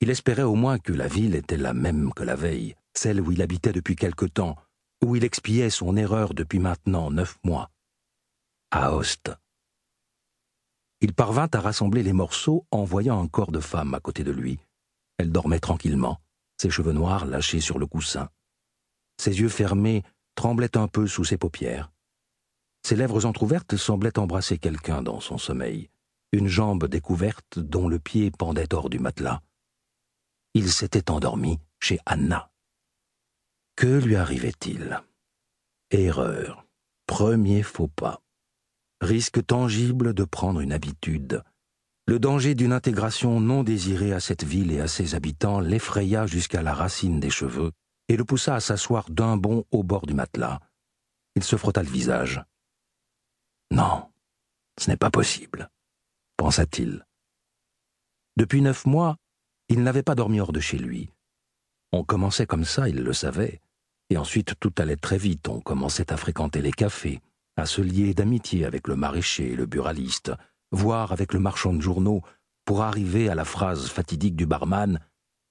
Il 0.00 0.10
espérait 0.10 0.42
au 0.42 0.54
moins 0.54 0.78
que 0.78 0.92
la 0.92 1.08
ville 1.08 1.34
était 1.34 1.56
la 1.56 1.72
même 1.72 2.12
que 2.12 2.22
la 2.22 2.36
veille, 2.36 2.74
celle 2.94 3.20
où 3.20 3.32
il 3.32 3.42
habitait 3.42 3.72
depuis 3.72 3.96
quelque 3.96 4.26
temps, 4.26 4.56
où 5.04 5.16
il 5.16 5.24
expiait 5.24 5.70
son 5.70 5.96
erreur 5.96 6.34
depuis 6.34 6.58
maintenant 6.58 7.10
neuf 7.10 7.38
mois. 7.44 7.70
À. 8.70 8.90
Il 11.00 11.12
parvint 11.12 11.48
à 11.52 11.60
rassembler 11.60 12.02
les 12.02 12.12
morceaux 12.12 12.66
en 12.70 12.84
voyant 12.84 13.22
un 13.22 13.28
corps 13.28 13.52
de 13.52 13.60
femme 13.60 13.94
à 13.94 14.00
côté 14.00 14.24
de 14.24 14.32
lui. 14.32 14.58
Elle 15.18 15.30
dormait 15.30 15.60
tranquillement, 15.60 16.18
ses 16.56 16.70
cheveux 16.70 16.92
noirs 16.92 17.26
lâchés 17.26 17.60
sur 17.60 17.78
le 17.78 17.86
coussin. 17.86 18.30
Ses 19.20 19.40
yeux 19.40 19.48
fermés 19.48 20.02
tremblaient 20.34 20.76
un 20.76 20.88
peu 20.88 21.06
sous 21.06 21.24
ses 21.24 21.36
paupières. 21.36 21.92
Ses 22.82 22.96
lèvres 22.96 23.26
entr'ouvertes 23.26 23.76
semblaient 23.76 24.18
embrasser 24.18 24.58
quelqu'un 24.58 25.02
dans 25.02 25.20
son 25.20 25.38
sommeil, 25.38 25.90
une 26.32 26.48
jambe 26.48 26.86
découverte 26.86 27.58
dont 27.58 27.88
le 27.88 27.98
pied 27.98 28.30
pendait 28.30 28.74
hors 28.74 28.90
du 28.90 28.98
matelas. 28.98 29.40
Il 30.54 30.70
s'était 30.70 31.10
endormi 31.10 31.60
chez 31.80 31.98
Anna. 32.06 32.50
Que 33.76 33.86
lui 33.86 34.14
arrivait-il? 34.14 35.00
Erreur. 35.90 36.64
Premier 37.06 37.62
faux 37.64 37.88
pas. 37.88 38.20
Risque 39.00 39.44
tangible 39.44 40.14
de 40.14 40.24
prendre 40.24 40.60
une 40.60 40.72
habitude. 40.72 41.42
Le 42.06 42.20
danger 42.20 42.54
d'une 42.54 42.72
intégration 42.72 43.40
non 43.40 43.64
désirée 43.64 44.12
à 44.12 44.20
cette 44.20 44.44
ville 44.44 44.70
et 44.70 44.80
à 44.80 44.86
ses 44.86 45.14
habitants 45.16 45.58
l'effraya 45.58 46.26
jusqu'à 46.26 46.62
la 46.62 46.72
racine 46.72 47.18
des 47.18 47.30
cheveux 47.30 47.72
et 48.08 48.16
le 48.16 48.24
poussa 48.24 48.54
à 48.54 48.60
s'asseoir 48.60 49.10
d'un 49.10 49.36
bond 49.36 49.64
au 49.72 49.82
bord 49.82 50.06
du 50.06 50.14
matelas. 50.14 50.60
Il 51.34 51.42
se 51.42 51.56
frotta 51.56 51.82
le 51.82 51.88
visage. 51.88 52.44
Non, 53.72 54.08
ce 54.78 54.88
n'est 54.88 54.96
pas 54.96 55.10
possible, 55.10 55.68
pensa-t-il. 56.36 57.04
Depuis 58.36 58.62
neuf 58.62 58.86
mois, 58.86 59.16
il 59.68 59.82
n'avait 59.82 60.02
pas 60.02 60.14
dormi 60.14 60.40
hors 60.40 60.52
de 60.52 60.60
chez 60.60 60.78
lui. 60.78 61.10
On 61.92 62.04
commençait 62.04 62.46
comme 62.46 62.64
ça, 62.64 62.88
il 62.88 62.96
le 62.96 63.12
savait, 63.12 63.60
et 64.10 64.16
ensuite 64.16 64.54
tout 64.60 64.72
allait 64.78 64.96
très 64.96 65.18
vite, 65.18 65.48
on 65.48 65.60
commençait 65.60 66.12
à 66.12 66.16
fréquenter 66.16 66.60
les 66.60 66.72
cafés, 66.72 67.20
à 67.56 67.66
se 67.66 67.80
lier 67.80 68.14
d'amitié 68.14 68.64
avec 68.64 68.88
le 68.88 68.96
maraîcher 68.96 69.52
et 69.52 69.56
le 69.56 69.66
buraliste, 69.66 70.32
voire 70.70 71.12
avec 71.12 71.32
le 71.32 71.40
marchand 71.40 71.72
de 71.72 71.80
journaux, 71.80 72.22
pour 72.64 72.82
arriver 72.82 73.28
à 73.28 73.34
la 73.34 73.44
phrase 73.44 73.88
fatidique 73.88 74.36
du 74.36 74.46
barman 74.46 74.98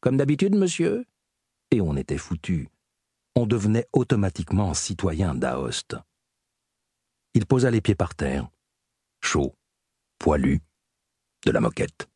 Comme 0.02 0.18
d'habitude, 0.18 0.56
monsieur 0.56 1.06
Et 1.72 1.82
on 1.82 1.96
était 1.96 2.18
foutu. 2.18 2.70
On 3.36 3.46
devenait 3.46 3.88
automatiquement 3.94 4.74
citoyen 4.74 5.34
d'Aoste. 5.34 5.96
Il 7.34 7.46
posa 7.46 7.72
les 7.72 7.82
pieds 7.82 7.96
par 7.96 8.14
terre, 8.14 8.50
chaud, 9.22 9.56
poilu, 10.20 10.62
de 11.46 11.52
la 11.52 11.60
moquette. 11.60 12.08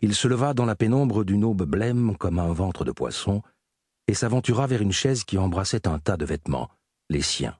Il 0.00 0.14
se 0.14 0.28
leva 0.28 0.54
dans 0.54 0.64
la 0.64 0.76
pénombre 0.76 1.24
d'une 1.24 1.44
aube 1.44 1.64
blême 1.64 2.16
comme 2.16 2.38
un 2.38 2.52
ventre 2.52 2.84
de 2.84 2.92
poisson 2.92 3.42
et 4.08 4.14
s'aventura 4.14 4.66
vers 4.66 4.82
une 4.82 4.92
chaise 4.92 5.22
qui 5.22 5.38
embrassait 5.38 5.86
un 5.86 5.98
tas 5.98 6.16
de 6.16 6.24
vêtements, 6.24 6.70
les 7.10 7.22
siens. 7.22 7.56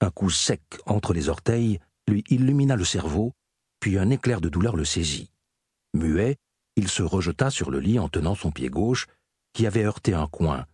Un 0.00 0.10
coup 0.10 0.30
sec 0.30 0.62
entre 0.86 1.12
les 1.12 1.28
orteils 1.28 1.78
lui 2.08 2.24
illumina 2.30 2.74
le 2.74 2.84
cerveau, 2.84 3.32
puis 3.78 3.98
un 3.98 4.10
éclair 4.10 4.40
de 4.40 4.48
douleur 4.48 4.74
le 4.74 4.84
saisit. 4.84 5.30
Muet, 5.94 6.36
il 6.76 6.88
se 6.88 7.02
rejeta 7.02 7.50
sur 7.50 7.70
le 7.70 7.78
lit 7.78 7.98
en 7.98 8.08
tenant 8.08 8.34
son 8.34 8.50
pied 8.50 8.68
gauche, 8.68 9.06
qui 9.52 9.66
avait 9.66 9.84
heurté 9.84 10.14
un 10.14 10.26
coin. 10.26 10.66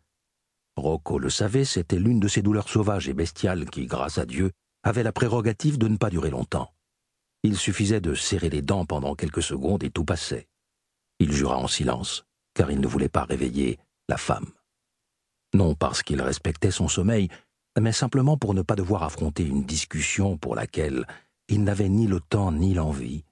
Rocco 0.77 1.19
le 1.19 1.31
savait, 1.31 1.65
c'était 1.65 1.99
l'une 1.99 2.21
de 2.21 2.29
ces 2.29 2.43
douleurs 2.43 2.69
sauvages 2.69 3.09
et 3.09 3.15
bestiales 3.15 3.69
qui, 3.69 3.87
grâce 3.87 4.19
à 4.19 4.27
Dieu, 4.27 4.53
avait 4.83 5.03
la 5.03 5.13
prérogative 5.13 5.79
de 5.79 5.89
ne 5.89 5.97
pas 5.97 6.11
durer 6.11 6.31
longtemps. 6.31 6.73
Il 7.43 7.57
suffisait 7.57 8.01
de 8.01 8.15
serrer 8.15 8.51
les 8.51 8.63
dents 8.63 8.85
pendant 8.85 9.15
quelques 9.15 9.43
secondes 9.43 9.83
et 9.83 9.91
tout 9.91 10.05
passait. 10.05 10.49
Il 11.19 11.33
jura 11.33 11.57
en 11.57 11.67
silence, 11.67 12.25
car 12.55 12.71
il 12.71 12.81
ne 12.81 12.87
voulait 12.87 13.09
pas 13.09 13.25
réveiller 13.25 13.79
la 14.09 14.17
femme. 14.17 14.47
Non 15.55 15.75
parce 15.75 16.03
qu'il 16.03 16.21
respectait 16.21 16.71
son 16.71 16.89
sommeil, 16.89 17.29
mais 17.81 17.93
simplement 17.93 18.37
pour 18.37 18.55
ne 18.55 18.63
pas 18.63 18.77
devoir 18.77 19.03
affronter 19.03 19.45
une 19.45 19.65
discussion 19.65 20.37
pour 20.37 20.55
laquelle 20.55 21.07
il 21.49 21.63
n'avait 21.63 21.89
ni 21.89 22.07
le 22.07 22.21
temps 22.21 22.53
ni 22.53 22.75
l'envie. 22.75 23.25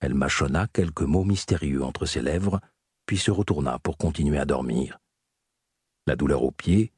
Elle 0.00 0.14
mâchonna 0.14 0.66
quelques 0.66 1.02
mots 1.02 1.24
mystérieux 1.24 1.82
entre 1.82 2.06
ses 2.06 2.20
lèvres, 2.20 2.60
puis 3.06 3.18
se 3.18 3.30
retourna 3.30 3.78
pour 3.78 3.96
continuer 3.96 4.38
à 4.38 4.44
dormir. 4.44 4.98
La 6.06 6.16
douleur 6.16 6.42
au 6.42 6.50
pied, 6.50 6.92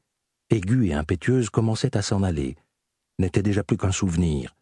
aiguë 0.49 0.87
et 0.87 0.93
impétueuse, 0.93 1.49
commençait 1.49 1.95
à 1.95 2.01
s'en 2.01 2.23
aller, 2.23 2.55
n'était 3.19 3.43
déjà 3.43 3.63
plus 3.63 3.77
qu'un 3.77 3.91
souvenir. 3.91 4.55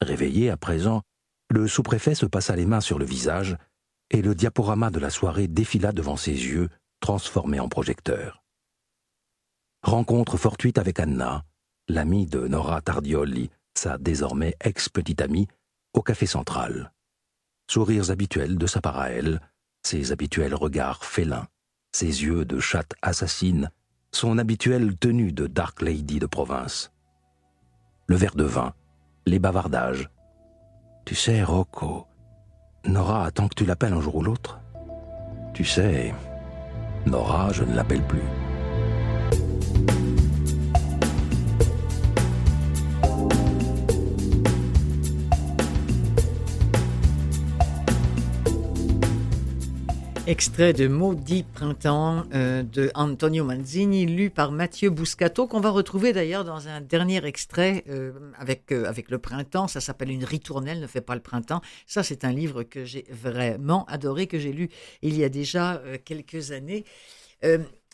Réveillé 0.00 0.50
à 0.50 0.56
présent, 0.56 1.02
le 1.50 1.68
sous-préfet 1.68 2.14
se 2.14 2.26
passa 2.26 2.56
les 2.56 2.66
mains 2.66 2.80
sur 2.80 2.98
le 2.98 3.04
visage, 3.04 3.56
et 4.10 4.22
le 4.22 4.34
diaporama 4.34 4.90
de 4.90 4.98
la 4.98 5.10
soirée 5.10 5.48
défila 5.48 5.92
devant 5.92 6.16
ses 6.16 6.32
yeux, 6.32 6.68
transformé 7.00 7.60
en 7.60 7.68
projecteur. 7.68 8.42
Rencontre 9.86 10.36
fortuite 10.36 10.78
avec 10.78 11.00
Anna, 11.00 11.44
l'amie 11.88 12.26
de 12.26 12.48
Nora 12.48 12.80
Tardioli, 12.82 13.50
sa 13.74 13.98
désormais 13.98 14.56
ex-petite 14.60 15.22
amie, 15.22 15.48
au 15.94 16.02
café 16.02 16.26
central. 16.26 16.92
Sourires 17.70 18.10
habituels 18.10 18.58
de 18.58 18.66
sa 18.66 18.80
part 18.80 18.98
à 18.98 19.10
elle, 19.10 19.40
ses 19.84 20.12
habituels 20.12 20.54
regards 20.54 21.04
félins, 21.04 21.46
ses 21.92 22.24
yeux 22.24 22.44
de 22.44 22.58
chatte 22.58 22.94
assassine, 23.00 23.70
son 24.12 24.38
habituelle 24.38 24.96
tenue 24.96 25.32
de 25.32 25.46
Dark 25.46 25.80
Lady 25.80 26.18
de 26.18 26.26
province 26.26 26.90
le 28.08 28.16
verre 28.16 28.36
de 28.36 28.44
vin, 28.44 28.72
les 29.26 29.38
bavardages. 29.38 30.10
Tu 31.04 31.14
sais, 31.14 31.42
Rocco, 31.42 32.06
Nora 32.84 33.24
attend 33.24 33.48
que 33.48 33.54
tu 33.54 33.64
l'appelles 33.64 33.92
un 33.92 34.00
jour 34.00 34.16
ou 34.16 34.22
l'autre. 34.22 34.60
Tu 35.54 35.64
sais, 35.64 36.14
Nora, 37.06 37.52
je 37.52 37.64
ne 37.64 37.74
l'appelle 37.74 38.02
plus. 38.02 38.22
Extrait 50.26 50.72
de 50.72 50.88
Maudit 50.88 51.44
Printemps 51.44 52.24
euh, 52.34 52.64
de 52.64 52.90
Antonio 52.96 53.44
Manzini, 53.44 54.06
lu 54.06 54.28
par 54.28 54.50
Mathieu 54.50 54.90
Bouscato, 54.90 55.46
qu'on 55.46 55.60
va 55.60 55.70
retrouver 55.70 56.12
d'ailleurs 56.12 56.42
dans 56.42 56.66
un 56.66 56.80
dernier 56.80 57.24
extrait 57.24 57.84
euh, 57.88 58.12
avec, 58.36 58.72
euh, 58.72 58.86
avec 58.86 59.08
le 59.08 59.18
printemps. 59.18 59.68
Ça 59.68 59.80
s'appelle 59.80 60.10
Une 60.10 60.24
ritournelle 60.24 60.80
ne 60.80 60.88
fait 60.88 61.00
pas 61.00 61.14
le 61.14 61.20
printemps. 61.20 61.60
Ça, 61.86 62.02
c'est 62.02 62.24
un 62.24 62.32
livre 62.32 62.64
que 62.64 62.84
j'ai 62.84 63.04
vraiment 63.08 63.84
adoré, 63.84 64.26
que 64.26 64.40
j'ai 64.40 64.52
lu 64.52 64.68
il 65.00 65.16
y 65.16 65.22
a 65.22 65.28
déjà 65.28 65.80
quelques 66.04 66.50
années. 66.50 66.84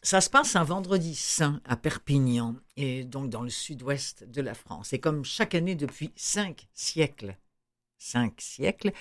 ça 0.03 0.23
se 0.23 0.31
passe 0.31 0.57
un 0.57 0.65
vendredi 0.65 1.15
saint 1.15 1.61
à 1.67 1.77
Perpignan, 1.77 2.57
et 2.79 3.05
donc 3.05 3.29
dans 3.29 3.43
le 3.43 3.51
sud-ouest 3.51 4.25
de 4.25 4.41
la 4.41 4.55
France. 4.55 4.95
Et 4.95 4.99
comme 4.99 5.27
chaque 5.27 5.55
année 5.55 5.75
depuis 5.75 6.13
cinq 6.17 6.67
siècles, 6.73 7.37
cinq 7.99 8.41
siècles, 8.41 8.93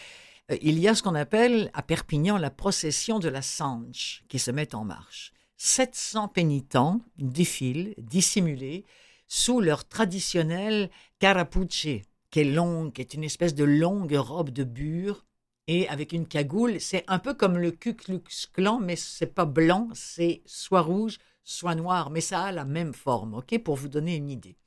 il 0.62 0.80
y 0.80 0.88
a 0.88 0.96
ce 0.96 1.04
qu'on 1.04 1.16
appelle 1.16 1.70
à 1.74 1.82
Perpignan 1.82 2.38
la 2.38 2.50
procession 2.50 3.20
de 3.20 3.30
la 3.30 3.42
Sanche 3.42 4.24
qui 4.28 4.40
se 4.40 4.52
met 4.52 4.76
en 4.76 4.84
marche. 4.84 5.34
700 5.58 6.30
pénitents 6.30 7.02
défilent, 7.18 7.94
dissimulés, 7.98 8.86
sous 9.28 9.62
leur 9.62 9.88
traditionnel 9.88 10.90
carapucce, 11.20 11.88
qui 12.32 12.40
est 12.40 12.44
longue, 12.44 12.92
qui 12.94 13.02
est 13.02 13.14
une 13.14 13.24
espèce 13.24 13.54
de 13.54 13.64
longue 13.64 14.14
robe 14.14 14.50
de 14.50 14.64
bure, 14.64 15.26
et 15.68 15.88
avec 15.88 16.12
une 16.12 16.28
cagoule. 16.28 16.82
C'est 16.82 17.04
un 17.08 17.20
peu 17.20 17.34
comme 17.34 17.58
le 17.58 17.72
Ku 17.72 17.94
Klux 17.94 18.24
Klan, 18.54 18.80
mais 18.80 18.96
c'est 18.96 19.34
pas 19.34 19.46
blanc, 19.46 19.90
c'est 19.94 20.42
soit 20.46 20.82
rouge, 20.82 21.18
soit 21.44 21.76
noir, 21.76 22.10
mais 22.10 22.22
ça 22.22 22.44
a 22.44 22.52
la 22.52 22.66
même 22.66 22.94
forme, 22.94 23.36
ok, 23.36 23.58
pour 23.60 23.76
vous 23.76 23.88
donner 23.88 24.16
une 24.16 24.30
idée. 24.30 24.58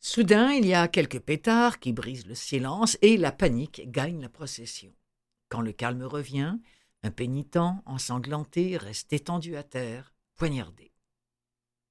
Soudain, 0.00 0.52
il 0.52 0.64
y 0.64 0.74
a 0.74 0.86
quelques 0.86 1.18
pétards 1.18 1.80
qui 1.80 1.92
brisent 1.92 2.26
le 2.26 2.36
silence 2.36 2.96
et 3.02 3.16
la 3.16 3.32
panique 3.32 3.90
gagne 3.90 4.20
la 4.20 4.28
procession. 4.28 4.94
Quand 5.48 5.60
le 5.60 5.72
calme 5.72 6.04
revient, 6.04 6.56
un 7.02 7.10
pénitent 7.10 7.58
ensanglanté 7.84 8.76
reste 8.76 9.12
étendu 9.12 9.56
à 9.56 9.64
terre, 9.64 10.14
poignardé. 10.36 10.92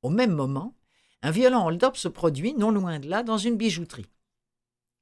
Au 0.04 0.10
même 0.10 0.32
moment, 0.32 0.78
un 1.22 1.32
violent 1.32 1.66
hold-up 1.66 1.98
se 1.98 2.08
produit 2.08 2.54
non 2.54 2.72
loin 2.72 3.00
de 3.00 3.10
là 3.10 3.24
dans 3.24 3.38
une 3.38 3.58
bijouterie. 3.58 4.10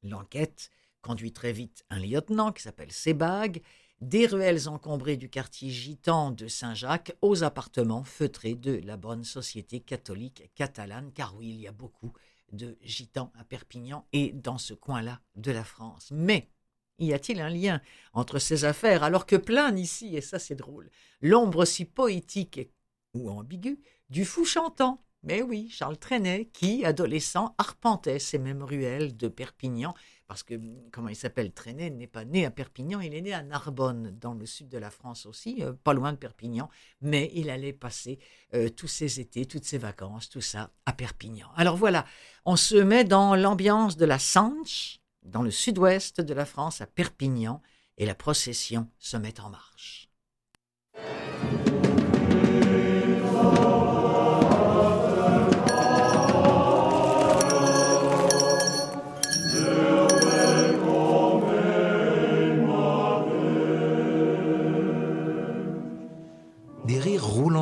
L'enquête 0.02 0.72
conduit 1.02 1.32
très 1.32 1.52
vite 1.52 1.86
un 1.92 2.00
lieutenant 2.00 2.52
qui 2.52 2.64
s'appelle 2.64 2.92
Sebag, 2.92 3.62
des 4.02 4.26
ruelles 4.26 4.68
encombrées 4.68 5.18
du 5.18 5.30
quartier 5.30 5.70
gitan 5.70 6.32
de 6.32 6.48
Saint-Jacques 6.48 7.16
aux 7.22 7.44
appartements 7.44 8.04
feutrés 8.04 8.56
de 8.56 8.82
la 8.84 8.98
bonne 8.98 9.24
société 9.24 9.80
catholique 9.80 10.52
catalane, 10.56 11.12
car 11.14 11.36
oui, 11.36 11.50
il 11.50 11.62
y 11.62 11.68
a 11.68 11.72
beaucoup 11.72 12.14
de 12.52 12.78
gitans 12.82 13.32
à 13.38 13.44
Perpignan 13.44 14.08
et 14.14 14.32
dans 14.32 14.58
ce 14.58 14.74
coin-là 14.74 15.22
de 15.36 15.52
la 15.52 15.64
France. 15.64 16.10
Mais 16.12 16.50
y 17.00 17.14
a-t-il 17.14 17.42
un 17.42 17.50
lien 17.50 17.82
entre 18.14 18.40
ces 18.40 18.66
affaires 18.66 19.04
alors 19.04 19.26
que 19.26 19.36
plane 19.36 19.78
ici, 19.78 20.16
et 20.16 20.22
ça 20.22 20.40
c'est 20.40 20.56
drôle, 20.56 20.90
l'ombre 21.22 21.66
si 21.66 21.86
poétique 21.86 22.62
ou 23.14 23.30
ambiguë 23.30 23.80
du 24.10 24.26
fou 24.26 24.46
chantant? 24.46 25.02
Mais 25.24 25.42
oui, 25.42 25.70
Charles 25.72 25.98
Trenet, 25.98 26.50
qui, 26.54 26.86
adolescent, 26.86 27.56
arpentait 27.58 28.20
ces 28.20 28.38
mêmes 28.38 28.62
ruelles 28.62 29.18
de 29.18 29.28
Perpignan, 29.28 29.96
parce 30.28 30.44
que, 30.44 30.56
comment 30.92 31.10
il 31.10 31.16
s'appelle, 31.16 31.52
Trenet 31.52 31.90
n'est 31.92 32.08
pas 32.08 32.26
né 32.26 32.46
à 32.46 32.52
Perpignan, 32.52 33.00
il 33.00 33.14
est 33.14 33.22
né 33.22 33.34
à 33.34 33.44
Narbonne, 33.44 34.18
dans 34.20 34.34
le 34.34 34.46
sud 34.46 34.70
de 34.70 34.78
la 34.78 34.90
France 34.90 35.26
aussi, 35.26 35.62
euh, 35.62 35.74
pas 35.74 35.94
loin 35.94 36.14
de 36.14 36.18
Perpignan, 36.18 36.70
mais 37.02 37.32
il 37.34 37.50
allait 37.50 37.74
passer 37.74 38.20
euh, 38.54 38.70
tous 38.70 38.88
ses 38.88 39.20
étés, 39.20 39.46
toutes 39.46 39.66
ses 39.66 39.78
vacances, 39.78 40.30
tout 40.30 40.42
ça 40.42 40.72
à 40.86 40.94
Perpignan. 40.94 41.48
Alors 41.56 41.78
voilà, 41.78 42.06
on 42.46 42.56
se 42.56 42.76
met 42.76 43.04
dans 43.04 43.36
l'ambiance 43.36 43.98
de 43.98 44.06
la 44.06 44.20
Sanche, 44.20 45.00
dans 45.24 45.42
le 45.42 45.52
sud-ouest 45.52 46.22
de 46.22 46.34
la 46.34 46.46
France, 46.46 46.82
à 46.82 46.88
Perpignan, 46.88 47.62
et 47.98 48.06
la 48.06 48.16
procession 48.16 48.90
se 49.00 49.18
met 49.18 49.40
en 49.40 49.50
marche. 49.50 50.10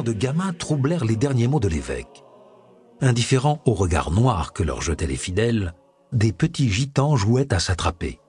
De 0.04 0.14
gamins 0.14 0.54
troublèrent 0.54 1.06
les 1.06 1.16
derniers 1.16 1.48
mots 1.48 1.60
de 1.60 1.68
l'évêque. 1.68 2.24
Indifférents 3.02 3.62
au 3.66 3.74
regard 3.74 4.12
noir 4.12 4.54
que 4.54 4.64
leur 4.64 4.82
jetaient 4.82 5.08
les 5.08 5.18
fidèles, 5.18 5.74
des 6.12 6.32
petits 6.32 6.70
gitans 6.70 7.16
jouaient 7.16 7.54
à 7.54 7.60
s'attraper. 7.60 8.20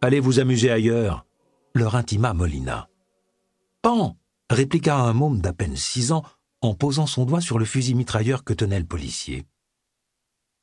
Allez 0.00 0.20
vous 0.20 0.40
amuser 0.40 0.70
ailleurs, 0.70 1.26
leur 1.74 1.94
intima 1.94 2.32
Molina. 2.32 2.88
Pan 3.82 4.16
répliqua 4.48 4.96
un 4.96 5.12
môme 5.12 5.40
d'à 5.40 5.52
peine 5.52 5.76
six 5.76 6.10
ans 6.12 6.24
en 6.62 6.74
posant 6.74 7.06
son 7.06 7.24
doigt 7.24 7.40
sur 7.40 7.58
le 7.58 7.64
fusil 7.64 7.94
mitrailleur 7.94 8.44
que 8.44 8.52
tenait 8.52 8.80
le 8.80 8.86
policier. 8.86 9.46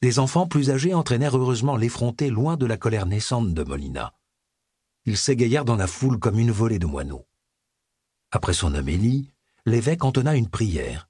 Des 0.01 0.19
enfants 0.19 0.47
plus 0.47 0.69
âgés 0.69 0.93
entraînèrent 0.93 1.37
heureusement 1.37 1.75
l'effronté 1.75 2.29
loin 2.29 2.55
de 2.55 2.65
la 2.65 2.77
colère 2.77 3.05
naissante 3.05 3.53
de 3.53 3.63
Molina. 3.63 4.13
Ils 5.05 5.17
s'égayèrent 5.17 5.65
dans 5.65 5.75
la 5.75 5.87
foule 5.87 6.19
comme 6.19 6.37
une 6.37 6.51
volée 6.51 6.79
de 6.79 6.85
moineaux. 6.85 7.25
Après 8.31 8.53
son 8.53 8.75
homélie, 8.75 9.31
l'évêque 9.67 10.05
entonna 10.05 10.33
une 10.33 10.49
prière, 10.49 11.09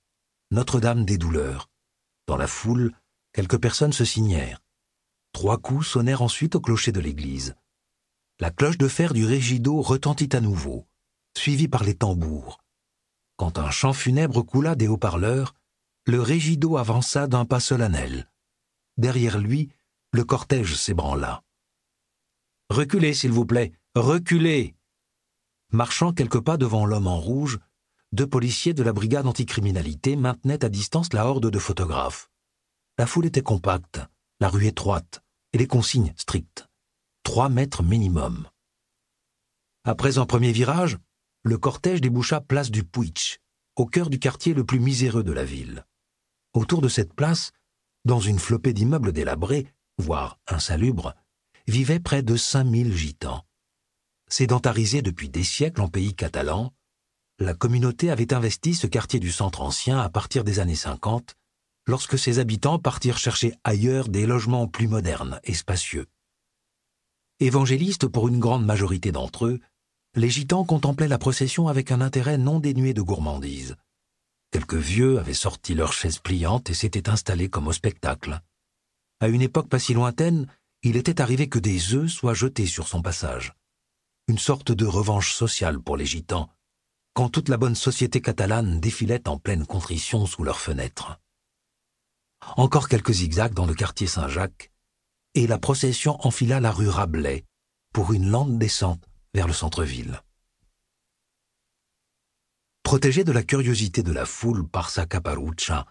Notre-Dame 0.50 1.06
des 1.06 1.20
douleurs. 1.20 1.70
Dans 2.26 2.38
la 2.38 2.48
foule, 2.48 2.92
quelques 3.32 3.62
personnes 3.62 3.94
se 3.94 4.04
signèrent. 4.04 4.64
Trois 5.32 5.60
coups 5.60 5.86
sonnèrent 5.86 6.24
ensuite 6.24 6.56
au 6.56 6.60
clocher 6.60 6.92
de 6.92 7.00
l'église. 7.00 7.56
La 8.40 8.50
cloche 8.50 8.80
de 8.80 8.88
fer 8.88 9.14
du 9.14 9.26
régido 9.26 9.80
retentit 9.84 10.36
à 10.36 10.42
nouveau, 10.42 10.88
suivie 11.38 11.68
par 11.68 11.84
les 11.84 11.94
tambours. 11.94 12.60
Quand 13.36 13.60
un 13.60 13.70
chant 13.70 13.94
funèbre 13.94 14.44
coula 14.44 14.74
des 14.74 14.88
haut-parleurs, 14.88 15.54
le 16.08 16.20
régido 16.20 16.78
avança 16.78 17.28
d'un 17.28 17.46
pas 17.46 17.60
solennel. 17.60 18.28
Derrière 18.98 19.38
lui, 19.38 19.70
le 20.12 20.24
cortège 20.24 20.74
s'ébranla. 20.74 21.44
Reculez, 22.72 23.14
s'il 23.14 23.32
vous 23.32 23.46
plaît, 23.46 23.72
reculez. 23.94 24.74
Marchant 25.72 26.12
quelques 26.12 26.42
pas 26.42 26.58
devant 26.58 26.88
l'homme 26.88 27.08
en 27.08 27.20
rouge, 27.20 27.60
deux 28.14 28.28
policiers 28.28 28.74
de 28.74 28.84
la 28.84 28.94
brigade 28.94 29.28
anticriminalité 29.28 30.16
maintenaient 30.16 30.64
à 30.64 30.70
distance 30.70 31.14
la 31.14 31.26
horde 31.28 31.50
de 31.50 31.60
photographes. 31.60 32.30
La 32.98 33.06
foule 33.06 33.26
était 33.26 33.42
compacte, 33.42 34.02
la 34.40 34.50
rue 34.50 34.68
étroite, 34.68 35.22
et 35.54 35.58
les 35.58 35.68
consignes 35.68 36.14
strictes. 36.16 36.68
Trois 37.24 37.50
mètres 37.50 37.84
minimum. 37.84 38.48
Après 39.84 40.18
un 40.18 40.26
premier 40.26 40.52
virage, 40.52 40.98
le 41.44 41.58
cortège 41.58 42.02
déboucha 42.02 42.42
place 42.42 42.72
du 42.72 42.84
Puig, 42.84 43.40
au 43.76 43.86
cœur 43.86 44.10
du 44.10 44.20
quartier 44.20 44.54
le 44.54 44.66
plus 44.66 44.80
miséreux 44.80 45.24
de 45.24 45.32
la 45.32 45.46
ville. 45.46 45.86
Autour 46.54 46.82
de 46.82 46.90
cette 46.90 47.14
place, 47.14 47.52
dans 48.06 48.20
une 48.20 48.40
flopée 48.40 48.74
d'immeubles 48.74 49.12
délabrés, 49.12 49.68
voire 49.98 50.40
insalubres, 50.48 51.14
vivaient 51.68 52.00
près 52.00 52.24
de 52.24 52.36
5000 52.36 52.96
gitans. 52.96 53.46
Sédentarisés 54.30 55.02
depuis 55.02 55.30
des 55.30 55.44
siècles 55.44 55.82
en 55.82 55.88
pays 55.88 56.16
catalan, 56.16 56.74
la 57.40 57.54
communauté 57.54 58.10
avait 58.10 58.34
investi 58.34 58.74
ce 58.74 58.88
quartier 58.88 59.20
du 59.20 59.32
centre 59.32 59.62
ancien 59.62 60.00
à 60.00 60.10
partir 60.10 60.44
des 60.44 60.60
années 60.60 60.76
50, 60.76 61.36
lorsque 61.86 62.18
ses 62.18 62.40
habitants 62.40 62.80
partirent 62.80 63.18
chercher 63.18 63.54
ailleurs 63.64 64.10
des 64.10 64.26
logements 64.26 64.68
plus 64.68 64.88
modernes 64.88 65.40
et 65.44 65.54
spacieux. 65.54 66.08
Évangélistes 67.40 68.08
pour 68.08 68.28
une 68.28 68.40
grande 68.40 68.66
majorité 68.66 69.12
d'entre 69.12 69.46
eux, 69.46 69.60
les 70.16 70.30
gitans 70.30 70.66
contemplaient 70.66 71.08
la 71.08 71.20
procession 71.20 71.68
avec 71.68 71.92
un 71.92 72.02
intérêt 72.02 72.40
non 72.40 72.60
dénué 72.60 72.96
de 72.96 73.04
gourmandise. 73.04 73.76
Quelques 74.50 74.74
vieux 74.74 75.20
avaient 75.20 75.36
sorti 75.36 75.76
leurs 75.76 75.94
chaises 75.94 76.18
pliantes 76.18 76.72
et 76.72 76.74
s'étaient 76.74 77.10
installés 77.10 77.50
comme 77.50 77.68
au 77.68 77.74
spectacle. 77.74 78.42
À 79.20 79.28
une 79.28 79.44
époque 79.44 79.70
pas 79.70 79.78
si 79.78 79.94
lointaine, 79.94 80.48
il 80.82 80.98
était 80.98 81.22
arrivé 81.22 81.50
que 81.50 81.60
des 81.60 81.94
œufs 81.94 82.10
soient 82.10 82.34
jetés 82.34 82.66
sur 82.66 82.88
son 82.88 83.04
passage. 83.04 83.54
Une 84.28 84.40
sorte 84.40 84.72
de 84.72 84.86
revanche 84.86 85.34
sociale 85.34 85.80
pour 85.80 85.98
les 85.98 86.06
gitans, 86.06 86.50
quand 87.18 87.30
toute 87.30 87.50
la 87.50 87.58
bonne 87.58 87.74
société 87.74 88.22
catalane 88.22 88.80
défilait 88.80 89.28
en 89.28 89.40
pleine 89.40 89.66
contrition 89.66 90.28
sous 90.28 90.44
leurs 90.44 90.60
fenêtres. 90.60 91.20
Encore 92.58 92.88
quelques 92.88 93.14
zigzags 93.14 93.56
dans 93.56 93.66
le 93.66 93.74
quartier 93.74 94.06
Saint-Jacques, 94.06 94.72
et 95.34 95.48
la 95.48 95.58
procession 95.58 96.24
enfila 96.28 96.60
la 96.60 96.72
rue 96.72 96.90
Rabelais 96.90 97.44
pour 97.92 98.14
une 98.14 98.30
lente 98.30 98.60
descente 98.60 99.04
vers 99.34 99.48
le 99.48 99.54
centre-ville. 99.54 100.22
Protégé 102.84 103.24
de 103.24 103.32
la 103.32 103.42
curiosité 103.42 104.04
de 104.04 104.12
la 104.12 104.28
foule 104.28 104.68
par 104.68 104.92
sa 104.92 105.08
caparuccia, 105.08 105.88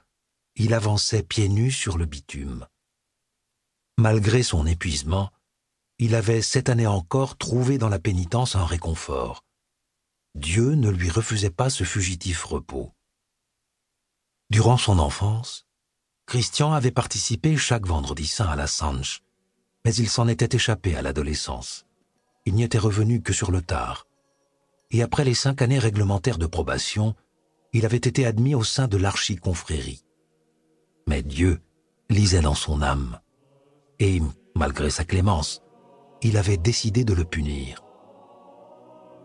il 0.55 0.75
avançait 0.75 1.25
pieds 1.25 1.49
nus 1.49 1.73
sur 1.73 1.99
le 1.99 2.07
bitume. 2.07 2.69
Malgré 3.99 4.45
son 4.45 4.65
épuisement, 4.65 5.33
il 5.99 6.15
avait 6.15 6.41
cette 6.41 6.69
année 6.69 6.87
encore 6.87 7.37
trouvé 7.37 7.79
dans 7.79 7.89
la 7.89 7.99
pénitence 7.99 8.55
un 8.55 8.65
réconfort. 8.65 9.46
Dieu 10.37 10.75
ne 10.75 10.91
lui 10.91 11.09
refusait 11.09 11.49
pas 11.49 11.71
ce 11.71 11.83
fugitif 11.83 12.45
repos. 12.45 12.93
Durant 14.51 14.77
son 14.77 14.99
enfance, 14.99 15.67
Christian 16.27 16.75
avait 16.75 16.91
participé 16.91 17.57
chaque 17.57 17.87
vendredi 17.87 18.27
saint 18.27 18.47
à 18.47 18.55
la 18.55 18.67
Sanche, 18.67 19.23
mais 19.87 19.95
il 19.95 20.11
s'en 20.11 20.29
était 20.29 20.55
échappé 20.55 20.95
à 20.95 21.01
l'adolescence. 21.01 21.87
Il 22.45 22.55
n'y 22.55 22.65
était 22.65 22.77
revenu 22.77 23.23
que 23.23 23.33
sur 23.33 23.51
le 23.51 23.63
tard. 23.63 24.07
Et 24.91 25.03
après 25.03 25.25
les 25.25 25.33
cinq 25.33 25.63
années 25.63 25.79
réglementaires 25.79 26.39
de 26.39 26.47
probation, 26.47 27.15
il 27.73 27.87
avait 27.87 27.97
été 27.97 28.27
admis 28.27 28.55
au 28.55 28.63
sein 28.63 28.89
de 28.89 28.99
l'archiconfrérie. 28.99 30.05
Mais 31.07 31.23
Dieu 31.23 31.63
lisait 32.11 32.43
dans 32.43 32.55
son 32.55 32.83
âme. 32.83 33.21
Et, 34.01 34.21
malgré 34.55 34.91
sa 34.91 35.07
clémence, 35.07 35.63
il 36.21 36.37
avait 36.37 36.59
décidé 36.59 37.05
de 37.05 37.15
le 37.15 37.25
punir 37.25 37.86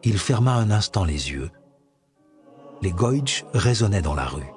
il 0.03 0.17
ferma 0.17 0.53
un 0.55 0.71
instant 0.71 1.03
les 1.03 1.31
yeux. 1.31 1.51
Les 2.81 2.91
goïtch 2.91 3.45
résonnaient 3.53 4.01
dans 4.01 4.15
la 4.15 4.25
rue. 4.25 4.51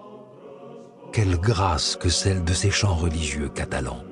Quelle 1.12 1.38
grâce 1.38 1.96
que 1.96 2.08
celle 2.08 2.44
de 2.44 2.54
ces 2.54 2.70
chants 2.70 2.94
religieux 2.94 3.48
catalans. 3.48 4.02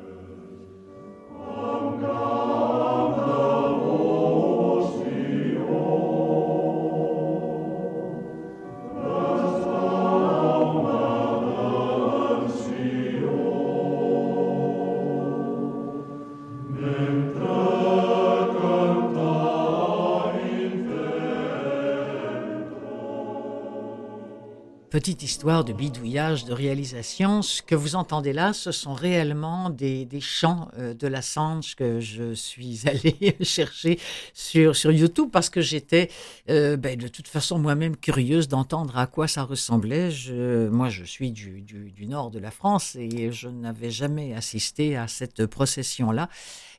Petite 24.93 25.23
histoire 25.23 25.65
de 25.65 25.73
bidouillage, 25.73 26.45
de 26.45 26.53
réalisation. 26.53 27.41
Ce 27.41 27.63
que 27.63 27.75
vous 27.75 27.97
entendez 27.97 28.35
là, 28.35 28.53
ce 28.53 28.73
sont 28.73 28.93
réellement 28.93 29.71
des, 29.71 30.05
des 30.05 30.21
chants 30.21 30.69
euh, 30.77 30.93
de 30.93 31.07
la 31.07 31.23
Sanche 31.23 31.77
que 31.77 31.99
je 31.99 32.35
suis 32.35 32.83
allée 32.87 33.35
chercher 33.41 33.99
sur, 34.35 34.77
sur 34.77 34.93
YouTube 34.93 35.31
parce 35.33 35.49
que 35.49 35.63
j'étais 35.63 36.11
euh, 36.51 36.77
ben, 36.77 36.99
de 36.99 37.09
toute 37.09 37.27
façon 37.27 37.59
moi-même 37.59 37.97
curieuse 37.97 38.49
d'entendre 38.49 38.99
à 38.99 39.07
quoi 39.07 39.29
ça 39.29 39.45
ressemblait. 39.45 40.11
Je, 40.11 40.69
moi, 40.69 40.91
je 40.91 41.05
suis 41.05 41.33
du, 41.33 41.63
du, 41.63 41.91
du 41.91 42.07
nord 42.07 42.31
de 42.31 42.39
la 42.39 42.51
France 42.51 42.95
et 42.95 43.33
je 43.33 43.49
n'avais 43.49 43.91
jamais 43.91 44.35
assisté 44.35 44.99
à 44.99 45.09
cette 45.09 45.47
procession-là. 45.47 46.29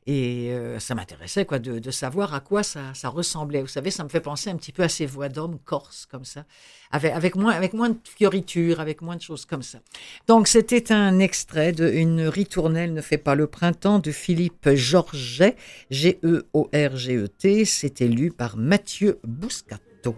Et 0.05 0.51
euh, 0.51 0.79
ça 0.79 0.95
m'intéressait 0.95 1.45
quoi 1.45 1.59
de, 1.59 1.79
de, 1.79 1.91
savoir 1.91 2.33
à 2.33 2.39
quoi 2.39 2.63
ça, 2.63 2.91
ressemblait. 3.05 3.61
Vous 3.61 3.67
savez, 3.67 3.91
ça 3.91 4.03
me 4.03 4.09
fait 4.09 4.19
penser 4.19 4.49
un 4.49 4.57
petit 4.57 4.71
peu 4.71 4.83
à 4.83 4.89
ces 4.89 5.05
voix 5.05 5.29
d'hommes 5.29 5.59
corses 5.63 6.05
comme 6.05 6.25
ça, 6.25 6.45
avec, 6.91 7.13
avec, 7.13 7.35
moins, 7.35 7.53
avec 7.53 7.73
moins 7.73 7.89
de 7.89 7.97
fioritures, 8.03 8.79
avec 8.79 9.01
moins 9.01 9.15
de 9.15 9.21
choses 9.21 9.45
comme 9.45 9.63
ça. 9.63 9.79
Donc 10.27 10.47
c'était 10.47 10.91
un 10.91 11.19
extrait 11.19 11.71
de 11.71 11.89
Une 11.89 12.27
ritournelle 12.27 12.93
ne 12.93 13.01
fait 13.01 13.17
pas 13.17 13.35
le 13.35 13.47
printemps 13.47 13.99
de 13.99 14.11
Philippe 14.11 14.69
Georget, 14.73 15.55
G-E-O-R-G-E-T. 15.89 17.65
C'était 17.65 18.07
lu 18.07 18.31
par 18.31 18.57
Mathieu 18.57 19.19
Bouscato. 19.23 20.15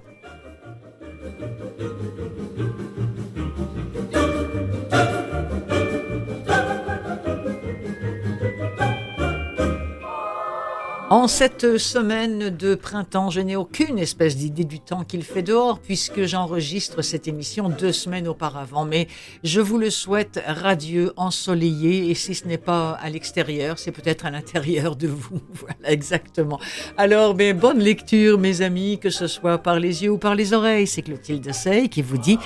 En 11.16 11.30
cette 11.30 11.78
semaine 11.78 12.50
de 12.50 12.76
printemps, 12.76 13.30
je 13.30 13.40
n'ai 13.40 13.56
aucune 13.56 13.98
espèce 14.00 14.36
d'idée 14.36 14.66
du 14.66 14.82
temps 14.82 15.06
qu'il 15.06 15.24
fait 15.24 15.44
dehors 15.44 15.80
puisque 15.80 16.26
j'enregistre 16.26 17.02
cette 17.02 17.30
émission 17.30 17.70
deux 17.70 17.94
semaines 17.94 18.28
auparavant. 18.28 18.84
Mais 18.84 19.08
je 19.42 19.62
vous 19.62 19.78
le 19.78 19.90
souhaite 19.90 20.44
radieux, 20.46 21.14
ensoleillé 21.16 22.10
et 22.10 22.16
si 22.16 22.36
ce 22.36 22.46
n'est 22.50 22.58
pas 22.58 22.92
à 23.02 23.10
l'extérieur, 23.10 23.80
c'est 23.80 23.94
peut-être 23.94 24.26
à 24.26 24.30
l'intérieur 24.30 24.98
de 24.98 25.08
vous. 25.08 25.40
Voilà, 25.54 25.94
exactement. 25.94 26.60
Alors, 26.98 27.34
ben, 27.34 27.58
bonne 27.58 27.80
lecture, 27.80 28.38
mes 28.38 28.62
amis, 28.62 29.00
que 29.00 29.10
ce 29.10 29.28
soit 29.28 29.60
par 29.60 29.80
les 29.80 30.04
yeux 30.04 30.12
ou 30.12 30.18
par 30.18 30.36
les 30.36 30.52
oreilles. 30.52 30.86
C'est 30.86 31.02
Clotilde 31.02 31.50
Sey 31.54 31.88
qui 31.88 32.02
vous 32.02 32.18
dit 32.18 32.38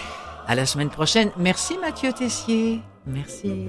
à 0.45 0.53
la 0.53 0.67
semaine 0.67 0.91
prochaine. 0.91 1.32
Merci 1.38 1.76
Mathieu 1.80 2.13
Tessier. 2.13 2.82
Merci. 3.07 3.65